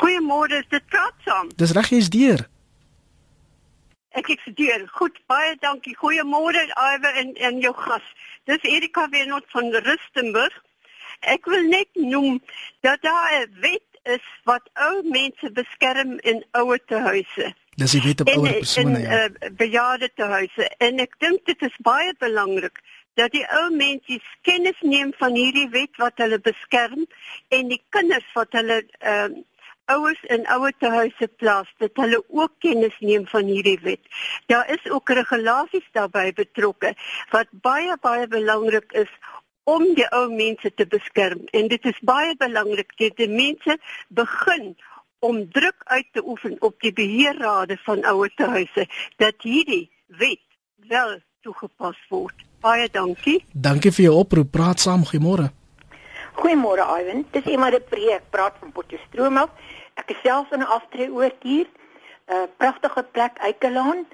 Goeiemôre, 0.00 0.64
dit 0.68 0.86
praat 0.86 1.14
saam. 1.24 1.48
Dis 1.56 1.70
reg 1.70 1.88
jy's 1.88 2.08
deur. 2.08 2.48
Ek 4.10 4.28
ek 4.28 4.40
studeer. 4.40 4.88
Goed, 4.92 5.18
baie 5.26 5.56
dankie. 5.60 5.96
Goeiemôre 5.96 6.62
Iwer 6.94 7.14
en 7.16 7.34
en 7.34 7.60
jou 7.60 7.74
gas. 7.74 8.02
Dis 8.44 8.62
Erika 8.62 9.08
Wenot 9.08 9.44
van 9.48 9.72
Rustenburg. 9.72 10.62
Ek 11.20 11.44
wil 11.44 11.62
net 11.68 11.88
noem 11.94 12.40
dat 12.80 13.02
daar 13.02 13.30
'n 13.40 13.60
wet 13.60 13.95
is 14.14 14.26
wat 14.48 14.68
ou 14.88 15.02
mense 15.02 15.50
beskerm 15.52 16.18
in 16.18 16.44
ouer 16.58 16.80
tehuise. 16.86 17.52
Dis 17.76 17.96
die 17.96 18.02
wet 18.04 18.22
op 18.24 18.30
ouer 18.32 18.58
persone. 18.58 18.98
In 18.98 19.08
ja. 19.08 19.24
uh, 19.24 19.50
bejaarde 19.56 20.10
tehuise 20.14 20.68
en 20.78 21.02
ek 21.04 21.18
dink 21.24 21.44
dit 21.50 21.66
is 21.68 21.82
baie 21.84 22.14
belangrik 22.18 22.80
dat 23.16 23.32
die 23.32 23.44
ou 23.58 23.66
mense 23.72 24.20
kennis 24.44 24.80
neem 24.84 25.12
van 25.20 25.36
hierdie 25.36 25.68
wet 25.72 26.00
wat 26.00 26.20
hulle 26.20 26.38
beskerm 26.40 27.06
en 27.48 27.70
die 27.72 27.82
kinders 27.96 28.26
wat 28.36 28.52
hulle 28.56 28.82
uh, 29.00 29.28
ouers 29.92 30.22
in 30.34 30.44
ouer 30.50 30.74
tehuise 30.82 31.28
plaas 31.40 31.68
dat 31.82 31.96
hulle 32.02 32.18
ook 32.28 32.52
kennis 32.64 32.96
neem 33.00 33.26
van 33.30 33.46
hierdie 33.46 33.78
wet. 33.84 34.02
Daar 34.50 34.68
is 34.72 34.90
ook 34.90 35.12
regulasies 35.14 35.86
daarbey 35.96 36.32
betrokke 36.36 36.94
wat 37.34 37.52
baie 37.66 37.96
baie 38.02 38.26
belangrik 38.26 38.92
is 39.04 39.12
om 39.66 39.82
die 39.98 40.06
ou 40.14 40.26
mense 40.30 40.70
te 40.78 40.86
beskerm 40.86 41.42
en 41.50 41.68
dit 41.68 41.86
is 41.90 41.98
baie 42.06 42.36
belangrik 42.38 42.92
dat 43.00 43.16
die 43.18 43.30
mense 43.30 43.78
begin 44.08 44.76
om 45.26 45.40
druk 45.50 45.82
uit 45.84 46.06
te 46.12 46.22
oefen 46.22 46.54
op 46.62 46.80
die 46.84 46.92
beheerrade 46.92 47.78
van 47.82 48.04
ouer 48.06 48.32
huise 48.36 48.86
dat 49.22 49.42
hierdie 49.42 49.88
wet 50.06 50.42
wel 50.88 51.18
toegepas 51.42 51.98
word. 52.08 52.46
Baie 52.62 52.86
dankie. 52.90 53.40
Dankie 53.52 53.92
vir 53.94 54.08
jou 54.08 54.14
oproep. 54.22 54.52
Praat 54.54 54.82
saam. 54.82 55.02
Goeiemôre. 55.06 55.50
Goeiemôre 56.38 56.86
Ivan. 57.00 57.24
Dis 57.34 57.50
Emma 57.50 57.70
de 57.70 57.80
Preek. 57.80 58.30
Praat 58.30 58.54
van 58.60 58.72
Potchefstroom 58.72 59.42
af. 59.42 59.50
Ek 59.98 60.14
is 60.14 60.22
self 60.22 60.52
in 60.52 60.62
'n 60.62 60.72
aftreeoord 60.78 61.42
hier. 61.42 61.66
'n 61.66 62.34
uh, 62.34 62.46
Pragtige 62.56 63.02
plek, 63.12 63.38
Eikelaan. 63.38 64.06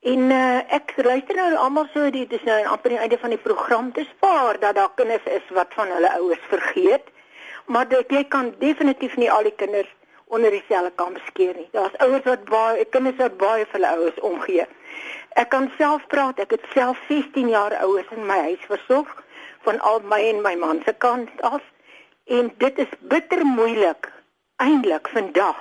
En 0.00 0.30
uh, 0.32 0.60
ek 0.72 0.94
luister 0.96 1.36
nou 1.36 1.50
almal 1.60 1.88
so 1.92 2.06
dit 2.10 2.30
is 2.32 2.44
nou 2.48 2.54
amper 2.72 2.94
die 2.94 2.98
einde 3.04 3.18
van 3.20 3.34
die 3.34 3.40
program 3.40 3.90
te 3.92 4.06
spaar 4.14 4.56
dat 4.60 4.78
daar 4.78 4.94
kinders 4.96 5.26
is 5.28 5.50
wat 5.52 5.74
van 5.76 5.90
hulle 5.92 6.12
ouers 6.16 6.46
vergeet. 6.48 7.10
Maar 7.66 7.88
dit 7.88 8.14
jy 8.16 8.22
kan 8.24 8.48
definitief 8.62 9.16
nie 9.20 9.28
al 9.30 9.44
die 9.44 9.52
kinders 9.60 9.90
onder 10.32 10.50
dieselfde 10.56 10.92
kam 10.96 11.18
skeer 11.26 11.52
nie. 11.58 11.68
Daar's 11.76 11.98
ouers 12.00 12.24
wat 12.24 12.48
baie 12.48 12.86
kinders 12.96 13.18
wat 13.20 13.36
baie 13.36 13.66
vir 13.66 13.76
hulle 13.76 13.90
ouers 13.98 14.22
omgee. 14.30 14.64
Ek 15.36 15.52
kan 15.52 15.68
self 15.76 16.06
praat, 16.08 16.40
ek 16.40 16.56
het 16.56 16.64
self 16.72 16.96
16 17.10 17.52
jaar 17.52 17.76
ouers 17.84 18.08
in 18.16 18.24
my 18.24 18.40
huis 18.48 18.64
versorg 18.72 19.12
van 19.68 19.82
al 19.84 20.00
my 20.08 20.22
en 20.30 20.40
my 20.40 20.54
man 20.64 20.80
se 20.86 20.96
kant 20.96 21.28
af 21.44 21.60
en 22.24 22.48
dit 22.64 22.82
is 22.86 22.96
bitter 23.12 23.44
moeilik 23.44 24.08
eintlik 24.64 25.12
vandag 25.12 25.60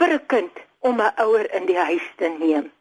vir 0.00 0.16
'n 0.16 0.26
kind 0.26 0.64
om 0.80 1.04
'n 1.04 1.12
ouer 1.20 1.52
in 1.52 1.66
die 1.66 1.78
huis 1.78 2.08
te 2.16 2.32
neem. 2.40 2.72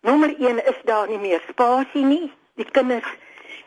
Nommer 0.00 0.34
1 0.38 0.66
is 0.66 0.80
daar 0.84 1.08
nie 1.08 1.18
meer 1.18 1.42
spasie 1.48 2.04
nie. 2.04 2.32
Die 2.56 2.66
kinders 2.70 3.08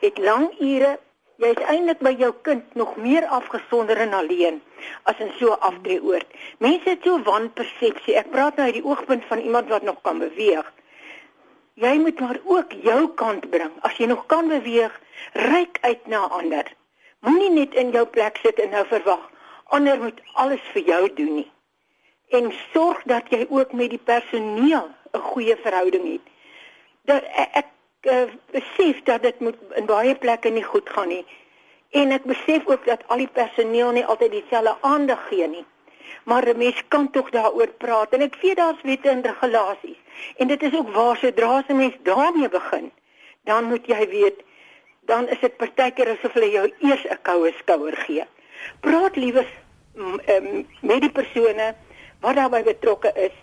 het 0.01 0.17
lang 0.17 0.47
ure. 0.59 0.97
Jy 1.41 1.49
is 1.53 1.65
eintlik 1.69 1.99
by 2.05 2.13
jou 2.17 2.31
kind 2.47 2.75
nog 2.77 2.95
meer 3.01 3.25
afgesonder 3.25 3.97
en 4.05 4.13
alleen 4.13 4.61
as 5.09 5.19
in 5.19 5.31
so 5.39 5.53
'n 5.53 5.59
aftreeoord. 5.69 6.25
Mense 6.57 6.89
het 6.89 7.03
so 7.03 7.21
wanpersepsie. 7.23 8.15
Ek 8.15 8.31
praat 8.31 8.55
nou 8.55 8.65
uit 8.65 8.79
die 8.79 8.85
oogpunt 8.85 9.25
van 9.25 9.39
iemand 9.39 9.69
wat 9.69 9.83
nog 9.83 10.01
kan 10.01 10.19
beweeg. 10.19 10.73
Jy 11.73 11.97
moet 11.97 12.19
maar 12.19 12.39
ook 12.45 12.71
jou 12.71 13.09
kant 13.09 13.49
bring. 13.49 13.71
As 13.81 13.97
jy 13.97 14.05
nog 14.05 14.25
kan 14.25 14.47
beweeg, 14.47 15.01
reik 15.33 15.77
uit 15.81 16.07
na 16.07 16.17
ander. 16.17 16.73
Moenie 17.19 17.49
net 17.49 17.73
in 17.73 17.89
jou 17.89 18.05
plek 18.05 18.37
sit 18.37 18.59
en 18.59 18.69
nou 18.69 18.85
verwag 18.85 19.31
ander 19.73 19.99
moet 20.01 20.19
alles 20.33 20.61
vir 20.73 20.83
jou 20.85 21.13
doen 21.17 21.35
nie. 21.41 21.51
En 22.29 22.51
sorg 22.73 23.01
dat 23.09 23.29
jy 23.29 23.45
ook 23.49 23.73
met 23.73 23.89
die 23.93 24.01
personeel 24.01 24.89
'n 25.13 25.19
goeie 25.19 25.55
verhouding 25.55 26.05
het. 26.11 26.25
Dat 27.05 27.23
ek, 27.23 27.49
ek 27.61 27.69
uh, 28.01 28.23
besef 28.51 29.03
dat 29.03 29.21
dit 29.21 29.39
moet 29.39 29.57
in 29.75 29.85
baie 29.85 30.15
plekke 30.15 30.49
nie 30.49 30.63
goed 30.63 30.89
gaan 30.89 31.07
nie. 31.07 31.25
En 31.91 32.11
ek 32.11 32.23
besef 32.23 32.65
ook 32.65 32.85
dat 32.85 33.03
al 33.07 33.21
die 33.21 33.33
personeel 33.33 33.91
nie 33.91 34.05
altyd 34.05 34.31
dieselfde 34.31 34.75
aandag 34.81 35.27
gee 35.27 35.47
nie. 35.47 35.65
Maar 36.23 36.47
'n 36.47 36.57
mens 36.57 36.83
kan 36.87 37.11
tog 37.11 37.29
daaroor 37.29 37.67
praat 37.67 38.13
en 38.13 38.21
ek 38.21 38.35
weet 38.41 38.57
daar's 38.57 38.81
wette 38.81 39.09
en 39.09 39.21
regulasies. 39.21 39.99
En 40.37 40.47
dit 40.47 40.63
is 40.63 40.73
ook 40.73 40.89
waar 40.89 41.17
sodra 41.17 41.63
'n 41.67 41.75
mens 41.75 41.95
daarmee 42.03 42.49
begin, 42.49 42.91
dan 43.43 43.63
moet 43.63 43.85
jy 43.87 44.07
weet 44.09 44.43
dan 45.05 45.27
is 45.29 45.39
dit 45.39 45.57
partykeer 45.57 46.09
asof 46.09 46.33
hulle 46.33 46.49
jou 46.51 46.73
eers 46.79 47.05
'n 47.05 47.21
koue 47.21 47.51
skouer 47.57 47.95
gee. 48.05 48.25
Praat 48.79 49.15
liewer 49.15 49.47
um, 49.95 50.67
met 50.81 51.01
die 51.01 51.11
persone 51.11 51.75
wat 52.19 52.35
daarbey 52.35 52.63
betrokke 52.63 53.11
is 53.15 53.35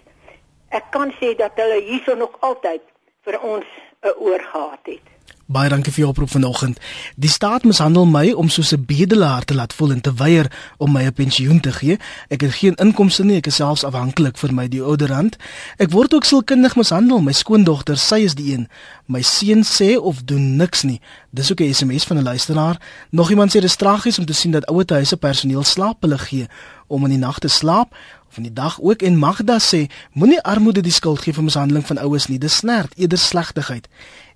ek 0.71 0.91
kan 0.91 1.13
sê 1.21 1.35
dat 1.37 1.53
hulle 1.61 1.83
hierso 1.89 2.15
nog 2.15 2.37
altyd 2.41 2.83
vir 3.25 3.41
ons 3.41 3.67
'n 4.03 4.15
oor 4.19 4.43
gehad 4.53 4.85
het. 4.85 5.07
Baie 5.51 5.67
dankie 5.67 5.91
vir 5.91 6.05
jou 6.05 6.09
oproep 6.13 6.31
vanoggend. 6.31 6.77
Die 7.19 7.29
staat 7.31 7.65
mishandel 7.67 8.05
my 8.07 8.31
om 8.39 8.49
soos 8.49 8.71
'n 8.73 8.85
bedelaar 8.87 9.45
te 9.45 9.55
laat 9.55 9.73
voel 9.75 9.91
en 9.91 10.01
te 10.01 10.13
weier 10.15 10.47
om 10.79 10.93
my 10.93 11.03
'n 11.03 11.13
pensioen 11.13 11.61
te 11.61 11.73
gee. 11.73 11.99
Ek 12.29 12.41
het 12.41 12.53
geen 12.53 12.75
inkomste 12.75 13.25
nie, 13.25 13.37
ek 13.37 13.47
is 13.47 13.55
selfs 13.55 13.85
afhanklik 13.85 14.39
vir 14.39 14.55
my 14.55 14.69
deodorant. 14.69 15.37
Ek 15.77 15.91
word 15.91 16.15
ook 16.15 16.25
sielkundig 16.25 16.77
mishandel. 16.77 17.21
My 17.21 17.33
skoondogter, 17.33 17.97
sy 17.97 18.19
is 18.19 18.35
die 18.35 18.53
een. 18.53 18.69
My 19.07 19.23
seun 19.23 19.65
sê 19.65 19.99
of 19.99 20.23
doen 20.23 20.57
niks 20.57 20.83
nie. 20.83 21.01
Dis 21.31 21.51
ook 21.51 21.61
'n 21.61 21.75
SMS 21.75 22.05
van 22.05 22.17
'n 22.17 22.23
luisteraar. 22.23 22.81
Nog 23.11 23.31
iemand 23.31 23.57
sê 23.57 23.61
dis 23.61 23.77
tragies 23.77 24.19
om 24.19 24.25
te 24.25 24.33
sien 24.33 24.51
dat 24.51 24.67
ouer 24.67 24.85
huise 24.87 25.17
personeel 25.17 25.65
slaap 25.65 25.97
hulle 26.01 26.19
gee 26.19 26.47
om 26.87 27.05
in 27.05 27.11
die 27.11 27.19
nag 27.19 27.39
te 27.39 27.49
slaap 27.49 27.95
van 28.31 28.47
die 28.47 28.53
dag 28.53 28.81
ook 28.81 29.03
en 29.03 29.19
Magda 29.19 29.59
sê 29.59 29.87
moenie 30.13 30.41
armoede 30.43 30.83
die 30.87 30.95
skuld 30.95 31.23
gee 31.25 31.35
vir 31.37 31.47
mishandeling 31.47 31.87
van 31.87 31.99
ouers 31.99 32.29
nie 32.31 32.39
dis 32.39 32.57
snert 32.63 32.97
eerder 32.97 33.19
slegtigheid 33.19 33.89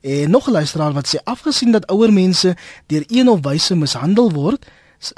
en 0.03 0.30
nog 0.30 0.49
'n 0.49 0.57
luisteraar 0.59 0.92
wat 0.92 1.09
sê 1.09 1.18
afgesien 1.24 1.72
dat 1.72 1.86
ouer 1.90 2.12
mense 2.12 2.57
deur 2.86 3.05
een 3.09 3.28
of 3.28 3.40
wyse 3.42 3.74
mishandel 3.74 4.32
word 4.32 4.66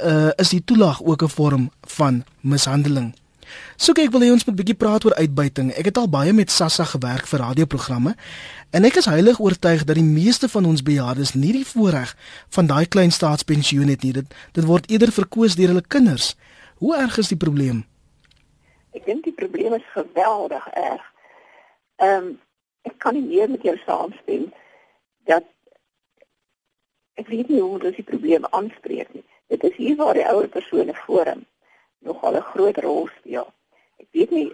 uh, 0.04 0.30
is 0.36 0.48
die 0.48 0.64
toelaag 0.64 1.02
ook 1.02 1.22
'n 1.22 1.28
vorm 1.28 1.70
van 1.80 2.24
mishandeling 2.40 3.14
So 3.76 3.94
ek 3.96 4.10
wil 4.14 4.24
hê 4.24 4.30
ons 4.32 4.44
moet 4.44 4.54
'n 4.54 4.60
bietjie 4.60 4.74
praat 4.74 5.04
oor 5.04 5.14
uitbuiting. 5.14 5.70
Ek 5.72 5.84
het 5.84 5.96
al 5.96 6.08
baie 6.08 6.32
met 6.32 6.50
Sassa 6.50 6.84
gewerk 6.84 7.26
vir 7.26 7.40
radioprogramme 7.40 8.16
en 8.70 8.84
ek 8.84 8.96
is 8.96 9.04
heilig 9.04 9.38
oortuig 9.40 9.84
dat 9.84 9.96
die 9.96 10.04
meeste 10.04 10.48
van 10.48 10.64
ons 10.64 10.82
bejaardes 10.82 11.34
nie 11.34 11.52
die 11.52 11.66
voorreg 11.66 12.16
van 12.48 12.66
daai 12.66 12.86
klein 12.86 13.12
staatspensioen 13.12 13.88
het 13.88 14.02
nie. 14.02 14.12
Dit 14.12 14.34
dit 14.52 14.64
word 14.64 14.90
eerder 14.90 15.12
verkoos 15.12 15.54
deur 15.54 15.68
hulle 15.68 15.86
kinders. 15.86 16.34
Hoe 16.76 16.96
erg 16.96 17.18
is 17.18 17.28
die 17.28 17.36
probleem? 17.36 17.84
Ek 18.96 19.04
dink 19.04 19.26
die 19.26 19.36
probleem 19.36 19.76
is 19.76 19.92
geweldig 19.94 20.66
erg. 20.72 21.04
Ehm 22.00 22.30
um, 22.30 22.34
ek 22.86 23.00
kan 23.02 23.16
nie 23.16 23.26
meer 23.26 23.50
met 23.50 23.64
jou 23.66 23.74
saamstem 23.82 24.44
dat 25.26 25.46
ek 27.18 27.26
weet 27.32 27.48
nie 27.50 27.60
hoe 27.60 27.80
dit 27.82 27.96
die 27.98 28.06
probleem 28.06 28.44
aanspreek 28.54 29.10
nie. 29.14 29.24
Dit 29.50 29.64
is 29.66 29.74
hier 29.74 29.96
waar 29.98 30.14
die 30.14 30.26
ouer 30.28 30.46
persone 30.48 30.94
forum 30.94 31.42
nogal 32.06 32.36
'n 32.38 32.48
groot 32.52 32.78
rol 32.86 33.08
speel. 33.18 33.48
Ek 33.98 34.08
weet 34.10 34.30
nie 34.30 34.48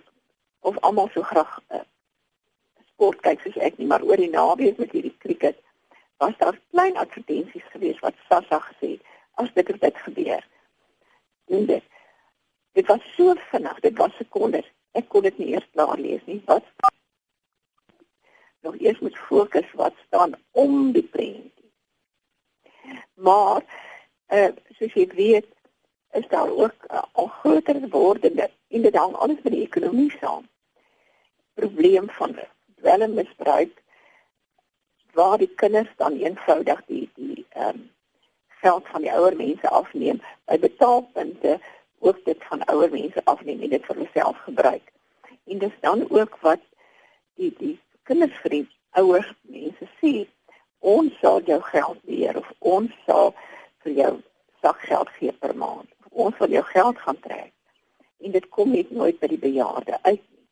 of 0.60 0.78
almal 0.80 1.10
so 1.12 1.22
graag 1.22 1.52
uh, 1.68 1.84
sport 2.92 3.20
kyk 3.20 3.40
soos 3.40 3.56
ek 3.56 3.78
nie, 3.78 3.86
maar 3.86 4.02
oor 4.02 4.16
die 4.16 4.30
naweek 4.30 4.78
met 4.78 4.92
hierdie 4.96 5.16
krieket 5.18 5.58
was 6.22 6.36
daar 6.38 6.58
klein 6.70 6.96
advertensies 6.96 7.68
gewees 7.74 7.98
wat 8.00 8.14
SASSA 8.28 8.58
gesê 8.70 8.98
as 9.42 9.52
dit 9.54 9.68
het 9.68 9.96
gebeur. 10.06 10.42
En 11.48 11.66
dit 11.66 11.84
Dit 12.72 12.86
was 12.86 13.04
so 13.16 13.34
vinnig, 13.50 13.80
dit 13.80 13.96
was 13.96 14.16
sekondes. 14.16 14.68
Ek 14.96 15.08
kon 15.08 15.24
dit 15.24 15.38
nie 15.38 15.52
eers 15.52 15.68
klaar 15.72 15.98
lees 16.00 16.22
nie. 16.28 16.40
Wat 16.46 16.64
nog 18.62 18.78
eers 18.78 18.98
moet 18.98 19.16
fokus 19.18 19.72
wat 19.72 19.94
staan 20.06 20.34
om 20.50 20.92
die 20.92 21.02
prentjie. 21.02 21.70
Maar 23.14 23.62
eh 24.26 24.48
uh, 24.48 24.52
soos 24.78 24.94
jy 24.94 25.06
weet, 25.14 25.48
is 26.12 26.28
daar 26.28 26.50
ook 26.50 26.74
uh, 26.90 27.02
al 27.12 27.26
groter 27.26 27.88
wordende 27.88 28.50
en 28.68 28.82
dit 28.82 28.96
hang 28.96 29.14
alles 29.14 29.42
met 29.42 29.52
die 29.52 29.64
ekonomie 29.66 30.10
saam. 30.20 30.48
Probleem 31.54 32.10
van 32.10 32.38
dwelmmisbruik 32.80 33.82
waar 35.12 35.38
die 35.38 35.54
kinders 35.54 35.92
dan 35.96 36.12
eenvoudig 36.12 36.84
die 36.86 37.10
die 37.14 37.46
ehm 37.48 37.68
um, 37.68 37.90
geld 38.62 38.86
van 38.88 39.02
die 39.02 39.12
ouer 39.12 39.36
mense 39.36 39.68
afneem 39.68 40.20
by 40.46 40.58
betaalpunte 40.58 41.58
ook 42.02 42.24
dit 42.24 42.44
van 42.48 42.64
ouer 42.64 42.90
mense 42.90 43.24
afneem 43.24 43.62
en 43.62 43.72
dit 43.74 43.86
vir 43.86 43.96
hulself 43.96 44.38
gebruik. 44.46 44.92
En 45.44 45.58
dis 45.58 45.76
dan 45.80 46.04
ook 46.10 46.36
wat 46.40 46.62
die 47.40 47.54
die 47.58 47.78
kinders 48.02 48.34
vir 48.42 48.56
die 48.56 48.66
ouer 48.98 49.26
mense 49.40 49.88
sê, 50.00 50.12
ons 50.78 51.14
sal 51.22 51.40
jou 51.46 51.60
geld 51.70 51.98
weer 52.10 52.38
of 52.38 52.50
ons 52.58 52.94
sal 53.06 53.34
vir 53.84 53.92
jou 54.00 54.12
sakgeld 54.62 55.10
gee 55.18 55.32
per 55.32 55.54
maand. 55.56 55.88
Ons 56.10 56.38
wil 56.42 56.50
jou 56.58 56.64
geld 56.72 56.98
gaan 56.98 57.20
trek. 57.20 57.52
En 58.22 58.34
dit 58.34 58.48
kom 58.48 58.74
net 58.74 58.90
nooit 58.90 59.18
by 59.22 59.30
die 59.30 59.40
bejaarde 59.42 59.98
uit 60.02 60.20
nie. 60.20 60.46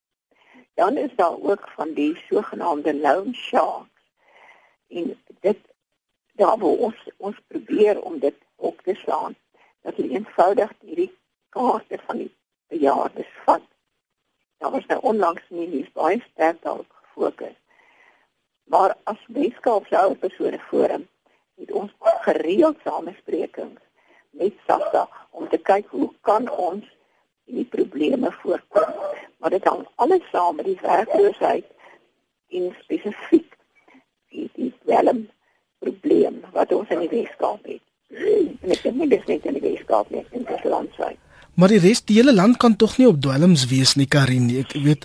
Dan 0.78 0.96
is 0.96 1.14
daar 1.18 1.36
ook 1.38 1.68
van 1.76 1.94
die 1.98 2.14
sogenaamde 2.28 2.94
loan 2.94 3.34
sharks. 3.34 4.06
En 4.88 5.14
dit 5.40 5.58
daar 6.40 6.58
waar 6.58 6.84
ons 6.88 7.08
ons 7.16 7.36
probeer 7.46 8.00
om 8.02 8.18
dit 8.18 8.36
op 8.56 8.80
te 8.86 8.94
slaan 8.94 9.34
dat 9.82 9.96
hulle 9.96 10.14
eenvoudig 10.14 10.72
hierdie 10.80 11.12
kaarte 11.56 11.98
van 12.06 12.22
die 12.24 12.30
bejaardes 12.72 13.30
vat. 13.44 13.66
Daar 14.58 14.70
was 14.70 14.86
nou 14.86 15.00
onlangs 15.12 15.42
nie 15.48 15.66
nie 15.68 15.86
baie 15.94 16.20
sterk 16.32 16.62
daarop 16.62 16.90
gefokus. 17.02 17.56
Maar 18.70 18.94
as 19.10 19.22
wetenskap 19.26 19.86
se 19.86 19.96
ouer 19.98 20.16
persone 20.16 20.58
forum 20.70 21.08
het 21.60 21.72
ons 21.72 21.92
gereeld 22.26 22.76
samesprekings 22.84 23.80
met 24.30 24.52
SASSA 24.66 25.08
om 25.30 25.48
te 25.48 25.58
kyk 25.58 25.88
hoe 25.90 26.10
kan 26.20 26.50
ons 26.50 26.86
die 27.44 27.64
probleme 27.64 28.32
voorkom. 28.42 28.94
Maar 29.38 29.50
dit 29.50 29.64
hang 29.64 29.86
alles 29.94 30.28
saam 30.30 30.56
met 30.56 30.64
die 30.64 30.78
werkloosheid 30.82 31.66
en 32.48 32.74
spesifiek 32.82 33.56
die 34.30 34.50
die 34.54 34.72
welm 34.86 35.26
probleem 35.78 36.40
wat 36.52 36.72
ons 36.72 36.92
in 36.94 37.02
die 37.06 37.12
Weskaap 37.12 37.66
het. 37.66 37.82
En 38.62 38.74
ek 38.76 38.82
dink 38.84 38.96
nie 39.00 39.10
dis 39.10 39.26
net 39.26 39.46
in 39.48 39.58
die 39.58 39.64
Weskaap 39.64 40.10
nie, 40.14 40.24
in 40.36 40.46
die 40.46 40.62
landwyd. 40.68 41.18
Maar 41.60 41.74
die 41.74 41.80
res 41.82 42.00
die 42.08 42.16
hele 42.16 42.32
land 42.32 42.56
kan 42.56 42.76
tog 42.80 42.94
nie 42.96 43.06
op 43.08 43.18
dwelms 43.20 43.66
wees 43.68 43.92
nie, 44.00 44.06
Karin. 44.08 44.48
Ek 44.62 44.72
weet 44.80 45.04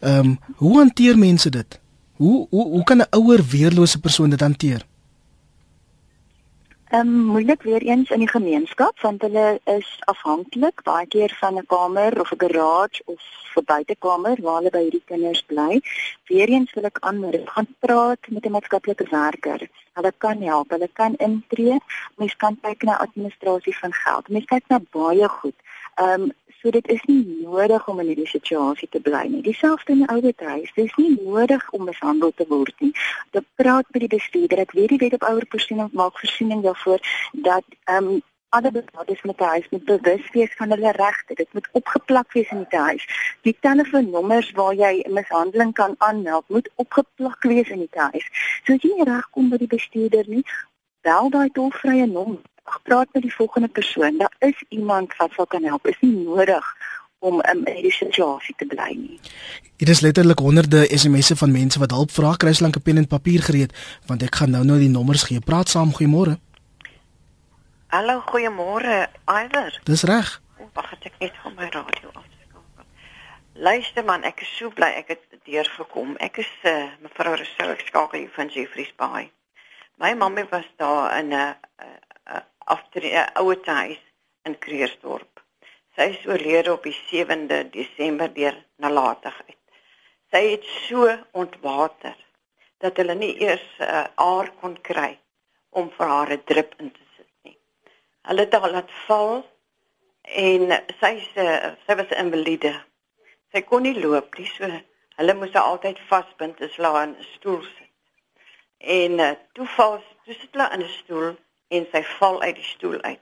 ehm 0.00 0.18
um, 0.18 0.32
hoe 0.60 0.74
hanteer 0.82 1.16
mense 1.16 1.50
dit? 1.50 1.78
Hoe 2.20 2.46
hoe 2.50 2.64
hoe 2.72 2.82
kan 2.84 3.00
'n 3.00 3.12
ouer 3.18 3.42
weerlose 3.52 4.00
persoon 4.00 4.30
dit 4.30 4.40
hanteer? 4.40 4.84
Ehm 6.92 7.08
um, 7.08 7.24
moeilik 7.32 7.62
weer 7.62 7.82
eens 7.82 8.10
in 8.10 8.18
die 8.18 8.28
gemeenskap 8.28 9.00
want 9.00 9.22
hulle 9.22 9.60
is 9.64 9.88
afhanklik 10.12 10.82
baie 10.82 11.06
keer 11.06 11.32
van 11.40 11.56
'n 11.58 11.66
kamer 11.66 12.20
of 12.20 12.32
'n 12.32 12.42
garage 12.44 13.00
of 13.04 13.22
'n 13.56 13.64
buitekamer 13.64 14.36
waar 14.42 14.58
hulle 14.58 14.74
by 14.76 14.82
hierdie 14.82 15.08
kinders 15.12 15.42
bly. 15.46 15.80
Weereens 16.28 16.72
wil 16.74 16.84
ek 16.84 16.98
aanmoedig 17.00 17.52
gaan 17.54 17.70
praat 17.78 18.20
met 18.28 18.46
'n 18.46 18.50
maatskaplike 18.50 19.06
werker. 19.10 19.68
Hulle 19.94 20.12
kan 20.18 20.42
help, 20.42 20.70
hulle 20.70 20.90
kan 20.92 21.14
intree. 21.16 21.78
Mens 22.16 22.36
kan 22.36 22.58
kyk 22.60 22.82
na 22.82 22.98
administrasie 22.98 23.76
van 23.78 23.92
geld. 23.92 24.28
Mens 24.28 24.44
kyk 24.44 24.64
na 24.68 24.80
baie 24.90 25.28
goed. 25.28 25.58
Ehm 25.94 26.22
um, 26.28 26.32
So 26.64 26.70
dit 26.70 26.86
is 26.88 27.02
nie 27.04 27.40
nodig 27.42 27.88
om 27.88 27.98
in 28.00 28.06
hierdie 28.08 28.28
situasie 28.28 28.86
te 28.88 29.00
bly 29.06 29.26
nie. 29.28 29.42
Dieselfde 29.44 29.92
in 29.92 29.98
die 30.00 30.06
ouerhuis. 30.08 30.70
Dit 30.72 30.86
is 30.86 30.94
nie 30.96 31.10
nodig 31.20 31.64
om 31.76 31.82
mishandel 31.84 32.30
te 32.38 32.46
word 32.48 32.78
nie. 32.80 32.94
Dit 33.36 33.44
praat 33.60 33.90
met 33.92 34.00
die 34.06 34.08
bestuurder. 34.14 34.62
Ek 34.62 34.72
weet 34.72 34.94
die 34.94 35.00
wet 35.02 35.16
op 35.18 35.26
ouer 35.28 35.44
persone 35.52 35.90
maak 35.92 36.16
voorsiening 36.22 36.62
daarvoor 36.64 37.04
dat 37.48 37.68
ehm 37.84 38.08
um, 38.14 38.22
alle 38.54 38.70
betrokkes 38.70 39.20
met 39.28 39.36
die 39.42 39.50
huis 39.50 39.68
moet 39.74 39.84
bewus 39.84 40.30
wees 40.38 40.56
van 40.56 40.72
hulle 40.72 40.94
regte. 40.96 41.36
Dit 41.42 41.52
moet 41.52 41.68
opgeplak 41.82 42.32
wees 42.32 42.56
in 42.56 42.64
die 42.64 42.80
huis. 42.86 43.04
Die 43.42 43.56
telefoonnommers 43.60 44.50
waar 44.56 44.72
jy 44.78 45.04
mishandeling 45.18 45.76
kan 45.76 45.98
aanmeld, 45.98 46.48
moet 46.48 46.70
opgeplak 46.80 47.44
wees 47.44 47.68
in 47.68 47.84
die 47.84 48.08
huis. 48.08 48.32
So 48.64 48.78
as 48.78 48.88
jy 48.88 48.94
nie 48.94 49.10
regkom 49.10 49.52
by 49.52 49.60
die 49.60 49.72
bestuurder 49.76 50.32
nie, 50.32 50.46
bel 51.04 51.28
daai 51.34 51.50
tolvrye 51.52 52.08
nommer 52.08 52.40
praat 52.82 53.08
met 53.12 53.22
die 53.22 53.34
volgende 53.34 53.68
persoon. 53.68 54.18
Daar 54.18 54.34
is 54.38 54.62
iemand 54.68 55.16
wat 55.16 55.32
sal 55.32 55.46
kan 55.46 55.64
help. 55.64 55.86
Is 55.86 56.00
nie 56.00 56.24
nodig 56.24 56.64
om 57.18 57.34
um, 57.34 57.64
in 57.66 57.74
hierdie 57.74 57.92
situasie 57.92 58.54
te 58.60 58.66
bly 58.68 58.90
nie. 58.96 59.20
Dit 59.80 59.88
is 59.88 60.00
letterlik 60.04 60.38
honderde 60.38 60.84
SMS'e 60.92 61.36
van 61.40 61.52
mense 61.52 61.80
wat 61.80 61.94
hulp 61.96 62.12
vra, 62.12 62.34
kry 62.36 62.52
slanke 62.52 62.80
pen 62.84 63.00
en 63.00 63.08
papier 63.08 63.42
gereed, 63.42 63.72
want 64.10 64.22
ek 64.22 64.40
gaan 64.40 64.52
nou 64.54 64.64
nou 64.68 64.78
die 64.78 64.92
nommers 64.92 65.24
gee. 65.28 65.40
Praat 65.40 65.72
saam, 65.72 65.94
goeiemôre. 65.96 66.36
Hallo, 67.94 68.20
goeiemôre, 68.28 69.06
Iwer. 69.30 69.80
Dis 69.88 70.04
reg. 70.10 70.34
Wag, 70.76 70.92
ek 71.00 71.16
net 71.22 71.36
van 71.42 71.56
my 71.56 71.70
radio 71.70 72.10
afskakel. 72.12 72.88
Luister 73.54 74.04
man, 74.04 74.26
ek 74.26 74.42
is 74.44 74.50
so 74.58 74.74
bly 74.74 74.90
ek 74.98 75.14
het 75.14 75.40
deurgekom. 75.48 76.16
Ek 76.24 76.42
is 76.42 76.50
uh, 76.68 76.90
mevrou 77.04 77.36
Rousseau, 77.38 77.70
ek 77.72 77.86
skakel 77.88 78.24
hier 78.24 78.32
van 78.36 78.50
Jeffreys 78.52 78.92
Bay. 79.00 79.30
My 80.02 80.10
mamma 80.18 80.42
was 80.50 80.66
daar 80.82 81.14
in 81.20 81.30
'n 81.30 81.38
uh, 81.38 81.94
'n 82.66 83.30
ouer 83.40 83.60
huis 83.64 84.02
in 84.44 84.58
Kreersdorp. 84.58 85.40
Sy 85.94 86.08
is 86.10 86.26
oorlede 86.26 86.72
op 86.72 86.82
die 86.82 86.96
7de 87.10 87.58
Desember 87.70 88.32
deur 88.34 88.56
nalatigheid. 88.82 89.60
Sy 90.30 90.42
het 90.50 90.64
so 90.86 91.06
ontwater 91.32 92.16
dat 92.82 92.96
hulle 93.00 93.14
nie 93.14 93.34
eers 93.40 93.66
'n 93.78 93.84
uh, 93.88 94.06
aar 94.14 94.50
kon 94.60 94.74
kry 94.88 95.12
om 95.70 95.90
vir 95.96 96.08
haar 96.14 96.32
'n 96.32 96.44
drip 96.50 96.74
in 96.78 96.90
te 96.92 97.04
sit 97.16 97.30
nie. 97.42 97.58
Hulle 98.28 98.40
het 98.46 98.54
haar 98.54 98.70
laat 98.70 98.92
val 99.06 99.32
en 100.48 100.74
sy 101.00 101.14
sê 101.34 101.46
uh, 101.54 101.72
sy 101.86 101.96
was 102.00 102.10
'n 102.10 102.20
invalide. 102.24 102.74
Sy 103.52 103.62
kon 103.62 103.82
nie 103.82 103.94
loop 103.94 104.38
nie, 104.38 104.50
so 104.56 104.66
hulle 105.16 105.34
moes 105.34 105.54
haar 105.54 105.70
altyd 105.70 105.98
vasbind 106.10 106.60
as 106.60 106.76
hulle 106.76 107.02
in 107.02 107.16
'n 107.16 107.30
stoel 107.36 107.62
sit. 107.62 107.94
En 108.78 109.12
uh, 109.18 109.32
toe 109.52 109.66
val 109.76 110.02
toe 110.24 110.34
sit 110.34 110.52
hulle 110.52 110.68
in 110.74 110.82
'n 110.82 110.94
stoel 111.00 111.36
en 111.68 111.86
sy 111.92 112.02
val 112.18 112.40
uit 112.42 112.56
die 112.56 112.70
stoel 112.70 113.00
uit. 113.02 113.20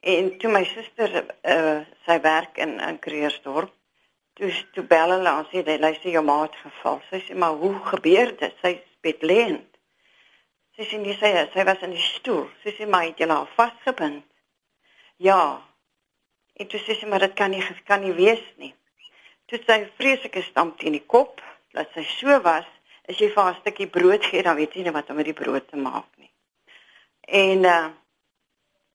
En 0.00 0.30
toe 0.38 0.50
my 0.50 0.64
suster 0.64 1.12
uh 1.44 1.80
sy 2.06 2.16
werk 2.24 2.56
in 2.56 2.78
in 2.80 2.98
Kreersdorp, 2.98 3.72
toe 4.34 4.52
toe 4.72 4.84
bel 4.84 5.12
hulle 5.12 5.32
en 5.32 5.48
sê 5.50 5.60
hy 5.66 5.92
sê 6.00 6.14
jou 6.14 6.24
ma 6.24 6.42
het 6.42 6.56
geval. 6.62 7.02
Sy 7.10 7.20
sê 7.26 7.36
maar 7.36 7.58
hoe 7.60 7.74
gebeur 7.92 8.32
dit? 8.36 8.54
Sy 8.62 8.72
is 8.78 8.96
bedlend. 9.04 9.68
Sy 10.76 10.86
sê 10.88 11.00
nie 11.02 11.16
sy 11.20 11.32
sy 11.52 11.64
was 11.68 11.84
in 11.84 11.92
die 11.92 12.06
stoel. 12.16 12.46
Sy 12.62 12.72
sê 12.78 12.88
maar 12.88 13.04
het 13.04 13.20
jy 13.20 13.28
haar 13.28 13.50
vasgebind? 13.58 14.24
Ja. 15.20 15.60
En 16.56 16.68
toe 16.68 16.80
sê 16.80 16.96
sy 16.96 17.08
maar 17.08 17.26
dit 17.26 17.36
kan 17.36 17.52
nie 17.52 17.62
kan 17.84 18.00
nie 18.00 18.16
wees 18.16 18.44
nie. 18.56 18.72
Toe 19.52 19.60
sy 19.66 19.82
vreeslike 19.98 20.42
stamp 20.46 20.78
teen 20.78 20.96
die 20.96 21.04
kop, 21.04 21.42
dat 21.76 21.92
sy 21.92 22.04
so 22.06 22.40
was, 22.44 22.66
as 23.10 23.18
jy 23.18 23.28
vir 23.34 23.42
haar 23.42 23.54
'n 23.54 23.60
stukkie 23.60 23.90
brood 23.90 24.24
gee, 24.24 24.42
dan 24.42 24.56
weet 24.56 24.74
jy 24.74 24.82
nie 24.86 24.96
wat 24.96 25.10
om 25.10 25.16
met 25.16 25.28
die 25.28 25.36
brood 25.36 25.68
te 25.68 25.76
maak 25.76 26.08
nie. 26.16 26.29
En 27.26 27.64
uh 27.64 27.88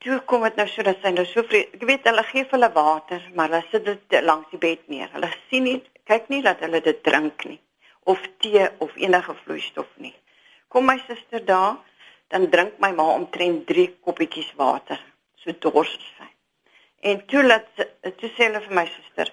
toe 0.06 0.20
kom 0.30 0.44
dit 0.46 0.56
nou 0.56 0.68
so 0.70 0.84
dat 0.86 1.00
sy 1.02 1.10
nou 1.16 1.26
so 1.26 1.42
vrees, 1.50 1.72
ek 1.74 1.84
weet 1.90 2.06
hulle 2.06 2.24
gee 2.30 2.44
vir 2.44 2.54
hulle 2.60 2.70
water, 2.76 3.24
maar 3.34 3.50
hulle 3.50 3.64
sit 3.72 3.86
dit 3.86 4.18
langs 4.22 4.52
die 4.52 4.60
bed 4.62 4.84
neer. 4.92 5.10
Hulle 5.16 5.32
sien 5.50 5.66
nie 5.66 5.80
kyk 6.06 6.28
nie 6.30 6.44
dat 6.46 6.62
hulle 6.62 6.82
dit 6.86 7.00
drink 7.04 7.46
nie 7.50 7.58
of 8.06 8.22
tee 8.38 8.68
of 8.86 8.94
enige 9.02 9.34
vloeistof 9.44 9.90
nie. 9.98 10.14
Kom 10.70 10.86
my 10.86 11.00
suster 11.08 11.42
daar, 11.46 11.80
dan 12.30 12.50
drink 12.54 12.78
my 12.84 12.92
ma 12.94 13.08
omtrent 13.16 13.66
3 13.68 13.88
koppietjies 14.06 14.52
water. 14.60 15.02
So 15.42 15.54
dors 15.60 15.96
sy. 16.18 16.28
En 17.10 17.26
toe 17.30 17.42
laat 17.46 17.68
toe 18.20 18.30
sê 18.34 18.48
hulle 18.48 18.62
vir 18.68 18.76
my 18.78 18.86
suster, 18.90 19.32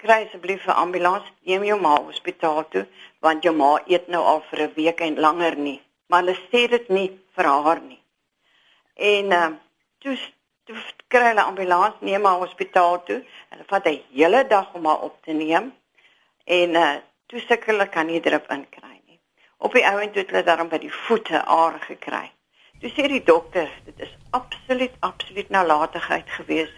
kry 0.00 0.22
asseblief 0.24 0.64
'n 0.68 0.78
ambulans, 0.84 1.28
neem 1.48 1.64
jou 1.64 1.78
ma 1.80 1.94
hospitaal 2.00 2.64
toe, 2.68 2.86
want 3.20 3.44
jou 3.44 3.54
ma 3.56 3.70
eet 3.86 4.08
nou 4.08 4.22
al 4.32 4.42
vir 4.50 4.62
'n 4.68 4.74
week 4.76 5.00
en 5.00 5.20
langer 5.26 5.56
nie. 5.56 5.80
Maar 6.08 6.22
hulle 6.22 6.38
sê 6.50 6.68
dit 6.68 6.88
nie 6.88 7.08
vir 7.36 7.44
haar 7.44 7.80
nie. 7.80 8.00
En 8.94 9.24
uh, 9.24 9.46
toe 9.98 10.18
toe 10.64 10.76
kry 11.08 11.32
hulle 11.32 11.42
ambulans 11.42 11.96
neem 12.00 12.24
haar 12.24 12.38
hospitaal 12.38 13.02
toe. 13.04 13.24
Hulle 13.50 13.64
vat 13.66 13.86
'n 13.86 14.02
hele 14.12 14.46
dag 14.46 14.72
om 14.74 14.86
haar 14.86 15.00
op 15.00 15.16
te 15.22 15.32
neem. 15.32 15.74
En 16.44 16.70
uh, 16.70 16.94
toe 17.26 17.40
sukkel 17.40 17.74
hulle 17.74 17.88
kan 17.88 18.06
nie 18.06 18.20
drip 18.20 18.46
inkry 18.50 19.00
nie. 19.06 19.20
Op 19.58 19.72
die 19.72 19.86
ouend 19.86 20.14
het 20.14 20.30
hulle 20.30 20.42
daarom 20.42 20.68
by 20.68 20.78
die 20.78 20.92
voete 20.92 21.44
aar 21.44 21.80
gekry. 21.80 22.30
Toe 22.80 22.90
sê 22.90 23.08
die 23.08 23.22
dokter, 23.22 23.70
dit 23.84 24.00
is 24.00 24.16
absoluut 24.30 24.94
absoluut 25.00 25.48
nalatigheid 25.48 26.30
gewees 26.30 26.72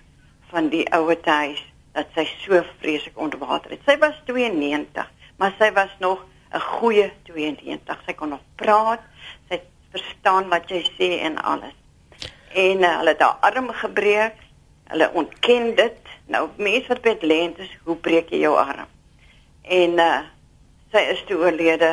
van 0.50 0.68
die 0.68 0.86
ouer 0.92 1.18
huis 1.24 1.62
dat 1.92 2.08
sy 2.14 2.24
so 2.24 2.64
vreeslik 2.80 3.18
onderwater 3.18 3.70
het. 3.70 3.80
Sy 3.84 3.98
was 3.98 4.16
92, 4.24 5.10
maar 5.36 5.54
sy 5.58 5.72
was 5.72 5.92
nog 5.98 6.24
'n 6.52 6.60
goeie 6.60 7.12
92. 7.22 8.02
Sy 8.06 8.12
kon 8.12 8.28
nog 8.28 8.44
praat, 8.54 9.00
sy 9.48 9.60
verstaan 9.90 10.48
wat 10.48 10.70
jy 10.70 10.82
sê 10.96 11.20
en 11.20 11.42
alles 11.42 11.74
en 12.56 12.84
uh, 12.84 12.96
hulle 13.00 13.12
het 13.12 13.22
haar 13.24 13.38
arm 13.50 13.70
gebreek. 13.82 14.40
Hulle 14.92 15.10
ontken 15.12 15.74
dit. 15.76 16.12
Nou 16.32 16.48
mense 16.56 16.88
wat 16.88 17.02
bedlend 17.04 17.58
is, 17.62 17.70
hoe 17.84 17.96
breek 17.96 18.32
jy 18.32 18.44
jou 18.46 18.56
arm? 18.58 18.88
En 19.62 20.00
uh 20.02 20.16
sy 20.94 21.02
is 21.12 21.22
toe 21.28 21.36
oorlede 21.42 21.88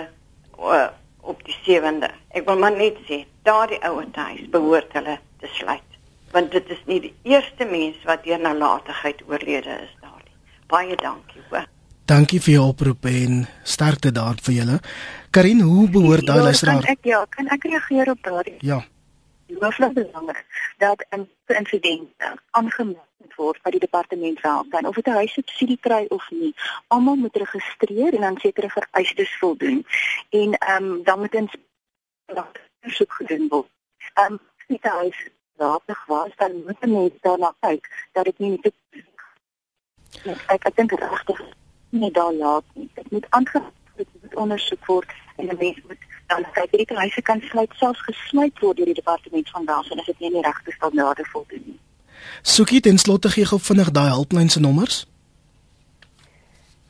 uh, 0.61 0.86
op 1.26 1.41
die 1.43 1.55
7de. 1.66 2.07
Ek 2.38 2.45
wil 2.47 2.59
maar 2.61 2.76
net 2.78 2.99
sê, 3.07 3.24
daardie 3.43 3.82
ouer 3.89 4.07
huis 4.14 4.45
behoort 4.53 4.93
hulle 4.95 5.18
te 5.41 5.49
sluit. 5.57 5.97
Want 6.32 6.53
dit 6.53 6.70
is 6.72 6.82
nie 6.88 6.99
die 7.09 7.14
eerste 7.28 7.66
mens 7.68 7.97
wat 8.07 8.24
deur 8.24 8.39
nalatigheid 8.39 9.26
oorlede 9.28 9.80
is 9.82 9.91
daardie. 9.99 10.38
Baie 10.72 10.95
dankie 11.01 11.41
hoor. 11.49 11.68
Dankie 12.05 12.39
vir 12.43 12.57
jou 12.57 12.64
oproep 12.70 13.09
en 13.09 13.43
sterkte 13.64 14.14
daar 14.14 14.39
vir 14.45 14.59
julle. 14.61 14.80
Karin, 15.32 15.61
hoe 15.66 15.89
behoort 15.89 16.28
daai 16.28 16.39
Ja, 16.39 16.47
luisteraar? 16.49 16.86
Kan 16.86 16.95
ek 16.97 17.11
ja, 17.11 17.26
kan 17.30 17.51
ek 17.57 17.68
reageer 17.72 18.14
op 18.14 18.24
daardie? 18.24 18.57
Ja. 18.61 18.84
Hooflik 19.60 19.93
belangrik 19.93 20.45
dat 20.78 21.06
'n 21.10 21.30
insident 21.45 22.10
aangemeld 22.51 23.34
word 23.36 23.62
by 23.62 23.70
die 23.70 23.80
departement 23.80 24.41
welstand 24.41 24.88
of 24.88 24.95
dit 24.95 25.08
'n 25.08 25.20
huissubsidie 25.22 25.78
kry 25.82 26.06
of 26.10 26.32
nie. 26.32 26.56
Almal 26.88 27.16
moet 27.16 27.36
registreer 27.36 28.14
en 28.14 28.24
aan 28.24 28.38
sekere 28.38 28.70
vereistes 28.70 29.38
voldoen. 29.38 29.86
En 30.30 30.54
ehm 30.54 30.84
um, 30.84 31.04
dan 31.04 31.20
moet 31.20 31.34
'n 31.34 31.49
ondersoek 32.82 33.14
gedoen 33.14 33.47
word. 33.47 33.70
Ehm 34.14 34.32
um, 34.32 34.39
as 34.58 34.66
die 34.68 34.80
huis 34.82 35.28
raadlig 35.58 36.06
was, 36.06 36.32
dan 36.36 36.64
moet 36.66 36.86
mense 36.86 37.18
daarna 37.22 37.56
kyk 37.60 38.08
dat 38.12 38.26
dit 38.26 38.39
nie 38.39 38.49
net 38.49 38.74
ek 40.47 40.66
ek 40.66 40.76
dink 40.76 40.91
regtig 40.91 41.41
nie 41.89 42.12
daar 42.12 42.34
laat 42.34 42.64
nie. 42.74 42.89
Dit 42.93 43.12
moet 43.12 43.26
aangegaan 43.30 43.83
dit 43.96 44.08
moet 44.22 44.36
ondersoek 44.36 44.86
word 44.86 45.10
en 45.36 45.48
'n 45.48 45.58
mens 45.58 45.80
moet 45.88 46.04
dan 46.28 46.46
kyk 46.52 46.72
hierdie 46.72 46.98
huise 46.98 47.22
kan 47.22 47.41
sluit 47.41 47.72
selfs 47.76 48.02
gesluit 48.02 48.60
word 48.60 48.78
deur 48.78 48.86
die 48.86 49.02
departement 49.02 49.50
van 49.50 49.66
welstand 49.66 50.00
as 50.00 50.06
dit 50.06 50.20
nie 50.20 50.28
aan 50.28 50.41
die 50.41 50.50
regte 50.50 50.72
standaarde 50.72 51.26
voldoen 51.26 51.64
nie. 51.66 51.80
Soekie 52.41 52.80
ten 52.80 52.98
slotte 52.98 53.30
gee 53.30 53.46
gou 53.46 53.60
vinnig 53.60 53.91
daai 53.91 54.10
hulplyn 54.10 54.50
se 54.50 54.60
nommers. 54.60 55.08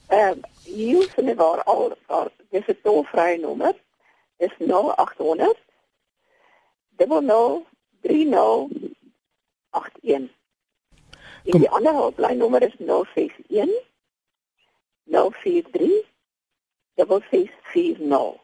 Ehm 0.08 0.39
hier 0.64 1.10
sien 1.16 1.36
waar 1.36 1.64
al 1.64 1.97
daar 2.08 2.30
dis 2.49 2.68
'n 2.68 2.78
tolvrye 2.84 3.39
nommer 3.39 3.76
is 4.38 4.51
0800 4.58 5.58
00 6.97 7.66
3081. 8.01 10.32
En 11.43 11.60
die 11.60 11.70
ander 11.70 11.93
hulplynnommer 11.93 12.62
is 12.62 12.76
061 12.78 13.70
043 15.04 16.12
6640. 16.98 18.39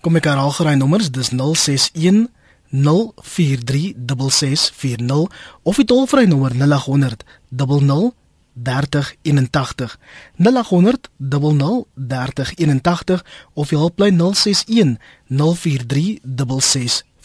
Kom 0.00 0.16
ek 0.18 0.28
herhaal 0.30 0.54
geraai 0.56 0.78
nommers, 0.78 1.10
dis 1.10 1.30
061 1.34 2.28
0436640 2.72 5.30
of 5.62 5.76
die 5.78 5.84
tolvrye 5.86 6.26
nommer 6.26 6.50
0800 6.54 7.24
00 7.54 8.12
3081 8.56 9.98
0800 10.36 11.10
00 11.18 11.86
3081 11.94 13.24
of 13.54 13.68
die 13.68 13.78
hulplyn 13.78 14.18
061 14.18 14.98
043 15.28 16.20
6640 16.24 17.15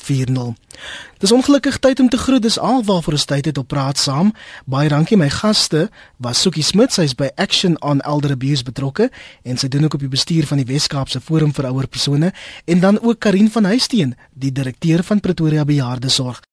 Dis 1.21 1.31
ongelukkig 1.31 1.77
tyd 1.79 1.99
om 1.99 2.09
te 2.09 2.17
groet. 2.17 2.41
Dis 2.41 2.59
alwaarvoor 2.59 3.13
ons 3.13 3.25
tyd 3.29 3.45
het 3.45 3.57
op 3.57 3.67
praat 3.67 3.97
saam. 4.01 4.33
Baie 4.65 4.89
dankie 4.89 5.17
my 5.17 5.29
gaste. 5.29 5.89
Was 6.17 6.41
Soekie 6.41 6.65
Smit, 6.65 6.93
sy's 6.93 7.13
by 7.17 7.29
Action 7.35 7.77
on 7.81 8.01
Elder 8.01 8.33
Abuse 8.33 8.65
betrokke 8.65 9.11
en 9.43 9.57
sy 9.61 9.69
doen 9.69 9.85
ook 9.85 9.99
op 9.99 10.05
die 10.05 10.11
bestuur 10.11 10.49
van 10.49 10.61
die 10.61 10.67
Wes-Kaapse 10.67 11.21
Forum 11.21 11.53
vir 11.53 11.69
Ouer 11.69 11.87
Persone 11.87 12.33
en 12.65 12.79
dan 12.79 12.99
ook 13.01 13.19
Karin 13.19 13.51
van 13.51 13.69
Huisteen, 13.69 14.15
die 14.33 14.51
direkteur 14.51 15.03
van 15.03 15.19
Pretoria 15.19 15.65
Bejaardesorg. 15.65 16.41